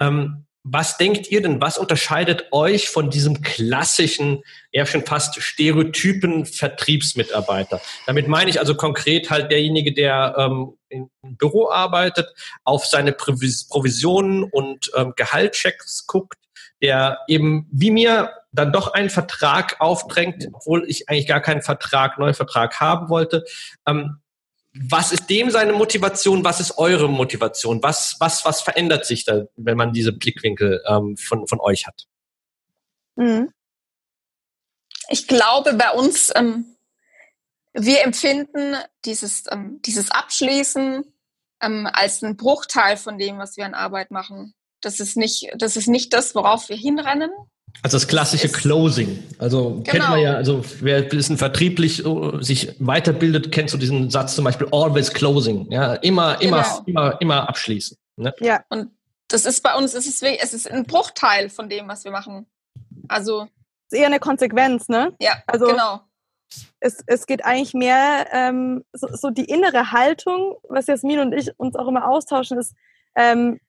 Ähm, 0.00 0.44
was 0.62 0.98
denkt 0.98 1.30
ihr 1.30 1.40
denn, 1.40 1.62
was 1.62 1.78
unterscheidet 1.78 2.48
euch 2.52 2.90
von 2.90 3.08
diesem 3.08 3.40
klassischen, 3.40 4.42
ja 4.72 4.84
schon 4.84 5.06
fast 5.06 5.40
stereotypen 5.40 6.44
Vertriebsmitarbeiter? 6.44 7.80
Damit 8.06 8.28
meine 8.28 8.50
ich 8.50 8.60
also 8.60 8.74
konkret 8.74 9.30
halt 9.30 9.50
derjenige, 9.50 9.94
der 9.94 10.34
ähm, 10.36 10.74
im 10.90 11.08
Büro 11.22 11.70
arbeitet, 11.70 12.28
auf 12.64 12.84
seine 12.84 13.12
Provisionen 13.12 14.44
und 14.44 14.90
ähm, 14.94 15.14
Gehaltschecks 15.16 16.06
guckt, 16.06 16.36
der 16.82 17.20
eben 17.26 17.66
wie 17.72 17.90
mir 17.90 18.30
dann 18.52 18.72
doch 18.72 18.92
einen 18.92 19.10
Vertrag 19.10 19.80
aufdrängt, 19.80 20.48
obwohl 20.52 20.88
ich 20.88 21.08
eigentlich 21.08 21.26
gar 21.26 21.40
keinen 21.40 21.62
Vertrag, 21.62 22.18
neuen 22.18 22.34
Vertrag 22.34 22.80
haben 22.80 23.08
wollte. 23.08 23.44
Ähm, 23.86 24.20
was 24.72 25.12
ist 25.12 25.28
dem 25.28 25.50
seine 25.50 25.72
Motivation? 25.72 26.44
Was 26.44 26.60
ist 26.60 26.78
eure 26.78 27.08
Motivation? 27.08 27.82
Was, 27.82 28.16
was, 28.20 28.44
was 28.44 28.60
verändert 28.60 29.04
sich 29.04 29.24
da, 29.24 29.44
wenn 29.56 29.76
man 29.76 29.92
diese 29.92 30.12
Blickwinkel 30.12 30.82
ähm, 30.86 31.16
von, 31.16 31.46
von 31.48 31.60
euch 31.60 31.86
hat? 31.86 32.06
Mhm. 33.16 33.52
Ich 35.08 35.26
glaube, 35.26 35.74
bei 35.74 35.90
uns, 35.90 36.32
ähm, 36.36 36.76
wir 37.72 38.04
empfinden 38.04 38.76
dieses, 39.04 39.44
ähm, 39.50 39.80
dieses 39.84 40.12
Abschließen 40.12 41.04
ähm, 41.60 41.88
als 41.92 42.22
einen 42.22 42.36
Bruchteil 42.36 42.96
von 42.96 43.18
dem, 43.18 43.38
was 43.38 43.56
wir 43.56 43.66
an 43.66 43.74
Arbeit 43.74 44.12
machen. 44.12 44.54
Das 44.80 45.00
ist 45.00 45.16
nicht, 45.16 45.50
das 45.56 45.76
ist 45.76 45.88
nicht 45.88 46.12
das, 46.12 46.34
worauf 46.34 46.68
wir 46.68 46.76
hinrennen. 46.76 47.30
Also 47.82 47.96
das 47.96 48.08
klassische 48.08 48.48
das 48.48 48.56
Closing. 48.56 49.22
Also 49.38 49.70
genau. 49.70 49.82
kennt 49.82 50.08
man 50.08 50.20
ja, 50.20 50.34
also 50.34 50.64
wer 50.80 50.98
ein 50.98 51.08
bisschen 51.08 51.38
vertrieblich 51.38 52.04
uh, 52.04 52.40
sich 52.42 52.76
weiterbildet, 52.78 53.52
kennt 53.52 53.70
so 53.70 53.78
diesen 53.78 54.10
Satz 54.10 54.34
zum 54.34 54.44
Beispiel 54.44 54.68
always 54.70 55.12
closing. 55.12 55.70
Ja, 55.70 55.94
immer, 55.94 56.40
immer, 56.42 56.62
genau. 56.62 56.82
immer, 56.86 57.20
immer 57.20 57.48
abschließen. 57.48 57.96
Ne? 58.16 58.34
Ja, 58.40 58.62
und 58.68 58.90
das 59.28 59.46
ist 59.46 59.62
bei 59.62 59.74
uns, 59.74 59.94
es 59.94 60.06
ist, 60.06 60.22
es 60.22 60.54
ist 60.54 60.70
ein 60.70 60.84
Bruchteil 60.84 61.48
von 61.48 61.68
dem, 61.68 61.88
was 61.88 62.04
wir 62.04 62.10
machen. 62.10 62.46
Also. 63.08 63.48
Es 63.86 63.94
ist 63.94 63.98
eher 64.00 64.06
eine 64.06 64.20
Konsequenz, 64.20 64.88
ne? 64.88 65.14
Ja, 65.20 65.42
also, 65.46 65.66
genau. 65.66 66.00
Es, 66.80 67.02
es 67.06 67.26
geht 67.26 67.44
eigentlich 67.44 67.74
mehr 67.74 68.26
ähm, 68.32 68.84
so, 68.92 69.08
so 69.12 69.30
die 69.30 69.44
innere 69.44 69.92
Haltung, 69.92 70.56
was 70.68 70.86
Jasmin 70.86 71.20
und 71.20 71.32
ich 71.32 71.50
uns 71.58 71.76
auch 71.76 71.88
immer 71.88 72.08
austauschen, 72.08 72.58
ist, 72.58 72.74
ähm, 73.16 73.60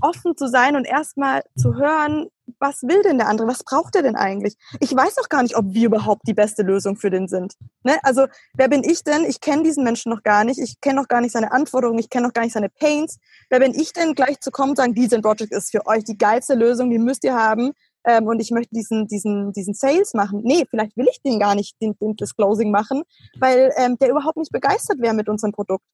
offen 0.00 0.36
zu 0.36 0.48
sein 0.48 0.76
und 0.76 0.84
erstmal 0.84 1.42
zu 1.56 1.74
hören, 1.76 2.28
was 2.58 2.82
will 2.82 3.02
denn 3.02 3.18
der 3.18 3.28
andere? 3.28 3.48
Was 3.48 3.64
braucht 3.64 3.96
er 3.96 4.02
denn 4.02 4.16
eigentlich? 4.16 4.54
Ich 4.80 4.94
weiß 4.94 5.18
auch 5.18 5.28
gar 5.28 5.42
nicht, 5.42 5.56
ob 5.56 5.66
wir 5.68 5.86
überhaupt 5.86 6.22
die 6.26 6.34
beste 6.34 6.62
Lösung 6.62 6.96
für 6.96 7.10
den 7.10 7.28
sind. 7.28 7.54
Ne? 7.82 7.98
Also, 8.02 8.26
wer 8.54 8.68
bin 8.68 8.84
ich 8.84 9.04
denn? 9.04 9.24
Ich 9.24 9.40
kenne 9.40 9.62
diesen 9.62 9.84
Menschen 9.84 10.10
noch 10.10 10.22
gar 10.22 10.44
nicht. 10.44 10.58
Ich 10.58 10.80
kenne 10.80 11.00
noch 11.00 11.08
gar 11.08 11.20
nicht 11.20 11.32
seine 11.32 11.52
Anforderungen. 11.52 11.98
Ich 11.98 12.10
kenne 12.10 12.26
noch 12.26 12.32
gar 12.32 12.42
nicht 12.42 12.54
seine 12.54 12.68
Pains. 12.68 13.18
Wer 13.50 13.60
bin 13.60 13.74
ich 13.74 13.92
denn, 13.92 14.14
gleich 14.14 14.40
zu 14.40 14.50
kommen 14.50 14.70
und 14.70 14.76
sagen, 14.76 14.94
diesen 14.94 15.22
Project 15.22 15.52
ist 15.52 15.70
für 15.70 15.86
euch 15.86 16.04
die 16.04 16.18
geilste 16.18 16.54
Lösung, 16.54 16.90
die 16.90 16.98
müsst 16.98 17.24
ihr 17.24 17.34
haben. 17.34 17.72
Ähm, 18.04 18.26
und 18.26 18.40
ich 18.40 18.50
möchte 18.50 18.74
diesen, 18.74 19.06
diesen, 19.06 19.52
diesen 19.52 19.74
Sales 19.74 20.14
machen. 20.14 20.40
Nee, 20.42 20.64
vielleicht 20.68 20.96
will 20.96 21.06
ich 21.10 21.20
den 21.22 21.38
gar 21.38 21.54
nicht, 21.54 21.80
den, 21.80 21.96
den 22.00 22.16
das 22.16 22.34
Closing 22.34 22.70
machen, 22.70 23.02
weil 23.38 23.72
ähm, 23.76 23.96
der 23.98 24.10
überhaupt 24.10 24.36
nicht 24.36 24.50
begeistert 24.50 25.00
wäre 25.00 25.14
mit 25.14 25.28
unserem 25.28 25.52
Produkt. 25.52 25.84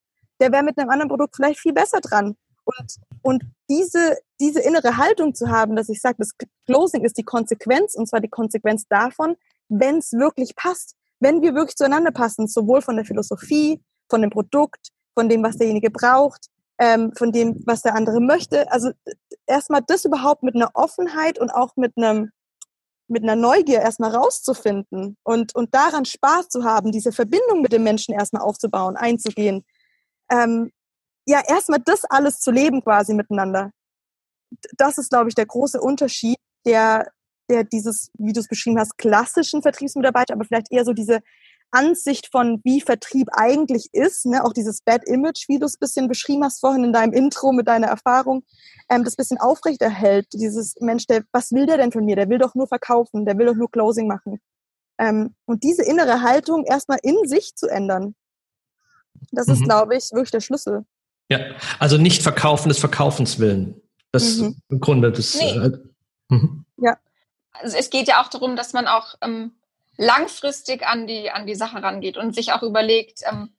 Der 0.41 0.51
wäre 0.51 0.63
mit 0.63 0.77
einem 0.77 0.89
anderen 0.89 1.09
Produkt 1.09 1.35
vielleicht 1.35 1.59
viel 1.59 1.73
besser 1.73 1.99
dran. 1.99 2.35
Und, 2.77 2.95
und 3.21 3.43
diese, 3.69 4.17
diese 4.39 4.61
innere 4.61 4.97
Haltung 4.97 5.33
zu 5.33 5.49
haben, 5.49 5.75
dass 5.75 5.89
ich 5.89 6.01
sage, 6.01 6.17
das 6.19 6.31
Closing 6.65 7.03
ist 7.03 7.17
die 7.17 7.23
Konsequenz, 7.23 7.95
und 7.95 8.07
zwar 8.07 8.19
die 8.19 8.29
Konsequenz 8.29 8.85
davon, 8.87 9.35
wenn 9.69 9.97
es 9.97 10.13
wirklich 10.13 10.55
passt, 10.55 10.95
wenn 11.19 11.41
wir 11.41 11.53
wirklich 11.53 11.75
zueinander 11.75 12.11
passen, 12.11 12.47
sowohl 12.47 12.81
von 12.81 12.95
der 12.95 13.05
Philosophie, 13.05 13.81
von 14.09 14.21
dem 14.21 14.29
Produkt, 14.29 14.89
von 15.13 15.29
dem, 15.29 15.43
was 15.43 15.57
derjenige 15.57 15.91
braucht, 15.91 16.47
ähm, 16.79 17.11
von 17.15 17.31
dem, 17.31 17.61
was 17.65 17.81
der 17.81 17.95
andere 17.95 18.21
möchte. 18.21 18.71
Also 18.71 18.91
erstmal 19.45 19.81
das 19.85 20.05
überhaupt 20.05 20.43
mit 20.43 20.55
einer 20.55 20.71
Offenheit 20.73 21.39
und 21.39 21.49
auch 21.49 21.75
mit 21.75 21.93
einem 21.97 22.31
mit 23.09 23.23
einer 23.23 23.35
Neugier 23.35 23.79
erstmal 23.79 24.15
rauszufinden 24.15 25.17
und, 25.23 25.55
und 25.55 25.73
daran 25.73 26.05
Spaß 26.05 26.47
zu 26.49 26.63
haben, 26.63 26.91
diese 26.91 27.11
Verbindung 27.11 27.61
mit 27.61 27.73
dem 27.73 27.83
Menschen 27.83 28.13
erstmal 28.13 28.43
aufzubauen, 28.43 28.95
einzugehen. 28.95 29.65
Ähm, 30.31 30.71
ja, 31.29 31.43
erstmal 31.47 31.79
das 31.79 32.05
alles 32.05 32.39
zu 32.39 32.49
leben 32.49 32.81
quasi 32.81 33.13
miteinander. 33.13 33.71
Das 34.77 34.97
ist, 34.97 35.09
glaube 35.09 35.29
ich, 35.29 35.35
der 35.35 35.45
große 35.45 35.79
Unterschied, 35.79 36.37
der, 36.65 37.11
der 37.51 37.63
dieses, 37.63 38.09
wie 38.17 38.33
du 38.33 38.39
es 38.39 38.47
beschrieben 38.47 38.79
hast, 38.79 38.97
klassischen 38.97 39.61
Vertriebsmitarbeiter, 39.61 40.33
aber 40.33 40.45
vielleicht 40.45 40.71
eher 40.71 40.85
so 40.85 40.93
diese 40.93 41.19
Ansicht 41.69 42.31
von, 42.31 42.61
wie 42.63 42.81
Vertrieb 42.81 43.27
eigentlich 43.31 43.89
ist, 43.93 44.25
ne? 44.25 44.43
auch 44.43 44.53
dieses 44.53 44.81
Bad 44.81 45.07
Image, 45.07 45.47
wie 45.49 45.59
du 45.59 45.67
es 45.67 45.77
bisschen 45.77 46.07
beschrieben 46.07 46.43
hast 46.43 46.61
vorhin 46.61 46.83
in 46.83 46.93
deinem 46.93 47.13
Intro 47.13 47.51
mit 47.51 47.67
deiner 47.67 47.85
Erfahrung, 47.85 48.43
ähm, 48.89 49.03
das 49.03 49.15
bisschen 49.15 49.37
aufrechterhält. 49.37 50.25
Dieses 50.33 50.77
Mensch, 50.79 51.05
der, 51.05 51.23
was 51.31 51.51
will 51.51 51.67
der 51.67 51.77
denn 51.77 51.91
von 51.91 52.05
mir? 52.05 52.15
Der 52.15 52.27
will 52.27 52.39
doch 52.39 52.55
nur 52.55 52.67
verkaufen, 52.67 53.23
der 53.23 53.37
will 53.37 53.45
doch 53.45 53.55
nur 53.55 53.69
Closing 53.69 54.07
machen. 54.07 54.41
ähm, 54.97 55.35
und 55.45 55.63
diese 55.63 55.83
innere 55.83 56.23
Haltung 56.23 56.65
erstmal 56.65 56.97
in 57.03 57.27
sich 57.27 57.53
zu 57.55 57.67
ändern, 57.67 58.15
das 59.31 59.45
mhm. 59.45 59.53
ist, 59.53 59.63
glaube 59.63 59.95
ich, 59.95 60.09
wirklich 60.11 60.31
der 60.31 60.39
Schlüssel. 60.39 60.85
Ja, 61.29 61.39
also 61.77 61.97
nicht 61.97 62.23
verkaufen 62.23 62.69
des 62.69 62.79
Verkaufens 62.79 63.39
willen. 63.39 63.81
Das 64.11 64.37
mhm. 64.37 64.59
im 64.69 64.79
Grunde 64.79 65.11
das. 65.11 65.35
Nee. 65.35 65.57
Äh, 65.57 65.71
mhm. 66.29 66.65
Ja. 66.77 66.97
Also 67.53 67.77
es 67.77 67.89
geht 67.89 68.07
ja 68.07 68.21
auch 68.21 68.29
darum, 68.29 68.55
dass 68.55 68.73
man 68.73 68.87
auch 68.87 69.15
ähm, 69.21 69.51
langfristig 69.97 70.85
an 70.87 71.07
die 71.07 71.29
an 71.29 71.45
die 71.45 71.55
Sache 71.55 71.83
rangeht 71.83 72.17
und 72.17 72.33
sich 72.33 72.51
auch 72.51 72.63
überlegt. 72.63 73.21
Ähm, 73.29 73.49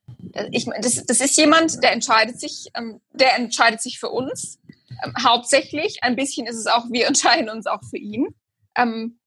ich, 0.51 0.67
das, 0.81 1.05
das 1.07 1.21
ist 1.21 1.37
jemand, 1.37 1.83
der 1.83 1.93
entscheidet 1.93 2.41
sich, 2.41 2.71
ähm, 2.75 3.01
der 3.13 3.37
entscheidet 3.37 3.81
sich 3.81 4.01
für 4.01 4.09
uns 4.09 4.59
ähm, 5.05 5.15
hauptsächlich. 5.23 6.03
Ein 6.03 6.17
bisschen 6.17 6.47
ist 6.47 6.57
es 6.57 6.67
auch, 6.67 6.87
wir 6.91 7.07
entscheiden 7.09 7.49
uns 7.49 7.67
auch 7.67 7.83
für 7.89 7.99
ihn. 7.99 8.35
Ähm, 8.75 9.19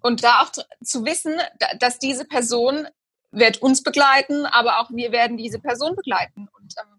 und 0.00 0.24
da 0.24 0.42
auch 0.42 0.50
zu 0.82 1.04
wissen, 1.04 1.34
dass 1.78 1.98
diese 1.98 2.24
Person 2.24 2.88
wird 3.30 3.62
uns 3.62 3.82
begleiten, 3.82 4.46
aber 4.46 4.80
auch 4.80 4.90
wir 4.90 5.12
werden 5.12 5.36
diese 5.36 5.58
Person 5.58 5.94
begleiten. 5.96 6.48
Und 6.52 6.74
ähm, 6.78 6.91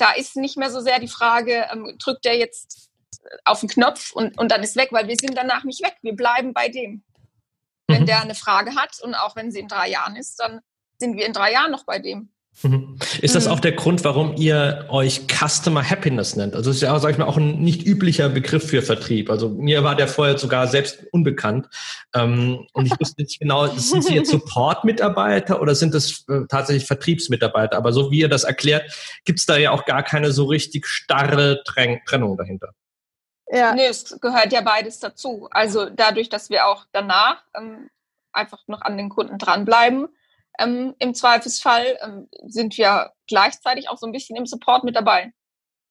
da 0.00 0.12
ist 0.12 0.36
nicht 0.36 0.56
mehr 0.56 0.70
so 0.70 0.80
sehr 0.80 0.98
die 0.98 1.08
Frage, 1.08 1.66
ähm, 1.72 1.96
drückt 2.02 2.26
er 2.26 2.36
jetzt 2.36 2.90
auf 3.44 3.60
den 3.60 3.68
Knopf 3.68 4.12
und, 4.12 4.38
und 4.38 4.50
dann 4.50 4.62
ist 4.62 4.76
weg, 4.76 4.88
weil 4.92 5.08
wir 5.08 5.16
sind 5.16 5.36
danach 5.36 5.64
nicht 5.64 5.84
weg. 5.84 5.96
Wir 6.02 6.16
bleiben 6.16 6.54
bei 6.54 6.68
dem. 6.68 7.04
Wenn 7.86 8.02
mhm. 8.02 8.06
der 8.06 8.22
eine 8.22 8.34
Frage 8.34 8.74
hat 8.76 9.00
und 9.02 9.14
auch 9.14 9.36
wenn 9.36 9.50
sie 9.50 9.60
in 9.60 9.68
drei 9.68 9.88
Jahren 9.88 10.16
ist, 10.16 10.40
dann 10.40 10.60
sind 10.98 11.16
wir 11.16 11.26
in 11.26 11.32
drei 11.32 11.52
Jahren 11.52 11.70
noch 11.70 11.84
bei 11.84 11.98
dem. 11.98 12.32
Mhm. 12.62 12.98
Ist 13.22 13.34
das 13.34 13.46
mhm. 13.46 13.52
auch 13.52 13.60
der 13.60 13.72
Grund, 13.72 14.04
warum 14.04 14.36
ihr 14.36 14.86
euch 14.90 15.22
Customer 15.28 15.88
Happiness 15.88 16.36
nennt? 16.36 16.54
Also 16.54 16.70
das 16.70 16.76
ist 16.76 16.82
ja, 16.82 16.98
sag 16.98 17.12
ich 17.12 17.18
mal, 17.18 17.24
auch 17.24 17.38
ein 17.38 17.60
nicht 17.60 17.86
üblicher 17.86 18.28
Begriff 18.28 18.68
für 18.68 18.82
Vertrieb. 18.82 19.30
Also 19.30 19.48
mir 19.48 19.82
war 19.82 19.94
der 19.94 20.08
vorher 20.08 20.36
sogar 20.36 20.66
selbst 20.66 21.06
unbekannt. 21.12 21.68
Ähm, 22.14 22.66
und 22.72 22.86
ich 22.86 22.92
wusste 23.00 23.22
nicht 23.22 23.40
genau, 23.40 23.66
sind 23.68 24.04
Sie 24.04 24.14
jetzt 24.14 24.30
Support-Mitarbeiter 24.30 25.60
oder 25.62 25.74
sind 25.74 25.94
das 25.94 26.24
äh, 26.28 26.40
tatsächlich 26.48 26.86
Vertriebsmitarbeiter? 26.86 27.76
Aber 27.76 27.92
so 27.92 28.10
wie 28.10 28.20
ihr 28.20 28.28
das 28.28 28.44
erklärt, 28.44 28.92
gibt 29.24 29.38
es 29.38 29.46
da 29.46 29.56
ja 29.56 29.70
auch 29.70 29.86
gar 29.86 30.02
keine 30.02 30.32
so 30.32 30.44
richtig 30.44 30.86
starre 30.86 31.62
Trennung 31.64 32.36
dahinter. 32.36 32.74
Ja. 33.50 33.74
Nee, 33.74 33.86
es 33.86 34.20
gehört 34.20 34.52
ja 34.52 34.60
beides 34.60 35.00
dazu. 35.00 35.48
Also 35.50 35.88
dadurch, 35.88 36.28
dass 36.28 36.50
wir 36.50 36.66
auch 36.66 36.84
danach 36.92 37.42
ähm, 37.56 37.88
einfach 38.32 38.60
noch 38.66 38.82
an 38.82 38.96
den 38.96 39.08
Kunden 39.08 39.38
dranbleiben, 39.38 40.08
ähm, 40.60 40.94
Im 40.98 41.14
Zweifelsfall 41.14 41.98
ähm, 42.02 42.28
sind 42.46 42.76
wir 42.76 43.12
gleichzeitig 43.26 43.88
auch 43.88 43.98
so 43.98 44.06
ein 44.06 44.12
bisschen 44.12 44.36
im 44.36 44.46
Support 44.46 44.84
mit 44.84 44.94
dabei. 44.94 45.32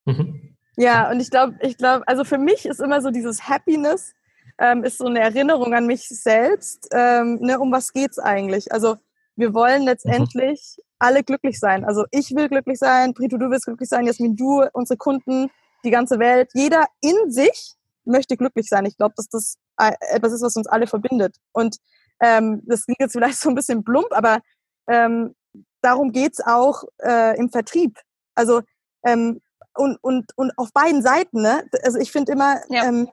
Mhm. 0.05 0.55
Ja, 0.77 1.09
und 1.09 1.19
ich 1.19 1.29
glaube, 1.29 1.57
ich 1.61 1.77
glaube, 1.77 2.07
also 2.07 2.23
für 2.23 2.37
mich 2.37 2.65
ist 2.65 2.79
immer 2.79 3.01
so 3.01 3.09
dieses 3.09 3.49
Happiness, 3.49 4.13
ähm, 4.59 4.83
ist 4.83 4.97
so 4.97 5.07
eine 5.07 5.19
Erinnerung 5.19 5.73
an 5.73 5.87
mich 5.87 6.07
selbst. 6.07 6.87
Ähm, 6.91 7.39
ne, 7.41 7.59
um 7.59 7.71
was 7.71 7.91
geht's 7.91 8.19
eigentlich? 8.19 8.71
Also 8.71 8.95
wir 9.35 9.53
wollen 9.53 9.83
letztendlich 9.83 10.75
mhm. 10.77 10.83
alle 10.99 11.23
glücklich 11.23 11.59
sein. 11.59 11.83
Also 11.85 12.05
ich 12.11 12.35
will 12.35 12.49
glücklich 12.49 12.77
sein, 12.77 13.13
Brito, 13.13 13.37
du 13.37 13.49
willst 13.49 13.65
glücklich 13.65 13.89
sein, 13.89 14.05
Jasmin, 14.05 14.35
du, 14.35 14.65
unsere 14.73 14.97
Kunden, 14.97 15.49
die 15.83 15.91
ganze 15.91 16.19
Welt. 16.19 16.49
Jeder 16.53 16.85
in 17.01 17.31
sich 17.31 17.73
möchte 18.05 18.37
glücklich 18.37 18.67
sein. 18.67 18.85
Ich 18.85 18.97
glaube, 18.97 19.13
dass 19.15 19.29
das 19.29 19.55
äh, 19.77 19.91
etwas 20.11 20.33
ist, 20.33 20.41
was 20.41 20.55
uns 20.55 20.67
alle 20.67 20.87
verbindet. 20.87 21.37
Und 21.53 21.77
ähm, 22.21 22.61
das 22.65 22.85
klingt 22.85 22.99
jetzt 22.99 23.13
vielleicht 23.13 23.39
so 23.39 23.49
ein 23.49 23.55
bisschen 23.55 23.83
plump, 23.83 24.07
aber 24.11 24.39
ähm, 24.89 25.35
darum 25.81 26.11
geht's 26.11 26.41
auch 26.45 26.83
äh, 27.01 27.37
im 27.37 27.49
Vertrieb. 27.49 27.99
Also 28.35 28.61
ähm, 29.05 29.41
und, 29.75 29.97
und, 30.01 30.31
und 30.35 30.51
auf 30.57 30.73
beiden 30.73 31.01
Seiten, 31.01 31.41
ne? 31.41 31.63
Also 31.83 31.99
ich 31.99 32.11
finde 32.11 32.33
immer, 32.33 32.59
ja. 32.69 32.85
ähm, 32.85 33.09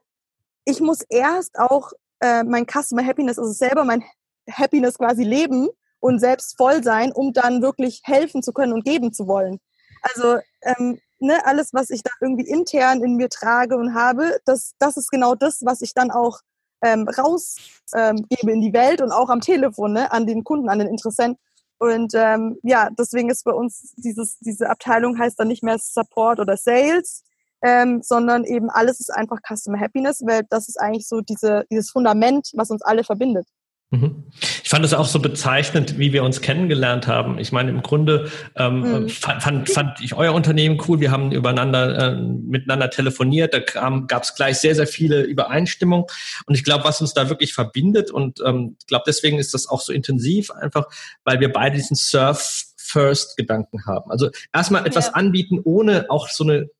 ich 0.65 0.81
muss 0.81 1.03
erst 1.09 1.59
auch 1.59 1.93
äh, 2.21 2.43
mein 2.43 2.67
Customer 2.67 3.05
Happiness, 3.05 3.39
also 3.39 3.53
selber 3.53 3.85
mein 3.85 4.03
Happiness 4.51 4.99
quasi 4.99 5.23
leben 5.23 5.69
und 6.01 6.19
selbst 6.19 6.57
voll 6.57 6.83
sein, 6.83 7.13
um 7.13 7.33
dann 7.33 7.63
wirklich 7.63 8.03
helfen 8.05 8.43
zu 8.43 8.53
können 8.53 8.73
und 8.73 8.85
geben 8.85 9.13
zu 9.13 9.27
wollen. 9.27 9.59
Also 10.03 10.39
ähm, 10.63 10.99
ne, 11.19 11.45
alles, 11.45 11.73
was 11.73 11.91
ich 11.91 12.03
da 12.03 12.11
irgendwie 12.21 12.49
intern 12.49 13.03
in 13.03 13.17
mir 13.17 13.29
trage 13.29 13.77
und 13.77 13.95
habe, 13.95 14.39
das, 14.45 14.75
das 14.79 14.97
ist 14.97 15.11
genau 15.11 15.35
das, 15.35 15.61
was 15.65 15.83
ich 15.83 15.95
dann 15.95 16.11
auch 16.11 16.41
ähm, 16.83 17.09
rausgebe 17.09 18.27
ähm, 18.43 18.49
in 18.49 18.61
die 18.61 18.73
Welt 18.73 19.01
und 19.01 19.13
auch 19.13 19.31
am 19.31 19.41
Telefon, 19.41 19.93
ne, 19.93 20.13
an 20.13 20.27
den 20.27 20.45
Kunden, 20.45 20.69
an 20.69 20.79
den 20.79 20.89
Interessenten. 20.89 21.39
Und 21.79 22.13
ähm, 22.15 22.59
ja, 22.63 22.89
deswegen 22.99 23.31
ist 23.31 23.45
bei 23.45 23.53
uns 23.53 23.95
dieses, 23.97 24.39
diese 24.39 24.71
Abteilung 24.71 25.19
heißt 25.19 25.39
dann 25.39 25.49
nicht 25.49 25.63
mehr 25.63 25.79
Support 25.79 26.41
oder 26.41 26.57
Sales, 26.57 27.23
ähm, 27.63 28.01
sondern 28.03 28.45
eben 28.45 28.71
alles 28.71 29.01
ist 29.01 29.11
einfach 29.11 29.39
Customer 29.47 29.79
Happiness, 29.79 30.23
weil 30.25 30.43
das 30.49 30.69
ist 30.69 30.81
eigentlich 30.81 31.09
so 31.09 31.21
diese, 31.21 31.65
dieses 31.71 31.91
Fundament, 31.91 32.51
was 32.55 32.71
uns 32.71 32.83
alle 32.83 33.05
verbindet. 33.05 33.47
Mhm. 33.91 34.25
Ich 34.65 34.69
fand 34.69 34.85
es 34.85 34.93
auch 34.95 35.07
so 35.07 35.21
bezeichnend, 35.21 35.97
wie 35.97 36.13
wir 36.13 36.25
uns 36.25 36.41
kennengelernt 36.41 37.07
haben. 37.07 37.39
Ich 37.39 37.53
meine, 37.53 37.71
im 37.71 37.83
Grunde 37.83 38.31
ähm, 38.57 38.81
mhm. 38.81 39.09
fand, 39.09 39.71
fand 39.71 40.01
ich 40.01 40.15
euer 40.15 40.35
Unternehmen 40.35 40.83
cool. 40.89 40.99
Wir 40.99 41.13
haben 41.13 41.31
übereinander 41.31 42.15
äh, 42.15 42.17
miteinander 42.17 42.91
telefoniert. 42.91 43.55
Da 43.55 43.61
gab 43.61 44.25
es 44.25 44.35
gleich 44.35 44.59
sehr, 44.59 44.75
sehr 44.75 44.89
viele 44.89 45.23
Übereinstimmungen. 45.23 46.07
Und 46.47 46.55
ich 46.57 46.65
glaube, 46.65 46.85
was 46.85 47.01
uns 47.01 47.15
da 47.15 47.29
wirklich 47.29 47.55
verbindet 47.55 48.11
und 48.11 48.41
ähm, 48.45 48.77
ich 48.81 48.87
glaube, 48.87 49.05
deswegen 49.07 49.39
ist 49.39 49.55
das 49.55 49.69
auch 49.69 49.81
so 49.81 49.93
intensiv, 49.93 50.51
einfach 50.51 50.87
weil 51.25 51.39
wir 51.39 51.53
beide 51.53 51.77
diesen 51.77 51.97
Surf 51.97 52.65
First 52.77 53.37
Gedanken 53.37 53.85
haben. 53.87 54.11
Also 54.11 54.31
erstmal 54.53 54.87
etwas 54.87 55.07
ja. 55.07 55.13
anbieten, 55.15 55.61
ohne 55.63 56.07
auch 56.09 56.29
so 56.29 56.45
eine 56.45 56.71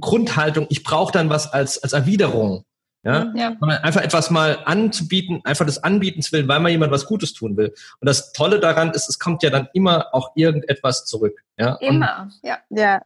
Grundhaltung, 0.00 0.66
ich 0.70 0.84
brauche 0.84 1.12
dann 1.12 1.28
was 1.28 1.52
als, 1.52 1.82
als 1.82 1.92
Erwiderung. 1.92 2.64
Ja? 3.06 3.32
ja. 3.36 3.56
Einfach 3.60 4.02
etwas 4.02 4.30
mal 4.30 4.58
anzubieten, 4.64 5.40
einfach 5.44 5.64
des 5.64 5.84
Anbietens 5.84 6.32
willen, 6.32 6.48
weil 6.48 6.58
man 6.58 6.72
jemand 6.72 6.90
was 6.90 7.06
Gutes 7.06 7.32
tun 7.32 7.56
will. 7.56 7.72
Und 8.00 8.06
das 8.06 8.32
Tolle 8.32 8.58
daran 8.58 8.90
ist, 8.90 9.08
es 9.08 9.20
kommt 9.20 9.44
ja 9.44 9.50
dann 9.50 9.68
immer 9.74 10.12
auch 10.12 10.32
irgendetwas 10.34 11.04
zurück. 11.04 11.44
Ja? 11.56 11.76
Immer, 11.76 12.22
Und, 12.22 12.40
ja. 12.42 12.58
Ja. 12.70 13.02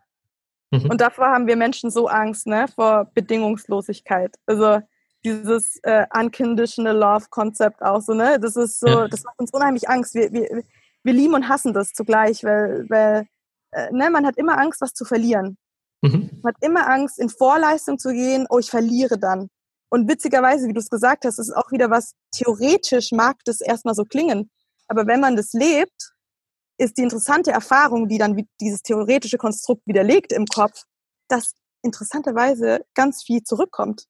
Mhm. 0.70 0.88
Und 0.88 1.02
davor 1.02 1.26
haben 1.26 1.46
wir 1.46 1.56
Menschen 1.56 1.90
so 1.90 2.08
Angst, 2.08 2.46
ne, 2.46 2.66
vor 2.74 3.10
Bedingungslosigkeit. 3.12 4.36
Also 4.46 4.80
dieses 5.22 5.78
äh, 5.82 6.06
unconditional 6.18 6.96
love 6.96 7.26
Konzept 7.28 7.82
auch 7.82 8.00
so, 8.00 8.14
ne? 8.14 8.40
Das 8.40 8.56
ist 8.56 8.80
so, 8.80 8.86
ja. 8.86 9.08
das 9.08 9.22
macht 9.24 9.38
uns 9.38 9.52
unheimlich 9.52 9.86
Angst. 9.86 10.14
Wir, 10.14 10.32
wir, 10.32 10.62
wir 11.02 11.12
lieben 11.12 11.34
und 11.34 11.46
hassen 11.50 11.74
das 11.74 11.92
zugleich, 11.92 12.42
weil, 12.42 12.86
weil 12.88 13.26
äh, 13.72 13.92
ne, 13.92 14.08
man 14.08 14.24
hat 14.24 14.38
immer 14.38 14.58
Angst, 14.58 14.80
was 14.80 14.94
zu 14.94 15.04
verlieren. 15.04 15.58
Mhm. 16.00 16.30
Man 16.42 16.54
hat 16.54 16.62
immer 16.62 16.88
Angst, 16.88 17.18
in 17.18 17.28
Vorleistung 17.28 17.98
zu 17.98 18.12
gehen, 18.12 18.46
oh, 18.48 18.58
ich 18.58 18.70
verliere 18.70 19.18
dann. 19.18 19.50
Und 19.90 20.08
witzigerweise, 20.08 20.68
wie 20.68 20.72
du 20.72 20.80
es 20.80 20.88
gesagt 20.88 21.24
hast, 21.24 21.38
ist 21.38 21.54
auch 21.54 21.72
wieder 21.72 21.90
was, 21.90 22.14
theoretisch 22.32 23.12
mag 23.12 23.36
das 23.44 23.60
erstmal 23.60 23.94
so 23.94 24.04
klingen. 24.04 24.50
Aber 24.88 25.06
wenn 25.06 25.20
man 25.20 25.36
das 25.36 25.52
lebt, 25.52 26.14
ist 26.78 26.96
die 26.96 27.02
interessante 27.02 27.50
Erfahrung, 27.50 28.08
die 28.08 28.16
dann 28.16 28.46
dieses 28.60 28.82
theoretische 28.82 29.36
Konstrukt 29.36 29.82
widerlegt 29.86 30.32
im 30.32 30.46
Kopf, 30.46 30.84
dass 31.28 31.52
interessanterweise 31.82 32.84
ganz 32.94 33.22
viel 33.22 33.42
zurückkommt. 33.42 34.06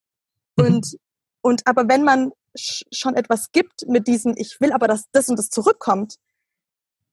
Mhm. 0.56 0.66
Und, 0.66 0.96
und 1.42 1.66
aber 1.66 1.88
wenn 1.88 2.04
man 2.04 2.32
schon 2.56 3.14
etwas 3.14 3.50
gibt 3.52 3.86
mit 3.88 4.06
diesem, 4.06 4.34
ich 4.36 4.60
will 4.60 4.72
aber, 4.72 4.86
dass 4.86 5.04
das 5.12 5.28
und 5.28 5.38
das 5.38 5.48
zurückkommt, 5.48 6.16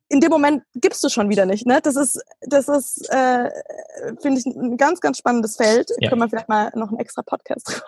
in 0.09 0.21
dem 0.21 0.29
Moment 0.29 0.63
gibst 0.75 1.03
du 1.03 1.09
schon 1.09 1.29
wieder 1.29 1.45
nicht. 1.45 1.65
Ne? 1.65 1.79
Das 1.83 1.95
ist, 1.95 2.19
das 2.41 2.67
ist, 2.67 3.09
äh, 3.09 3.49
finde 4.21 4.39
ich, 4.39 4.45
ein 4.45 4.77
ganz, 4.77 5.01
ganz 5.01 5.17
spannendes 5.17 5.57
Feld. 5.57 5.89
Ja. 5.99 6.09
Können 6.09 6.21
wir 6.21 6.29
vielleicht 6.29 6.49
mal 6.49 6.71
noch 6.75 6.89
einen 6.89 6.99
extra 6.99 7.21
Podcast 7.21 7.47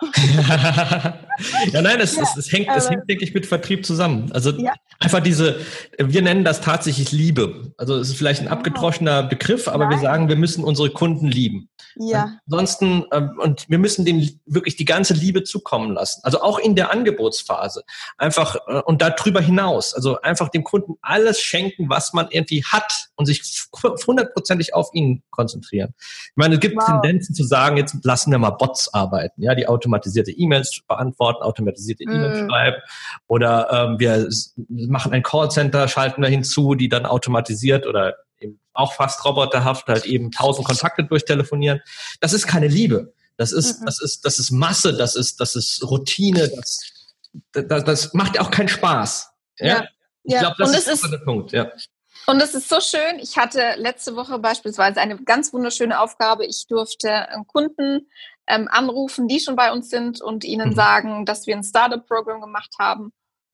ja, 1.72 1.82
nein, 1.82 2.00
es, 2.00 2.16
ja, 2.16 2.22
es, 2.22 2.36
es 2.36 2.52
hängt, 2.52 2.68
es 2.74 2.90
hängt, 2.90 3.08
denke 3.08 3.24
ich, 3.24 3.32
mit 3.32 3.46
Vertrieb 3.46 3.86
zusammen. 3.86 4.30
Also 4.32 4.50
ja. 4.50 4.74
einfach 4.98 5.20
diese, 5.20 5.60
wir 5.98 6.22
nennen 6.22 6.44
das 6.44 6.60
tatsächlich 6.60 7.12
Liebe. 7.12 7.72
Also 7.78 7.96
es 7.96 8.10
ist 8.10 8.16
vielleicht 8.16 8.42
ein 8.42 8.48
abgedroschener 8.48 9.22
Begriff, 9.22 9.68
aber 9.68 9.84
nein. 9.84 9.90
wir 9.90 9.98
sagen, 9.98 10.28
wir 10.28 10.36
müssen 10.36 10.64
unsere 10.64 10.90
Kunden 10.90 11.26
lieben. 11.26 11.70
Ja. 11.96 12.38
Ansonsten, 12.46 13.04
ähm, 13.12 13.38
und 13.38 13.68
wir 13.68 13.78
müssen 13.78 14.04
denen 14.04 14.40
wirklich 14.46 14.76
die 14.76 14.84
ganze 14.84 15.14
Liebe 15.14 15.42
zukommen 15.44 15.94
lassen. 15.94 16.20
Also 16.22 16.40
auch 16.40 16.58
in 16.58 16.74
der 16.74 16.90
Angebotsphase. 16.90 17.84
Einfach, 18.16 18.56
äh, 18.66 18.80
und 18.84 19.02
darüber 19.02 19.40
hinaus. 19.40 19.94
Also 19.94 20.20
einfach 20.20 20.48
dem 20.50 20.64
Kunden 20.64 20.94
alles 21.02 21.40
schenken, 21.40 21.88
was 21.88 22.09
man 22.12 22.28
irgendwie 22.30 22.64
hat 22.64 23.08
und 23.16 23.26
sich 23.26 23.42
hundertprozentig 24.06 24.74
auf 24.74 24.90
ihn 24.92 25.22
konzentrieren. 25.30 25.94
Ich 25.98 26.36
meine, 26.36 26.54
es 26.54 26.60
gibt 26.60 26.76
wow. 26.76 26.86
Tendenzen 26.86 27.34
zu 27.34 27.44
sagen, 27.44 27.76
jetzt 27.76 27.96
lassen 28.04 28.30
wir 28.30 28.38
mal 28.38 28.50
Bots 28.50 28.92
arbeiten, 28.92 29.42
ja, 29.42 29.54
die 29.54 29.66
automatisierte 29.66 30.30
E-Mails 30.30 30.80
beantworten, 30.86 31.42
automatisierte 31.42 32.04
mm. 32.04 32.10
E-Mails 32.10 32.38
schreiben 32.38 32.76
oder 33.26 33.68
ähm, 33.70 33.98
wir 33.98 34.28
machen 34.66 35.12
ein 35.12 35.22
Callcenter, 35.22 35.88
schalten 35.88 36.22
wir 36.22 36.28
hinzu, 36.28 36.74
die 36.74 36.88
dann 36.88 37.06
automatisiert 37.06 37.86
oder 37.86 38.16
eben 38.38 38.60
auch 38.72 38.94
fast 38.94 39.24
roboterhaft 39.24 39.88
halt 39.88 40.06
eben 40.06 40.30
tausend 40.30 40.66
Kontakte 40.66 41.04
durchtelefonieren. 41.04 41.80
Das 42.20 42.32
ist 42.32 42.46
keine 42.46 42.68
Liebe. 42.68 43.12
Das 43.36 43.52
ist, 43.52 43.80
mhm. 43.80 43.86
das 43.86 44.02
ist, 44.02 44.24
das 44.24 44.38
ist 44.38 44.50
Masse, 44.50 44.94
das 44.94 45.16
ist, 45.16 45.40
das 45.40 45.56
ist 45.56 45.82
Routine, 45.90 46.50
das, 46.54 46.80
das, 47.52 47.84
das 47.84 48.14
macht 48.14 48.38
auch 48.38 48.50
keinen 48.50 48.68
Spaß. 48.68 49.30
Ja. 49.58 49.66
ja. 49.66 49.84
Ich 50.22 50.34
ja. 50.34 50.40
glaube, 50.40 50.56
das, 50.58 50.72
das 50.72 50.86
ist, 50.86 51.04
ist 51.04 51.10
der 51.10 51.18
Punkt, 51.18 51.52
ja. 51.52 51.70
Und 52.26 52.40
es 52.40 52.54
ist 52.54 52.68
so 52.68 52.80
schön. 52.80 53.18
Ich 53.18 53.36
hatte 53.36 53.74
letzte 53.76 54.14
Woche 54.16 54.38
beispielsweise 54.38 55.00
eine 55.00 55.16
ganz 55.22 55.52
wunderschöne 55.52 56.00
Aufgabe. 56.00 56.46
Ich 56.46 56.66
durfte 56.68 57.26
Kunden 57.48 58.08
ähm, 58.46 58.68
anrufen, 58.70 59.28
die 59.28 59.40
schon 59.40 59.56
bei 59.56 59.72
uns 59.72 59.90
sind 59.90 60.20
und 60.20 60.44
ihnen 60.44 60.70
mhm. 60.70 60.74
sagen, 60.74 61.26
dass 61.26 61.46
wir 61.46 61.56
ein 61.56 61.64
Startup-Programm 61.64 62.40
gemacht 62.40 62.74
haben 62.78 63.12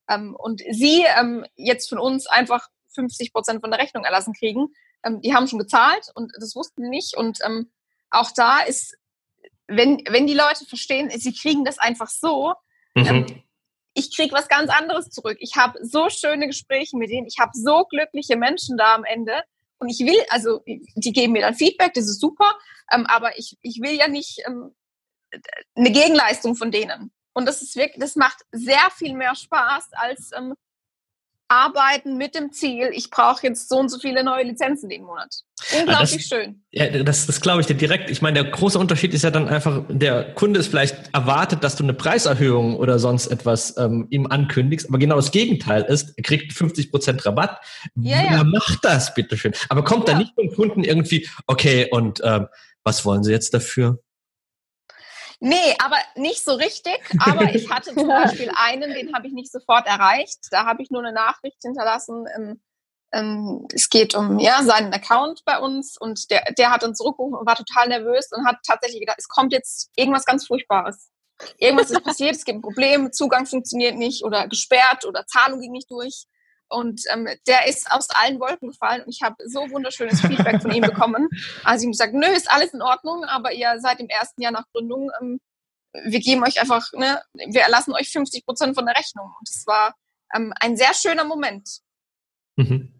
ähm, 0.08 0.34
und 0.36 0.62
sie 0.70 1.04
ähm, 1.18 1.44
jetzt 1.56 1.88
von 1.88 1.98
uns 1.98 2.26
einfach 2.26 2.68
50 2.94 3.32
Prozent 3.32 3.60
von 3.60 3.70
der 3.70 3.80
Rechnung 3.80 4.04
erlassen 4.04 4.34
kriegen, 4.34 4.68
ähm, 5.04 5.20
die 5.20 5.34
haben 5.34 5.46
schon 5.46 5.58
gezahlt 5.58 6.10
und 6.14 6.32
das 6.38 6.54
wussten 6.56 6.82
die 6.82 6.88
nicht. 6.88 7.16
Und 7.16 7.38
ähm, 7.44 7.70
auch 8.10 8.30
da 8.34 8.60
ist, 8.60 8.96
wenn, 9.66 10.02
wenn 10.08 10.26
die 10.26 10.34
Leute 10.34 10.64
verstehen, 10.66 11.10
sie 11.10 11.34
kriegen 11.34 11.64
das 11.64 11.78
einfach 11.78 12.08
so, 12.08 12.54
mhm. 12.94 13.42
Ich 13.96 14.14
krieg 14.14 14.32
was 14.32 14.48
ganz 14.48 14.70
anderes 14.70 15.10
zurück. 15.10 15.38
Ich 15.40 15.56
habe 15.56 15.78
so 15.82 16.10
schöne 16.10 16.46
Gespräche 16.46 16.96
mit 16.96 17.10
denen, 17.10 17.26
ich 17.26 17.38
habe 17.38 17.52
so 17.54 17.84
glückliche 17.84 18.36
Menschen 18.36 18.76
da 18.76 18.94
am 18.94 19.04
Ende. 19.04 19.42
Und 19.78 19.88
ich 19.88 20.00
will, 20.00 20.18
also 20.30 20.62
die 20.66 21.12
geben 21.12 21.32
mir 21.32 21.42
dann 21.42 21.54
Feedback, 21.54 21.94
das 21.94 22.04
ist 22.04 22.20
super, 22.20 22.56
ähm, 22.92 23.06
aber 23.06 23.38
ich, 23.38 23.56
ich 23.62 23.80
will 23.80 23.92
ja 23.92 24.08
nicht 24.08 24.42
ähm, 24.46 24.74
eine 25.74 25.90
Gegenleistung 25.90 26.56
von 26.56 26.70
denen. 26.70 27.10
Und 27.32 27.46
das 27.46 27.62
ist 27.62 27.76
wirklich, 27.76 28.00
das 28.00 28.16
macht 28.16 28.44
sehr 28.52 28.90
viel 28.96 29.14
mehr 29.14 29.34
Spaß 29.34 29.88
als 29.92 30.30
ähm, 30.36 30.54
arbeiten 31.48 32.16
mit 32.16 32.34
dem 32.34 32.52
Ziel, 32.52 32.90
ich 32.92 33.10
brauche 33.10 33.46
jetzt 33.46 33.68
so 33.68 33.76
und 33.76 33.88
so 33.88 33.98
viele 33.98 34.24
neue 34.24 34.44
Lizenzen 34.44 34.88
den 34.88 35.04
Monat. 35.04 35.42
Unglaublich 35.78 36.28
das, 36.28 36.38
schön. 36.38 36.62
Ja, 36.70 36.88
das, 37.02 37.26
das 37.26 37.40
glaube 37.40 37.60
ich 37.60 37.66
dir 37.66 37.74
direkt. 37.74 38.10
Ich 38.10 38.20
meine, 38.20 38.42
der 38.42 38.50
große 38.50 38.78
Unterschied 38.78 39.14
ist 39.14 39.22
ja 39.22 39.30
dann 39.30 39.48
einfach, 39.48 39.84
der 39.88 40.34
Kunde 40.34 40.60
ist 40.60 40.68
vielleicht 40.68 41.14
erwartet, 41.14 41.62
dass 41.62 41.76
du 41.76 41.84
eine 41.84 41.94
Preiserhöhung 41.94 42.76
oder 42.76 42.98
sonst 42.98 43.28
etwas 43.28 43.76
ähm, 43.78 44.06
ihm 44.10 44.26
ankündigst, 44.26 44.88
aber 44.88 44.98
genau 44.98 45.16
das 45.16 45.30
Gegenteil 45.30 45.82
ist, 45.82 46.14
er 46.16 46.22
kriegt 46.22 46.52
50 46.52 46.90
Prozent 46.90 47.24
Rabatt. 47.24 47.58
Ja, 47.94 48.22
ja. 48.24 48.44
macht 48.44 48.84
das, 48.84 49.14
bitteschön. 49.14 49.52
Aber 49.68 49.84
kommt 49.84 50.08
ja. 50.08 50.14
da 50.14 50.18
nicht 50.18 50.34
vom 50.34 50.50
Kunden 50.52 50.84
irgendwie, 50.84 51.28
okay, 51.46 51.88
und 51.90 52.20
ähm, 52.24 52.48
was 52.84 53.04
wollen 53.04 53.24
Sie 53.24 53.32
jetzt 53.32 53.52
dafür? 53.54 53.98
Nee, 55.40 55.74
aber 55.82 55.96
nicht 56.14 56.44
so 56.44 56.52
richtig. 56.54 56.98
Aber 57.20 57.42
ich 57.54 57.70
hatte 57.70 57.94
zum 57.94 58.08
Beispiel 58.08 58.50
einen, 58.54 58.94
den 58.94 59.14
habe 59.14 59.26
ich 59.26 59.32
nicht 59.32 59.52
sofort 59.52 59.86
erreicht. 59.86 60.38
Da 60.50 60.64
habe 60.66 60.82
ich 60.82 60.90
nur 60.90 61.02
eine 61.02 61.12
Nachricht 61.12 61.58
hinterlassen. 61.62 62.26
Ähm, 62.34 62.60
ähm, 63.12 63.66
es 63.72 63.88
geht 63.88 64.14
um 64.14 64.38
ja, 64.38 64.62
seinen 64.62 64.92
Account 64.92 65.44
bei 65.44 65.58
uns 65.58 65.96
und 65.96 66.30
der, 66.30 66.52
der 66.58 66.70
hat 66.70 66.84
uns 66.84 66.98
zurückgerufen 66.98 67.38
und 67.38 67.46
war 67.46 67.56
total 67.56 67.88
nervös 67.88 68.30
und 68.32 68.46
hat 68.46 68.58
tatsächlich 68.66 69.00
gedacht, 69.00 69.18
es 69.18 69.28
kommt 69.28 69.52
jetzt 69.52 69.90
irgendwas 69.96 70.24
ganz 70.24 70.46
Furchtbares. 70.46 71.10
Irgendwas 71.58 71.90
ist 71.90 72.02
passiert, 72.02 72.34
es 72.34 72.44
gibt 72.44 72.58
ein 72.58 72.62
Problem, 72.62 73.12
Zugang 73.12 73.46
funktioniert 73.46 73.96
nicht 73.96 74.24
oder 74.24 74.48
gesperrt 74.48 75.04
oder 75.04 75.26
Zahlung 75.26 75.60
ging 75.60 75.72
nicht 75.72 75.90
durch. 75.90 76.24
Und 76.68 77.02
ähm, 77.12 77.28
der 77.46 77.66
ist 77.68 77.90
aus 77.90 78.08
allen 78.10 78.40
Wolken 78.40 78.68
gefallen 78.68 79.02
und 79.02 79.14
ich 79.14 79.22
habe 79.22 79.36
so 79.46 79.70
wunderschönes 79.70 80.20
Feedback 80.20 80.60
von 80.60 80.72
ihm 80.72 80.82
bekommen. 80.82 81.28
Also 81.62 81.82
ich 81.82 81.86
ihm 81.86 81.92
gesagt, 81.92 82.14
nö, 82.14 82.26
ist 82.26 82.50
alles 82.50 82.74
in 82.74 82.82
Ordnung, 82.82 83.24
aber 83.24 83.52
ihr 83.52 83.78
seid 83.80 84.00
im 84.00 84.08
ersten 84.08 84.42
Jahr 84.42 84.52
nach 84.52 84.64
Gründung, 84.72 85.10
ähm, 85.20 85.40
wir 86.04 86.20
geben 86.20 86.42
euch 86.44 86.60
einfach, 86.60 86.92
ne, 86.92 87.22
wir 87.34 87.62
erlassen 87.62 87.94
euch 87.94 88.10
50 88.10 88.44
Prozent 88.44 88.74
von 88.74 88.84
der 88.84 88.96
Rechnung. 88.96 89.26
Und 89.26 89.48
das 89.48 89.66
war 89.66 89.94
ähm, 90.34 90.52
ein 90.60 90.76
sehr 90.76 90.92
schöner 90.94 91.24
Moment. 91.24 91.68
Mhm. 92.56 92.92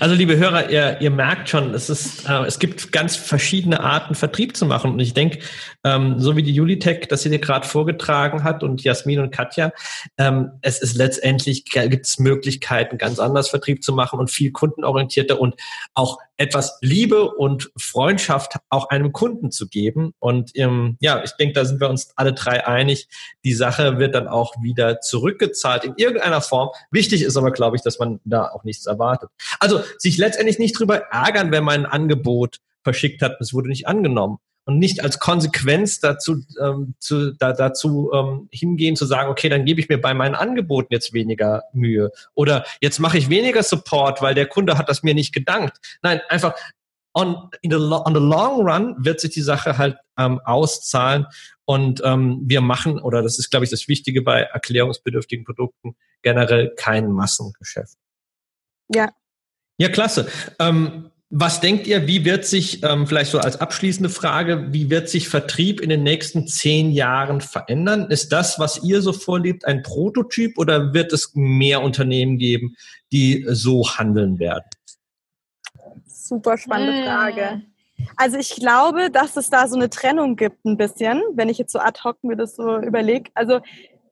Also 0.00 0.14
liebe 0.14 0.36
Hörer, 0.36 0.70
ihr, 0.70 1.00
ihr 1.00 1.10
merkt 1.10 1.50
schon, 1.50 1.74
es 1.74 1.90
ist, 1.90 2.28
äh, 2.28 2.44
es 2.44 2.58
gibt 2.58 2.90
ganz 2.90 3.16
verschiedene 3.16 3.80
Arten, 3.80 4.14
Vertrieb 4.14 4.56
zu 4.56 4.64
machen. 4.66 4.92
Und 4.92 5.00
ich 5.00 5.12
denke, 5.12 5.40
ähm, 5.88 6.18
so 6.18 6.36
wie 6.36 6.42
die 6.42 6.52
Julitech, 6.52 7.08
das 7.08 7.22
sie 7.22 7.30
dir 7.30 7.38
gerade 7.38 7.66
vorgetragen 7.66 8.44
hat 8.44 8.62
und 8.62 8.82
Jasmin 8.82 9.20
und 9.20 9.30
Katja, 9.30 9.72
ähm, 10.18 10.52
es 10.60 10.80
ist 10.80 10.96
letztendlich 10.96 11.64
gibt 11.64 12.06
es 12.06 12.18
Möglichkeiten, 12.18 12.98
ganz 12.98 13.18
anders 13.18 13.48
Vertrieb 13.48 13.82
zu 13.82 13.92
machen 13.92 14.18
und 14.18 14.30
viel 14.30 14.52
kundenorientierter 14.52 15.40
und 15.40 15.54
auch 15.94 16.18
etwas 16.36 16.78
Liebe 16.82 17.30
und 17.30 17.70
Freundschaft 17.76 18.56
auch 18.68 18.90
einem 18.90 19.12
Kunden 19.12 19.50
zu 19.50 19.68
geben. 19.68 20.12
Und 20.18 20.52
ähm, 20.54 20.96
ja, 21.00 21.22
ich 21.24 21.32
denke, 21.32 21.54
da 21.54 21.64
sind 21.64 21.80
wir 21.80 21.88
uns 21.88 22.12
alle 22.16 22.32
drei 22.32 22.66
einig. 22.66 23.08
Die 23.44 23.54
Sache 23.54 23.98
wird 23.98 24.14
dann 24.14 24.28
auch 24.28 24.54
wieder 24.62 25.00
zurückgezahlt 25.00 25.84
in 25.84 25.94
irgendeiner 25.96 26.40
Form. 26.40 26.70
Wichtig 26.90 27.22
ist 27.22 27.36
aber, 27.36 27.50
glaube 27.50 27.76
ich, 27.76 27.82
dass 27.82 27.98
man 27.98 28.20
da 28.24 28.50
auch 28.50 28.62
nichts 28.62 28.86
erwartet. 28.86 29.30
Also 29.58 29.80
sich 29.96 30.18
letztendlich 30.18 30.58
nicht 30.58 30.78
drüber 30.78 30.98
ärgern, 31.10 31.50
wenn 31.50 31.64
man 31.64 31.86
ein 31.86 31.86
Angebot 31.86 32.58
verschickt 32.84 33.20
hat, 33.22 33.40
es 33.40 33.52
wurde 33.52 33.68
nicht 33.68 33.88
angenommen 33.88 34.38
und 34.68 34.78
nicht 34.78 35.02
als 35.02 35.18
Konsequenz 35.18 35.98
dazu, 35.98 36.44
ähm, 36.60 36.94
zu, 36.98 37.32
da, 37.32 37.54
dazu 37.54 38.10
ähm, 38.12 38.50
hingehen 38.52 38.96
zu 38.96 39.06
sagen, 39.06 39.30
okay, 39.30 39.48
dann 39.48 39.64
gebe 39.64 39.80
ich 39.80 39.88
mir 39.88 39.98
bei 39.98 40.12
meinen 40.12 40.34
Angeboten 40.34 40.92
jetzt 40.92 41.14
weniger 41.14 41.62
Mühe 41.72 42.12
oder 42.34 42.66
jetzt 42.82 42.98
mache 42.98 43.16
ich 43.16 43.30
weniger 43.30 43.62
Support, 43.62 44.20
weil 44.20 44.34
der 44.34 44.44
Kunde 44.44 44.76
hat 44.76 44.90
das 44.90 45.02
mir 45.02 45.14
nicht 45.14 45.32
gedankt. 45.32 45.78
Nein, 46.02 46.20
einfach 46.28 46.52
on, 47.14 47.48
in 47.62 47.70
the, 47.70 47.78
on 47.78 48.14
the 48.14 48.20
long 48.20 48.60
run 48.68 48.94
wird 48.98 49.20
sich 49.20 49.30
die 49.30 49.40
Sache 49.40 49.78
halt 49.78 49.96
ähm, 50.18 50.38
auszahlen 50.44 51.24
und 51.64 52.02
ähm, 52.04 52.42
wir 52.44 52.60
machen, 52.60 52.98
oder 52.98 53.22
das 53.22 53.38
ist, 53.38 53.48
glaube 53.48 53.64
ich, 53.64 53.70
das 53.70 53.88
Wichtige 53.88 54.20
bei 54.20 54.42
erklärungsbedürftigen 54.42 55.46
Produkten, 55.46 55.96
generell 56.20 56.74
kein 56.76 57.10
Massengeschäft. 57.10 57.96
Ja. 58.94 59.08
Ja, 59.78 59.88
klasse. 59.88 60.28
Ähm, 60.58 61.10
was 61.30 61.60
denkt 61.60 61.86
ihr, 61.86 62.06
wie 62.06 62.24
wird 62.24 62.46
sich, 62.46 62.82
ähm, 62.82 63.06
vielleicht 63.06 63.30
so 63.30 63.38
als 63.38 63.60
abschließende 63.60 64.08
Frage, 64.08 64.72
wie 64.72 64.88
wird 64.88 65.10
sich 65.10 65.28
Vertrieb 65.28 65.80
in 65.80 65.90
den 65.90 66.02
nächsten 66.02 66.46
zehn 66.46 66.90
Jahren 66.90 67.42
verändern? 67.42 68.10
Ist 68.10 68.32
das, 68.32 68.58
was 68.58 68.82
ihr 68.82 69.02
so 69.02 69.12
vorlebt, 69.12 69.66
ein 69.66 69.82
Prototyp 69.82 70.56
oder 70.56 70.94
wird 70.94 71.12
es 71.12 71.32
mehr 71.34 71.82
Unternehmen 71.82 72.38
geben, 72.38 72.76
die 73.12 73.44
so 73.48 73.86
handeln 73.90 74.38
werden? 74.38 74.64
Super 76.06 76.56
spannende 76.56 76.98
hm. 76.98 77.04
Frage. 77.04 77.62
Also 78.16 78.38
ich 78.38 78.54
glaube, 78.56 79.10
dass 79.10 79.36
es 79.36 79.50
da 79.50 79.68
so 79.68 79.76
eine 79.76 79.90
Trennung 79.90 80.36
gibt 80.36 80.64
ein 80.64 80.76
bisschen, 80.78 81.22
wenn 81.34 81.48
ich 81.48 81.58
jetzt 81.58 81.72
so 81.72 81.78
ad 81.78 82.00
hoc 82.04 82.22
mir 82.24 82.36
das 82.36 82.56
so 82.56 82.78
überlege. 82.78 83.30
Also 83.34 83.60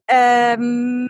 ähm, 0.09 1.09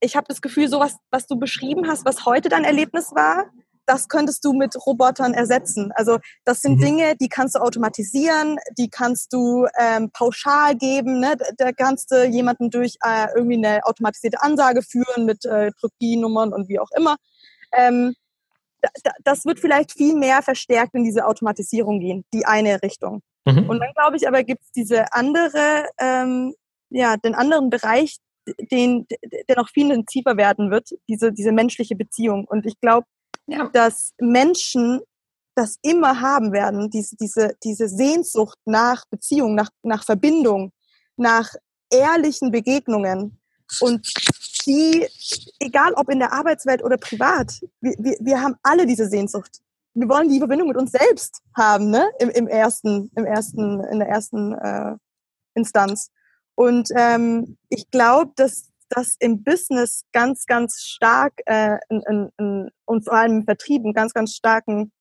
ich 0.00 0.16
habe 0.16 0.26
das 0.28 0.42
Gefühl, 0.42 0.68
so 0.68 0.80
was, 0.80 0.96
was 1.10 1.26
du 1.26 1.36
beschrieben 1.36 1.88
hast, 1.88 2.04
was 2.04 2.26
heute 2.26 2.48
dein 2.48 2.64
Erlebnis 2.64 3.12
war, 3.14 3.46
das 3.86 4.08
könntest 4.08 4.44
du 4.44 4.52
mit 4.52 4.74
Robotern 4.86 5.32
ersetzen. 5.32 5.92
Also 5.94 6.18
das 6.44 6.60
sind 6.60 6.76
mhm. 6.76 6.80
Dinge, 6.80 7.16
die 7.16 7.28
kannst 7.28 7.54
du 7.54 7.60
automatisieren, 7.60 8.58
die 8.76 8.90
kannst 8.90 9.32
du 9.32 9.66
ähm, 9.78 10.10
pauschal 10.12 10.74
geben. 10.74 11.20
Ne? 11.20 11.36
Da 11.56 11.72
kannst 11.72 12.10
du 12.10 12.26
jemanden 12.26 12.70
durch 12.70 12.96
äh, 13.04 13.28
irgendwie 13.34 13.56
eine 13.56 13.84
automatisierte 13.84 14.42
Ansage 14.42 14.82
führen 14.82 15.24
mit 15.24 15.44
äh, 15.44 15.70
drück 15.80 15.92
und 16.00 16.68
wie 16.68 16.78
auch 16.78 16.90
immer. 16.96 17.16
Ähm, 17.72 18.14
das 19.24 19.44
wird 19.44 19.60
vielleicht 19.60 19.92
viel 19.92 20.14
mehr 20.14 20.42
verstärkt 20.42 20.94
in 20.94 21.04
diese 21.04 21.26
Automatisierung 21.26 22.00
gehen, 22.00 22.24
die 22.32 22.44
eine 22.44 22.82
Richtung. 22.82 23.22
Mhm. 23.44 23.68
Und 23.68 23.80
dann 23.80 23.92
glaube 23.94 24.16
ich 24.16 24.28
aber 24.28 24.42
gibt 24.44 24.62
es 24.62 24.70
diese 24.72 25.12
andere, 25.12 25.86
ähm, 25.98 26.54
ja, 26.90 27.16
den 27.16 27.34
anderen 27.34 27.70
Bereich, 27.70 28.18
den, 28.70 29.06
der 29.48 29.56
noch 29.56 29.68
viel 29.70 29.90
intensiver 29.90 30.36
werden 30.36 30.70
wird, 30.70 30.90
diese, 31.08 31.32
diese 31.32 31.52
menschliche 31.52 31.96
Beziehung. 31.96 32.44
Und 32.44 32.66
ich 32.66 32.78
glaube, 32.80 33.06
ja. 33.46 33.68
dass 33.72 34.12
Menschen 34.18 35.00
das 35.54 35.78
immer 35.82 36.20
haben 36.20 36.52
werden, 36.52 36.90
diese, 36.90 37.16
diese, 37.16 37.56
diese 37.64 37.88
Sehnsucht 37.88 38.58
nach 38.66 39.06
Beziehung, 39.06 39.54
nach, 39.54 39.70
nach 39.82 40.04
Verbindung, 40.04 40.72
nach 41.16 41.54
ehrlichen 41.90 42.50
Begegnungen. 42.50 43.38
Und 43.80 44.06
die, 44.66 45.06
egal 45.58 45.94
ob 45.94 46.10
in 46.10 46.18
der 46.18 46.32
Arbeitswelt 46.32 46.84
oder 46.84 46.98
privat, 46.98 47.58
wir, 47.80 47.94
wir, 47.98 48.16
wir 48.20 48.42
haben 48.42 48.56
alle 48.62 48.86
diese 48.86 49.08
Sehnsucht. 49.08 49.60
Wir 49.94 50.08
wollen 50.08 50.28
die 50.28 50.38
Verbindung 50.38 50.68
mit 50.68 50.76
uns 50.76 50.92
selbst 50.92 51.40
haben, 51.56 51.88
ne? 51.88 52.06
Im, 52.18 52.28
im 52.28 52.46
ersten, 52.48 53.10
im 53.16 53.24
ersten, 53.24 53.82
in 53.84 53.98
der 53.98 54.08
ersten 54.08 54.52
äh, 54.52 54.96
Instanz. 55.54 56.10
Und 56.54 56.90
ähm, 56.94 57.56
ich 57.70 57.90
glaube, 57.90 58.32
dass 58.36 58.70
das 58.88 59.16
im 59.18 59.42
Business 59.42 60.04
ganz, 60.12 60.46
ganz 60.46 60.80
stark 60.80 61.32
äh, 61.46 61.78
in, 61.88 62.02
in, 62.08 62.28
in, 62.38 62.70
und 62.84 63.04
vor 63.04 63.14
allem 63.14 63.38
im 63.38 63.44
Vertrieb 63.44 63.84
einen 63.84 63.94
ganz, 63.94 64.12
ganz 64.12 64.34
starken 64.34 64.92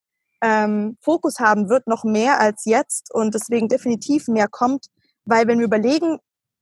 ähm, 0.41 0.97
Fokus 1.01 1.39
haben 1.39 1.69
wird, 1.69 1.87
noch 1.87 2.03
mehr 2.03 2.39
als 2.39 2.65
jetzt 2.65 3.13
und 3.13 3.33
deswegen 3.33 3.67
definitiv 3.67 4.27
mehr 4.27 4.47
kommt, 4.47 4.87
weil 5.25 5.47
wenn 5.47 5.59
wir 5.59 5.65
überlegen, 5.65 6.19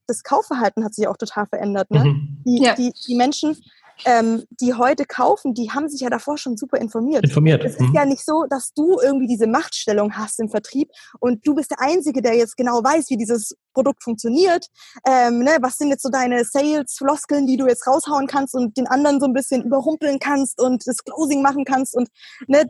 das 0.07 0.23
Kaufverhalten 0.23 0.83
hat 0.83 0.93
sich 0.93 1.07
auch 1.07 1.17
total 1.17 1.47
verändert. 1.47 1.89
Ne? 1.89 2.03
Mhm. 2.03 2.43
Die, 2.45 2.61
ja. 2.61 2.75
die, 2.75 2.91
die 3.07 3.15
Menschen 3.15 3.57
ähm, 4.05 4.43
die 4.49 4.73
heute 4.73 5.05
kaufen, 5.05 5.53
die 5.53 5.71
haben 5.71 5.89
sich 5.89 6.01
ja 6.01 6.09
davor 6.09 6.37
schon 6.37 6.57
super 6.57 6.77
informiert. 6.77 7.23
Informiert. 7.23 7.63
Es 7.63 7.73
ist 7.75 7.81
mhm. 7.81 7.93
ja 7.93 8.05
nicht 8.05 8.25
so, 8.25 8.45
dass 8.49 8.73
du 8.73 8.99
irgendwie 9.01 9.27
diese 9.27 9.47
Machtstellung 9.47 10.15
hast 10.15 10.39
im 10.39 10.49
Vertrieb 10.49 10.89
und 11.19 11.45
du 11.47 11.55
bist 11.55 11.71
der 11.71 11.81
Einzige, 11.81 12.21
der 12.21 12.35
jetzt 12.35 12.57
genau 12.57 12.83
weiß, 12.83 13.09
wie 13.09 13.17
dieses 13.17 13.55
Produkt 13.73 14.03
funktioniert. 14.03 14.67
Ähm, 15.07 15.39
ne? 15.39 15.57
Was 15.61 15.77
sind 15.77 15.89
jetzt 15.89 16.03
so 16.03 16.09
deine 16.09 16.43
Sales-Floskeln, 16.43 17.47
die 17.47 17.57
du 17.57 17.67
jetzt 17.67 17.87
raushauen 17.87 18.27
kannst 18.27 18.55
und 18.55 18.77
den 18.77 18.87
anderen 18.87 19.19
so 19.19 19.25
ein 19.25 19.33
bisschen 19.33 19.63
überrumpeln 19.63 20.19
kannst 20.19 20.61
und 20.61 20.85
das 20.85 21.03
Closing 21.03 21.41
machen 21.41 21.65
kannst 21.65 21.95
und 21.95 22.09
ne, 22.47 22.69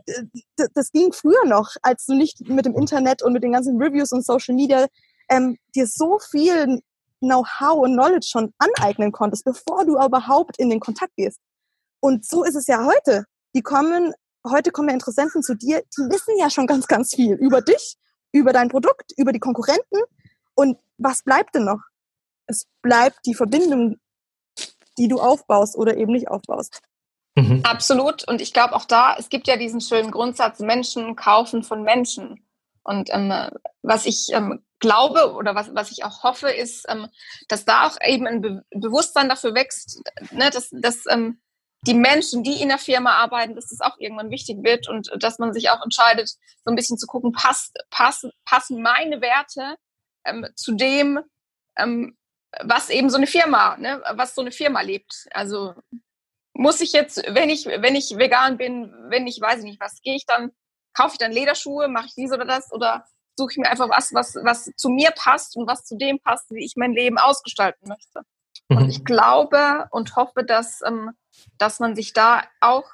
das 0.74 0.92
ging 0.92 1.12
früher 1.12 1.44
noch, 1.46 1.70
als 1.82 2.06
du 2.06 2.14
nicht 2.14 2.48
mit 2.48 2.64
dem 2.64 2.74
Internet 2.74 3.22
und 3.22 3.32
mit 3.32 3.42
den 3.42 3.52
ganzen 3.52 3.80
Reviews 3.80 4.12
und 4.12 4.24
Social 4.24 4.54
Media 4.54 4.86
ähm, 5.30 5.56
dir 5.74 5.86
so 5.86 6.18
viel 6.18 6.80
Know-how 7.24 7.82
und 7.82 7.94
Knowledge 7.94 8.28
schon 8.28 8.52
aneignen 8.58 9.12
konntest, 9.12 9.44
bevor 9.44 9.84
du 9.84 9.96
überhaupt 9.96 10.58
in 10.58 10.70
den 10.70 10.80
Kontakt 10.80 11.14
gehst. 11.16 11.38
Und 12.00 12.26
so 12.26 12.44
ist 12.44 12.54
es 12.54 12.66
ja 12.66 12.84
heute. 12.84 13.24
Die 13.54 13.62
kommen, 13.62 14.12
heute 14.46 14.70
kommen 14.70 14.88
ja 14.88 14.94
Interessenten 14.94 15.42
zu 15.42 15.54
dir, 15.54 15.82
die 15.96 16.02
wissen 16.10 16.36
ja 16.38 16.50
schon 16.50 16.66
ganz, 16.66 16.86
ganz 16.86 17.14
viel 17.14 17.34
über 17.34 17.60
dich, 17.60 17.96
über 18.32 18.52
dein 18.52 18.68
Produkt, 18.68 19.12
über 19.16 19.32
die 19.32 19.40
Konkurrenten. 19.40 20.00
Und 20.54 20.78
was 20.98 21.22
bleibt 21.22 21.54
denn 21.54 21.64
noch? 21.64 21.80
Es 22.46 22.66
bleibt 22.82 23.20
die 23.26 23.34
Verbindung 23.34 23.98
die 24.98 25.08
du 25.08 25.20
aufbaust 25.20 25.76
oder 25.76 25.96
eben 25.96 26.12
nicht 26.12 26.28
aufbaust. 26.28 26.80
Mhm. 27.36 27.62
Absolut. 27.64 28.26
Und 28.28 28.40
ich 28.40 28.52
glaube 28.52 28.74
auch 28.74 28.84
da, 28.84 29.16
es 29.18 29.28
gibt 29.28 29.48
ja 29.48 29.56
diesen 29.56 29.80
schönen 29.80 30.10
Grundsatz, 30.10 30.60
Menschen 30.60 31.16
kaufen 31.16 31.62
von 31.62 31.82
Menschen. 31.82 32.46
Und 32.84 33.10
ähm, 33.12 33.32
was 33.82 34.06
ich 34.06 34.28
ähm, 34.32 34.63
glaube 34.80 35.34
oder 35.34 35.54
was, 35.54 35.74
was 35.74 35.90
ich 35.90 36.04
auch 36.04 36.22
hoffe, 36.22 36.50
ist, 36.50 36.86
ähm, 36.88 37.08
dass 37.48 37.64
da 37.64 37.86
auch 37.86 37.96
eben 38.04 38.26
ein 38.26 38.40
Be 38.40 38.62
Bewusstsein 38.70 39.28
dafür 39.28 39.54
wächst, 39.54 40.02
ne, 40.30 40.50
dass, 40.50 40.70
dass 40.72 41.06
ähm, 41.08 41.40
die 41.86 41.94
Menschen, 41.94 42.42
die 42.42 42.60
in 42.60 42.68
der 42.68 42.78
Firma 42.78 43.12
arbeiten, 43.12 43.54
dass 43.54 43.68
das 43.68 43.80
auch 43.80 43.98
irgendwann 43.98 44.30
wichtig 44.30 44.58
wird 44.62 44.88
und 44.88 45.10
dass 45.18 45.38
man 45.38 45.52
sich 45.52 45.70
auch 45.70 45.82
entscheidet, 45.82 46.28
so 46.64 46.70
ein 46.70 46.76
bisschen 46.76 46.98
zu 46.98 47.06
gucken, 47.06 47.32
passt, 47.32 47.76
passen, 47.90 48.32
passen 48.44 48.82
meine 48.82 49.20
Werte 49.20 49.76
ähm, 50.24 50.46
zu 50.56 50.72
dem, 50.72 51.20
ähm, 51.76 52.16
was 52.62 52.90
eben 52.90 53.10
so 53.10 53.16
eine 53.16 53.26
Firma, 53.26 53.76
ne, 53.76 54.02
was 54.14 54.34
so 54.34 54.40
eine 54.40 54.52
Firma 54.52 54.80
lebt. 54.80 55.26
Also 55.32 55.74
muss 56.54 56.80
ich 56.80 56.92
jetzt, 56.92 57.22
wenn 57.28 57.50
ich, 57.50 57.66
wenn 57.66 57.96
ich 57.96 58.16
vegan 58.16 58.56
bin, 58.56 58.94
wenn 59.08 59.26
ich 59.26 59.40
weiß 59.40 59.62
nicht 59.62 59.80
was, 59.80 60.00
gehe 60.00 60.14
ich 60.14 60.24
dann, 60.24 60.52
kaufe 60.94 61.14
ich 61.14 61.18
dann 61.18 61.32
Lederschuhe, 61.32 61.88
mache 61.88 62.06
ich 62.06 62.14
dies 62.14 62.32
oder 62.32 62.44
das 62.44 62.72
oder 62.72 63.04
suche 63.36 63.52
ich 63.52 63.58
mir 63.58 63.70
einfach 63.70 63.88
was, 63.88 64.12
was, 64.14 64.36
was 64.36 64.70
zu 64.76 64.88
mir 64.88 65.10
passt 65.10 65.56
und 65.56 65.66
was 65.66 65.84
zu 65.84 65.96
dem 65.96 66.20
passt, 66.20 66.50
wie 66.50 66.64
ich 66.64 66.74
mein 66.76 66.92
Leben 66.92 67.18
ausgestalten 67.18 67.88
möchte. 67.88 68.22
Mhm. 68.68 68.76
Und 68.76 68.88
ich 68.88 69.04
glaube 69.04 69.86
und 69.90 70.16
hoffe, 70.16 70.44
dass, 70.44 70.80
ähm, 70.86 71.10
dass 71.58 71.80
man 71.80 71.96
sich 71.96 72.12
da 72.12 72.44
auch 72.60 72.88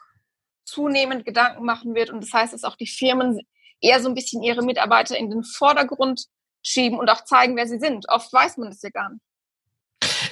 zunehmend 0.64 1.24
Gedanken 1.24 1.64
machen 1.64 1.94
wird. 1.94 2.10
Und 2.10 2.22
das 2.22 2.32
heißt, 2.32 2.52
dass 2.52 2.64
auch 2.64 2.76
die 2.76 2.86
Firmen 2.86 3.40
eher 3.80 4.00
so 4.00 4.08
ein 4.08 4.14
bisschen 4.14 4.42
ihre 4.42 4.62
Mitarbeiter 4.62 5.16
in 5.16 5.30
den 5.30 5.42
Vordergrund 5.42 6.26
schieben 6.62 6.98
und 6.98 7.08
auch 7.10 7.24
zeigen, 7.24 7.56
wer 7.56 7.66
sie 7.66 7.78
sind. 7.78 8.08
Oft 8.08 8.32
weiß 8.32 8.58
man 8.58 8.70
das 8.70 8.82
ja 8.82 8.90
gar 8.90 9.10
nicht. 9.10 9.22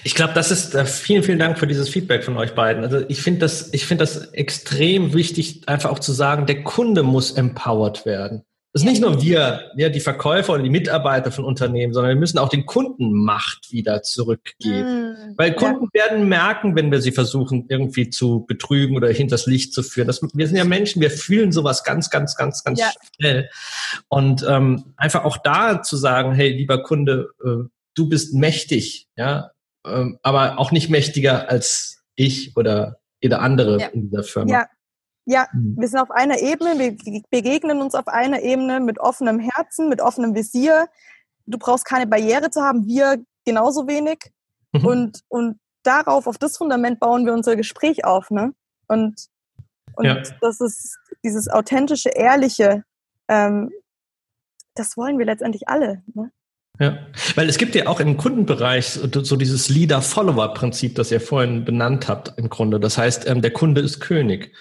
Ich 0.04 0.14
glaube, 0.14 0.32
das 0.32 0.50
ist 0.50 0.74
äh, 0.74 0.86
vielen, 0.86 1.22
vielen 1.22 1.38
Dank 1.38 1.58
für 1.58 1.66
dieses 1.66 1.88
Feedback 1.88 2.24
von 2.24 2.36
euch 2.36 2.54
beiden. 2.54 2.84
Also 2.84 3.04
ich 3.08 3.20
finde 3.20 3.40
das, 3.40 3.72
ich 3.74 3.84
finde 3.84 4.02
das 4.02 4.32
extrem 4.32 5.12
wichtig, 5.12 5.68
einfach 5.68 5.90
auch 5.90 5.98
zu 5.98 6.12
sagen, 6.12 6.46
der 6.46 6.62
Kunde 6.62 7.02
muss 7.02 7.32
empowered 7.32 8.06
werden. 8.06 8.44
Das 8.78 8.84
ist 8.84 8.92
nicht 8.92 9.02
nur 9.02 9.20
wir, 9.20 9.72
ja, 9.76 9.88
die 9.88 9.98
Verkäufer 9.98 10.52
oder 10.52 10.62
die 10.62 10.70
Mitarbeiter 10.70 11.32
von 11.32 11.44
Unternehmen, 11.44 11.92
sondern 11.92 12.10
wir 12.10 12.20
müssen 12.20 12.38
auch 12.38 12.48
den 12.48 12.64
Kunden 12.64 13.12
Macht 13.12 13.72
wieder 13.72 14.02
zurückgeben. 14.02 15.14
Mm, 15.14 15.34
Weil 15.36 15.54
Kunden 15.54 15.88
ja. 15.92 16.02
werden 16.04 16.28
merken, 16.28 16.76
wenn 16.76 16.92
wir 16.92 17.00
sie 17.00 17.10
versuchen, 17.10 17.66
irgendwie 17.68 18.08
zu 18.08 18.44
betrügen 18.46 18.96
oder 18.96 19.08
hinters 19.08 19.46
Licht 19.46 19.74
zu 19.74 19.82
führen. 19.82 20.06
Das, 20.06 20.22
wir 20.22 20.46
sind 20.46 20.56
ja 20.56 20.64
Menschen, 20.64 21.02
wir 21.02 21.10
fühlen 21.10 21.50
sowas 21.50 21.82
ganz, 21.82 22.08
ganz, 22.08 22.36
ganz, 22.36 22.62
ganz 22.62 22.78
ja. 22.78 22.90
schnell. 23.16 23.50
Und 24.06 24.46
ähm, 24.48 24.94
einfach 24.96 25.24
auch 25.24 25.38
da 25.38 25.82
zu 25.82 25.96
sagen, 25.96 26.32
hey, 26.32 26.50
lieber 26.50 26.80
Kunde, 26.84 27.30
äh, 27.44 27.68
du 27.94 28.08
bist 28.08 28.32
mächtig, 28.32 29.08
ja, 29.16 29.50
ähm, 29.84 30.20
aber 30.22 30.60
auch 30.60 30.70
nicht 30.70 30.88
mächtiger 30.88 31.50
als 31.50 32.04
ich 32.14 32.56
oder 32.56 33.00
jeder 33.20 33.42
andere 33.42 33.80
ja. 33.80 33.88
in 33.88 34.08
dieser 34.08 34.22
Firma. 34.22 34.52
Ja. 34.52 34.66
Ja, 35.28 35.46
mhm. 35.52 35.76
wir 35.78 35.88
sind 35.88 36.00
auf 36.00 36.10
einer 36.10 36.38
Ebene, 36.38 36.78
wir 36.78 36.96
begegnen 37.28 37.82
uns 37.82 37.94
auf 37.94 38.08
einer 38.08 38.40
Ebene 38.40 38.80
mit 38.80 38.98
offenem 38.98 39.38
Herzen, 39.38 39.90
mit 39.90 40.00
offenem 40.00 40.34
Visier. 40.34 40.88
Du 41.44 41.58
brauchst 41.58 41.84
keine 41.84 42.06
Barriere 42.06 42.48
zu 42.50 42.62
haben, 42.62 42.86
wir 42.86 43.22
genauso 43.44 43.86
wenig. 43.86 44.32
Mhm. 44.72 44.86
Und, 44.86 45.20
und 45.28 45.60
darauf, 45.82 46.26
auf 46.26 46.38
das 46.38 46.56
Fundament 46.56 46.98
bauen 46.98 47.26
wir 47.26 47.34
unser 47.34 47.56
Gespräch 47.56 48.06
auf. 48.06 48.30
Ne? 48.30 48.54
Und, 48.86 49.26
und 49.96 50.06
ja. 50.06 50.22
das 50.40 50.62
ist 50.62 50.98
dieses 51.22 51.50
authentische, 51.50 52.08
ehrliche, 52.08 52.84
ähm, 53.28 53.70
das 54.74 54.96
wollen 54.96 55.18
wir 55.18 55.26
letztendlich 55.26 55.68
alle. 55.68 56.02
Ne? 56.14 56.30
Ja, 56.80 57.06
weil 57.34 57.50
es 57.50 57.58
gibt 57.58 57.74
ja 57.74 57.86
auch 57.86 58.00
im 58.00 58.16
Kundenbereich 58.16 58.92
so 58.92 59.36
dieses 59.36 59.68
Leader-Follower-Prinzip, 59.68 60.94
das 60.94 61.12
ihr 61.12 61.20
vorhin 61.20 61.66
benannt 61.66 62.08
habt 62.08 62.32
im 62.38 62.48
Grunde. 62.48 62.80
Das 62.80 62.96
heißt, 62.96 63.26
ähm, 63.26 63.42
der 63.42 63.50
Kunde 63.50 63.82
ist 63.82 64.00
König. 64.00 64.54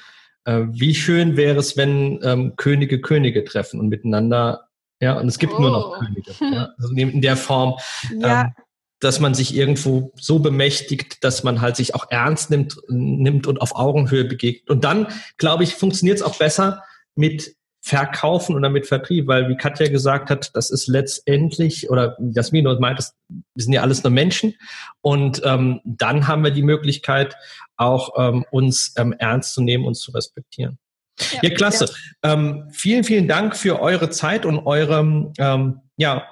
Äh, 0.47 0.67
wie 0.71 0.95
schön 0.95 1.35
wäre 1.35 1.59
es, 1.59 1.75
wenn 1.75 2.21
ähm, 2.23 2.53
Könige 2.55 3.01
Könige 3.01 3.43
treffen 3.43 3.81
und 3.81 3.89
miteinander, 3.89 4.69
ja, 5.01 5.19
und 5.19 5.27
es 5.27 5.39
gibt 5.39 5.53
oh. 5.53 5.59
nur 5.59 5.71
noch 5.71 5.89
oh. 5.89 5.99
Könige. 5.99 6.31
Ja, 6.39 6.69
also 6.77 6.93
in 6.95 7.21
der 7.21 7.35
Form, 7.35 7.75
ja. 8.19 8.41
ähm, 8.41 8.53
dass 9.01 9.19
man 9.19 9.33
sich 9.33 9.53
irgendwo 9.53 10.13
so 10.15 10.39
bemächtigt, 10.39 11.21
dass 11.23 11.43
man 11.43 11.59
halt 11.59 11.75
sich 11.75 11.93
auch 11.95 12.09
ernst 12.09 12.49
nimmt, 12.49 12.77
nimmt 12.87 13.45
und 13.45 13.59
auf 13.59 13.75
Augenhöhe 13.75 14.23
begegnet. 14.23 14.69
Und 14.69 14.85
dann, 14.85 15.07
glaube 15.37 15.65
ich, 15.65 15.75
funktioniert 15.75 16.19
es 16.19 16.23
auch 16.23 16.37
besser 16.37 16.81
mit 17.13 17.57
Verkaufen 17.81 18.55
oder 18.55 18.69
mit 18.69 18.87
Vertrieb, 18.87 19.27
weil 19.27 19.49
wie 19.49 19.57
Katja 19.57 19.89
gesagt 19.89 20.29
hat, 20.29 20.55
das 20.55 20.69
ist 20.69 20.87
letztendlich, 20.87 21.89
oder 21.89 22.17
Jasmin 22.19 22.63
meint, 22.79 22.99
das, 22.99 23.15
wir 23.27 23.63
sind 23.63 23.73
ja 23.73 23.81
alles 23.81 24.03
nur 24.03 24.11
Menschen 24.11 24.55
und 25.01 25.41
ähm, 25.45 25.81
dann 25.83 26.27
haben 26.27 26.43
wir 26.43 26.51
die 26.51 26.63
Möglichkeit, 26.63 27.35
auch 27.77 28.13
ähm, 28.17 28.45
uns 28.51 28.93
ähm, 28.97 29.13
ernst 29.13 29.53
zu 29.53 29.61
nehmen, 29.61 29.85
uns 29.85 29.99
zu 30.01 30.11
respektieren. 30.11 30.77
Ja, 31.19 31.39
ja 31.43 31.49
klasse. 31.55 31.89
Ja. 32.23 32.33
Ähm, 32.33 32.69
vielen, 32.71 33.03
vielen 33.03 33.27
Dank 33.27 33.55
für 33.55 33.81
eure 33.81 34.09
Zeit 34.09 34.45
und 34.45 34.59
eure, 34.65 35.31
ähm, 35.37 35.81
ja, 35.99 36.27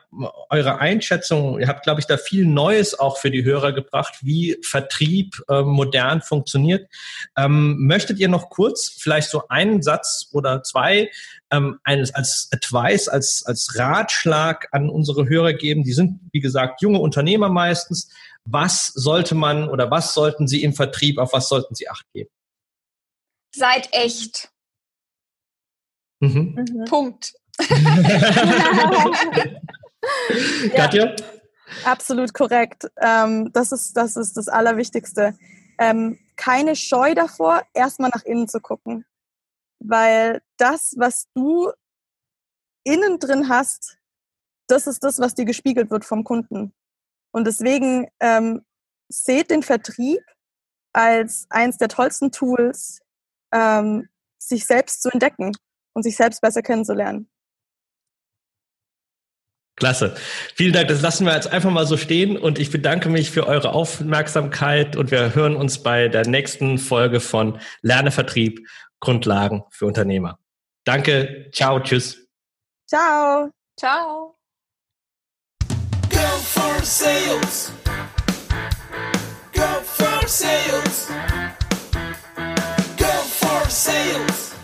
eure 0.51 0.77
Einschätzung. 0.77 1.59
Ihr 1.59 1.67
habt, 1.67 1.83
glaube 1.83 1.99
ich, 1.99 2.05
da 2.05 2.17
viel 2.17 2.45
Neues 2.45 2.97
auch 2.97 3.17
für 3.17 3.31
die 3.31 3.43
Hörer 3.43 3.73
gebracht, 3.73 4.19
wie 4.21 4.57
Vertrieb 4.61 5.41
ähm, 5.49 5.69
modern 5.69 6.21
funktioniert. 6.21 6.87
Ähm, 7.35 7.77
möchtet 7.79 8.19
ihr 8.19 8.29
noch 8.29 8.49
kurz 8.49 8.89
vielleicht 8.89 9.29
so 9.29 9.47
einen 9.47 9.81
Satz 9.81 10.29
oder 10.33 10.61
zwei 10.61 11.09
ähm, 11.51 11.79
eines 11.83 12.13
als 12.13 12.49
Advice, 12.53 13.07
als, 13.07 13.43
als 13.45 13.75
Ratschlag 13.77 14.67
an 14.71 14.89
unsere 14.89 15.27
Hörer 15.27 15.53
geben? 15.53 15.83
Die 15.83 15.93
sind, 15.93 16.19
wie 16.31 16.41
gesagt, 16.41 16.81
junge 16.83 16.99
Unternehmer 16.99 17.49
meistens. 17.49 18.11
Was 18.47 18.87
sollte 18.87 19.35
man 19.35 19.69
oder 19.69 19.89
was 19.91 20.13
sollten 20.13 20.47
sie 20.47 20.63
im 20.63 20.73
Vertrieb, 20.73 21.17
auf 21.17 21.33
was 21.33 21.49
sollten 21.49 21.75
sie 21.75 21.89
Acht 21.89 22.05
geben? 22.13 22.29
Seid 23.55 23.89
echt. 23.91 24.51
Mhm. 26.19 26.55
mhm. 26.55 26.85
Punkt. 26.85 27.33
Katja? 30.75 31.15
absolut 31.83 32.33
korrekt. 32.33 32.89
Ähm, 33.01 33.51
das, 33.53 33.71
ist, 33.71 33.95
das 33.97 34.15
ist 34.15 34.37
das 34.37 34.47
Allerwichtigste. 34.47 35.37
Ähm, 35.77 36.19
keine 36.35 36.75
Scheu 36.75 37.15
davor, 37.15 37.63
erstmal 37.73 38.11
nach 38.13 38.23
innen 38.23 38.47
zu 38.47 38.59
gucken. 38.59 39.05
Weil 39.79 40.41
das, 40.57 40.95
was 40.97 41.27
du 41.33 41.71
innen 42.83 43.19
drin 43.19 43.49
hast, 43.49 43.97
das 44.67 44.87
ist 44.87 45.03
das, 45.03 45.19
was 45.19 45.35
dir 45.35 45.45
gespiegelt 45.45 45.91
wird 45.91 46.05
vom 46.05 46.23
Kunden. 46.23 46.73
Und 47.36 47.43
deswegen 47.43 48.07
ähm, 48.21 48.61
seht 49.09 49.49
den 49.51 49.61
Vertrieb 49.61 50.21
als 50.93 51.47
eins 51.49 51.77
der 51.77 51.89
tollsten 51.89 52.31
Tools, 52.31 53.01
ähm, 53.53 54.07
sich 54.38 54.65
selbst 54.65 55.01
zu 55.01 55.09
entdecken 55.09 55.51
und 55.93 56.03
sich 56.03 56.15
selbst 56.15 56.39
besser 56.39 56.61
kennenzulernen. 56.61 57.29
Klasse. 59.75 60.15
Vielen 60.55 60.71
Dank. 60.71 60.88
Das 60.88 61.01
lassen 61.01 61.25
wir 61.25 61.36
jetzt 61.36 61.51
einfach 61.51 61.71
mal 61.71 61.86
so 61.86 61.97
stehen 61.97 62.38
und 62.38 62.57
ich 62.57 62.71
bedanke 62.71 63.09
mich 63.09 63.31
für 63.31 63.45
eure 63.47 63.73
Aufmerksamkeit 63.73 64.95
und 64.95 65.11
wir 65.11 65.36
hören 65.36 65.57
uns 65.57 65.83
bei 65.83 66.07
der 66.07 66.25
nächsten 66.25 66.77
Folge 66.77 67.19
von 67.19 67.59
Lerne 67.81 68.11
Vertrieb 68.11 68.65
Grundlagen 69.01 69.65
für 69.71 69.88
Unternehmer. 69.88 70.39
Danke. 70.86 71.49
Ciao. 71.51 71.81
Tschüss. 71.81 72.29
Ciao. 72.88 73.51
Ciao. 73.77 74.34
for 76.66 76.84
sales. 76.84 77.72
Go 79.53 79.82
for 79.82 80.28
sales. 80.28 81.07
Go 82.97 83.13
for 83.39 83.70
sales. 83.70 84.54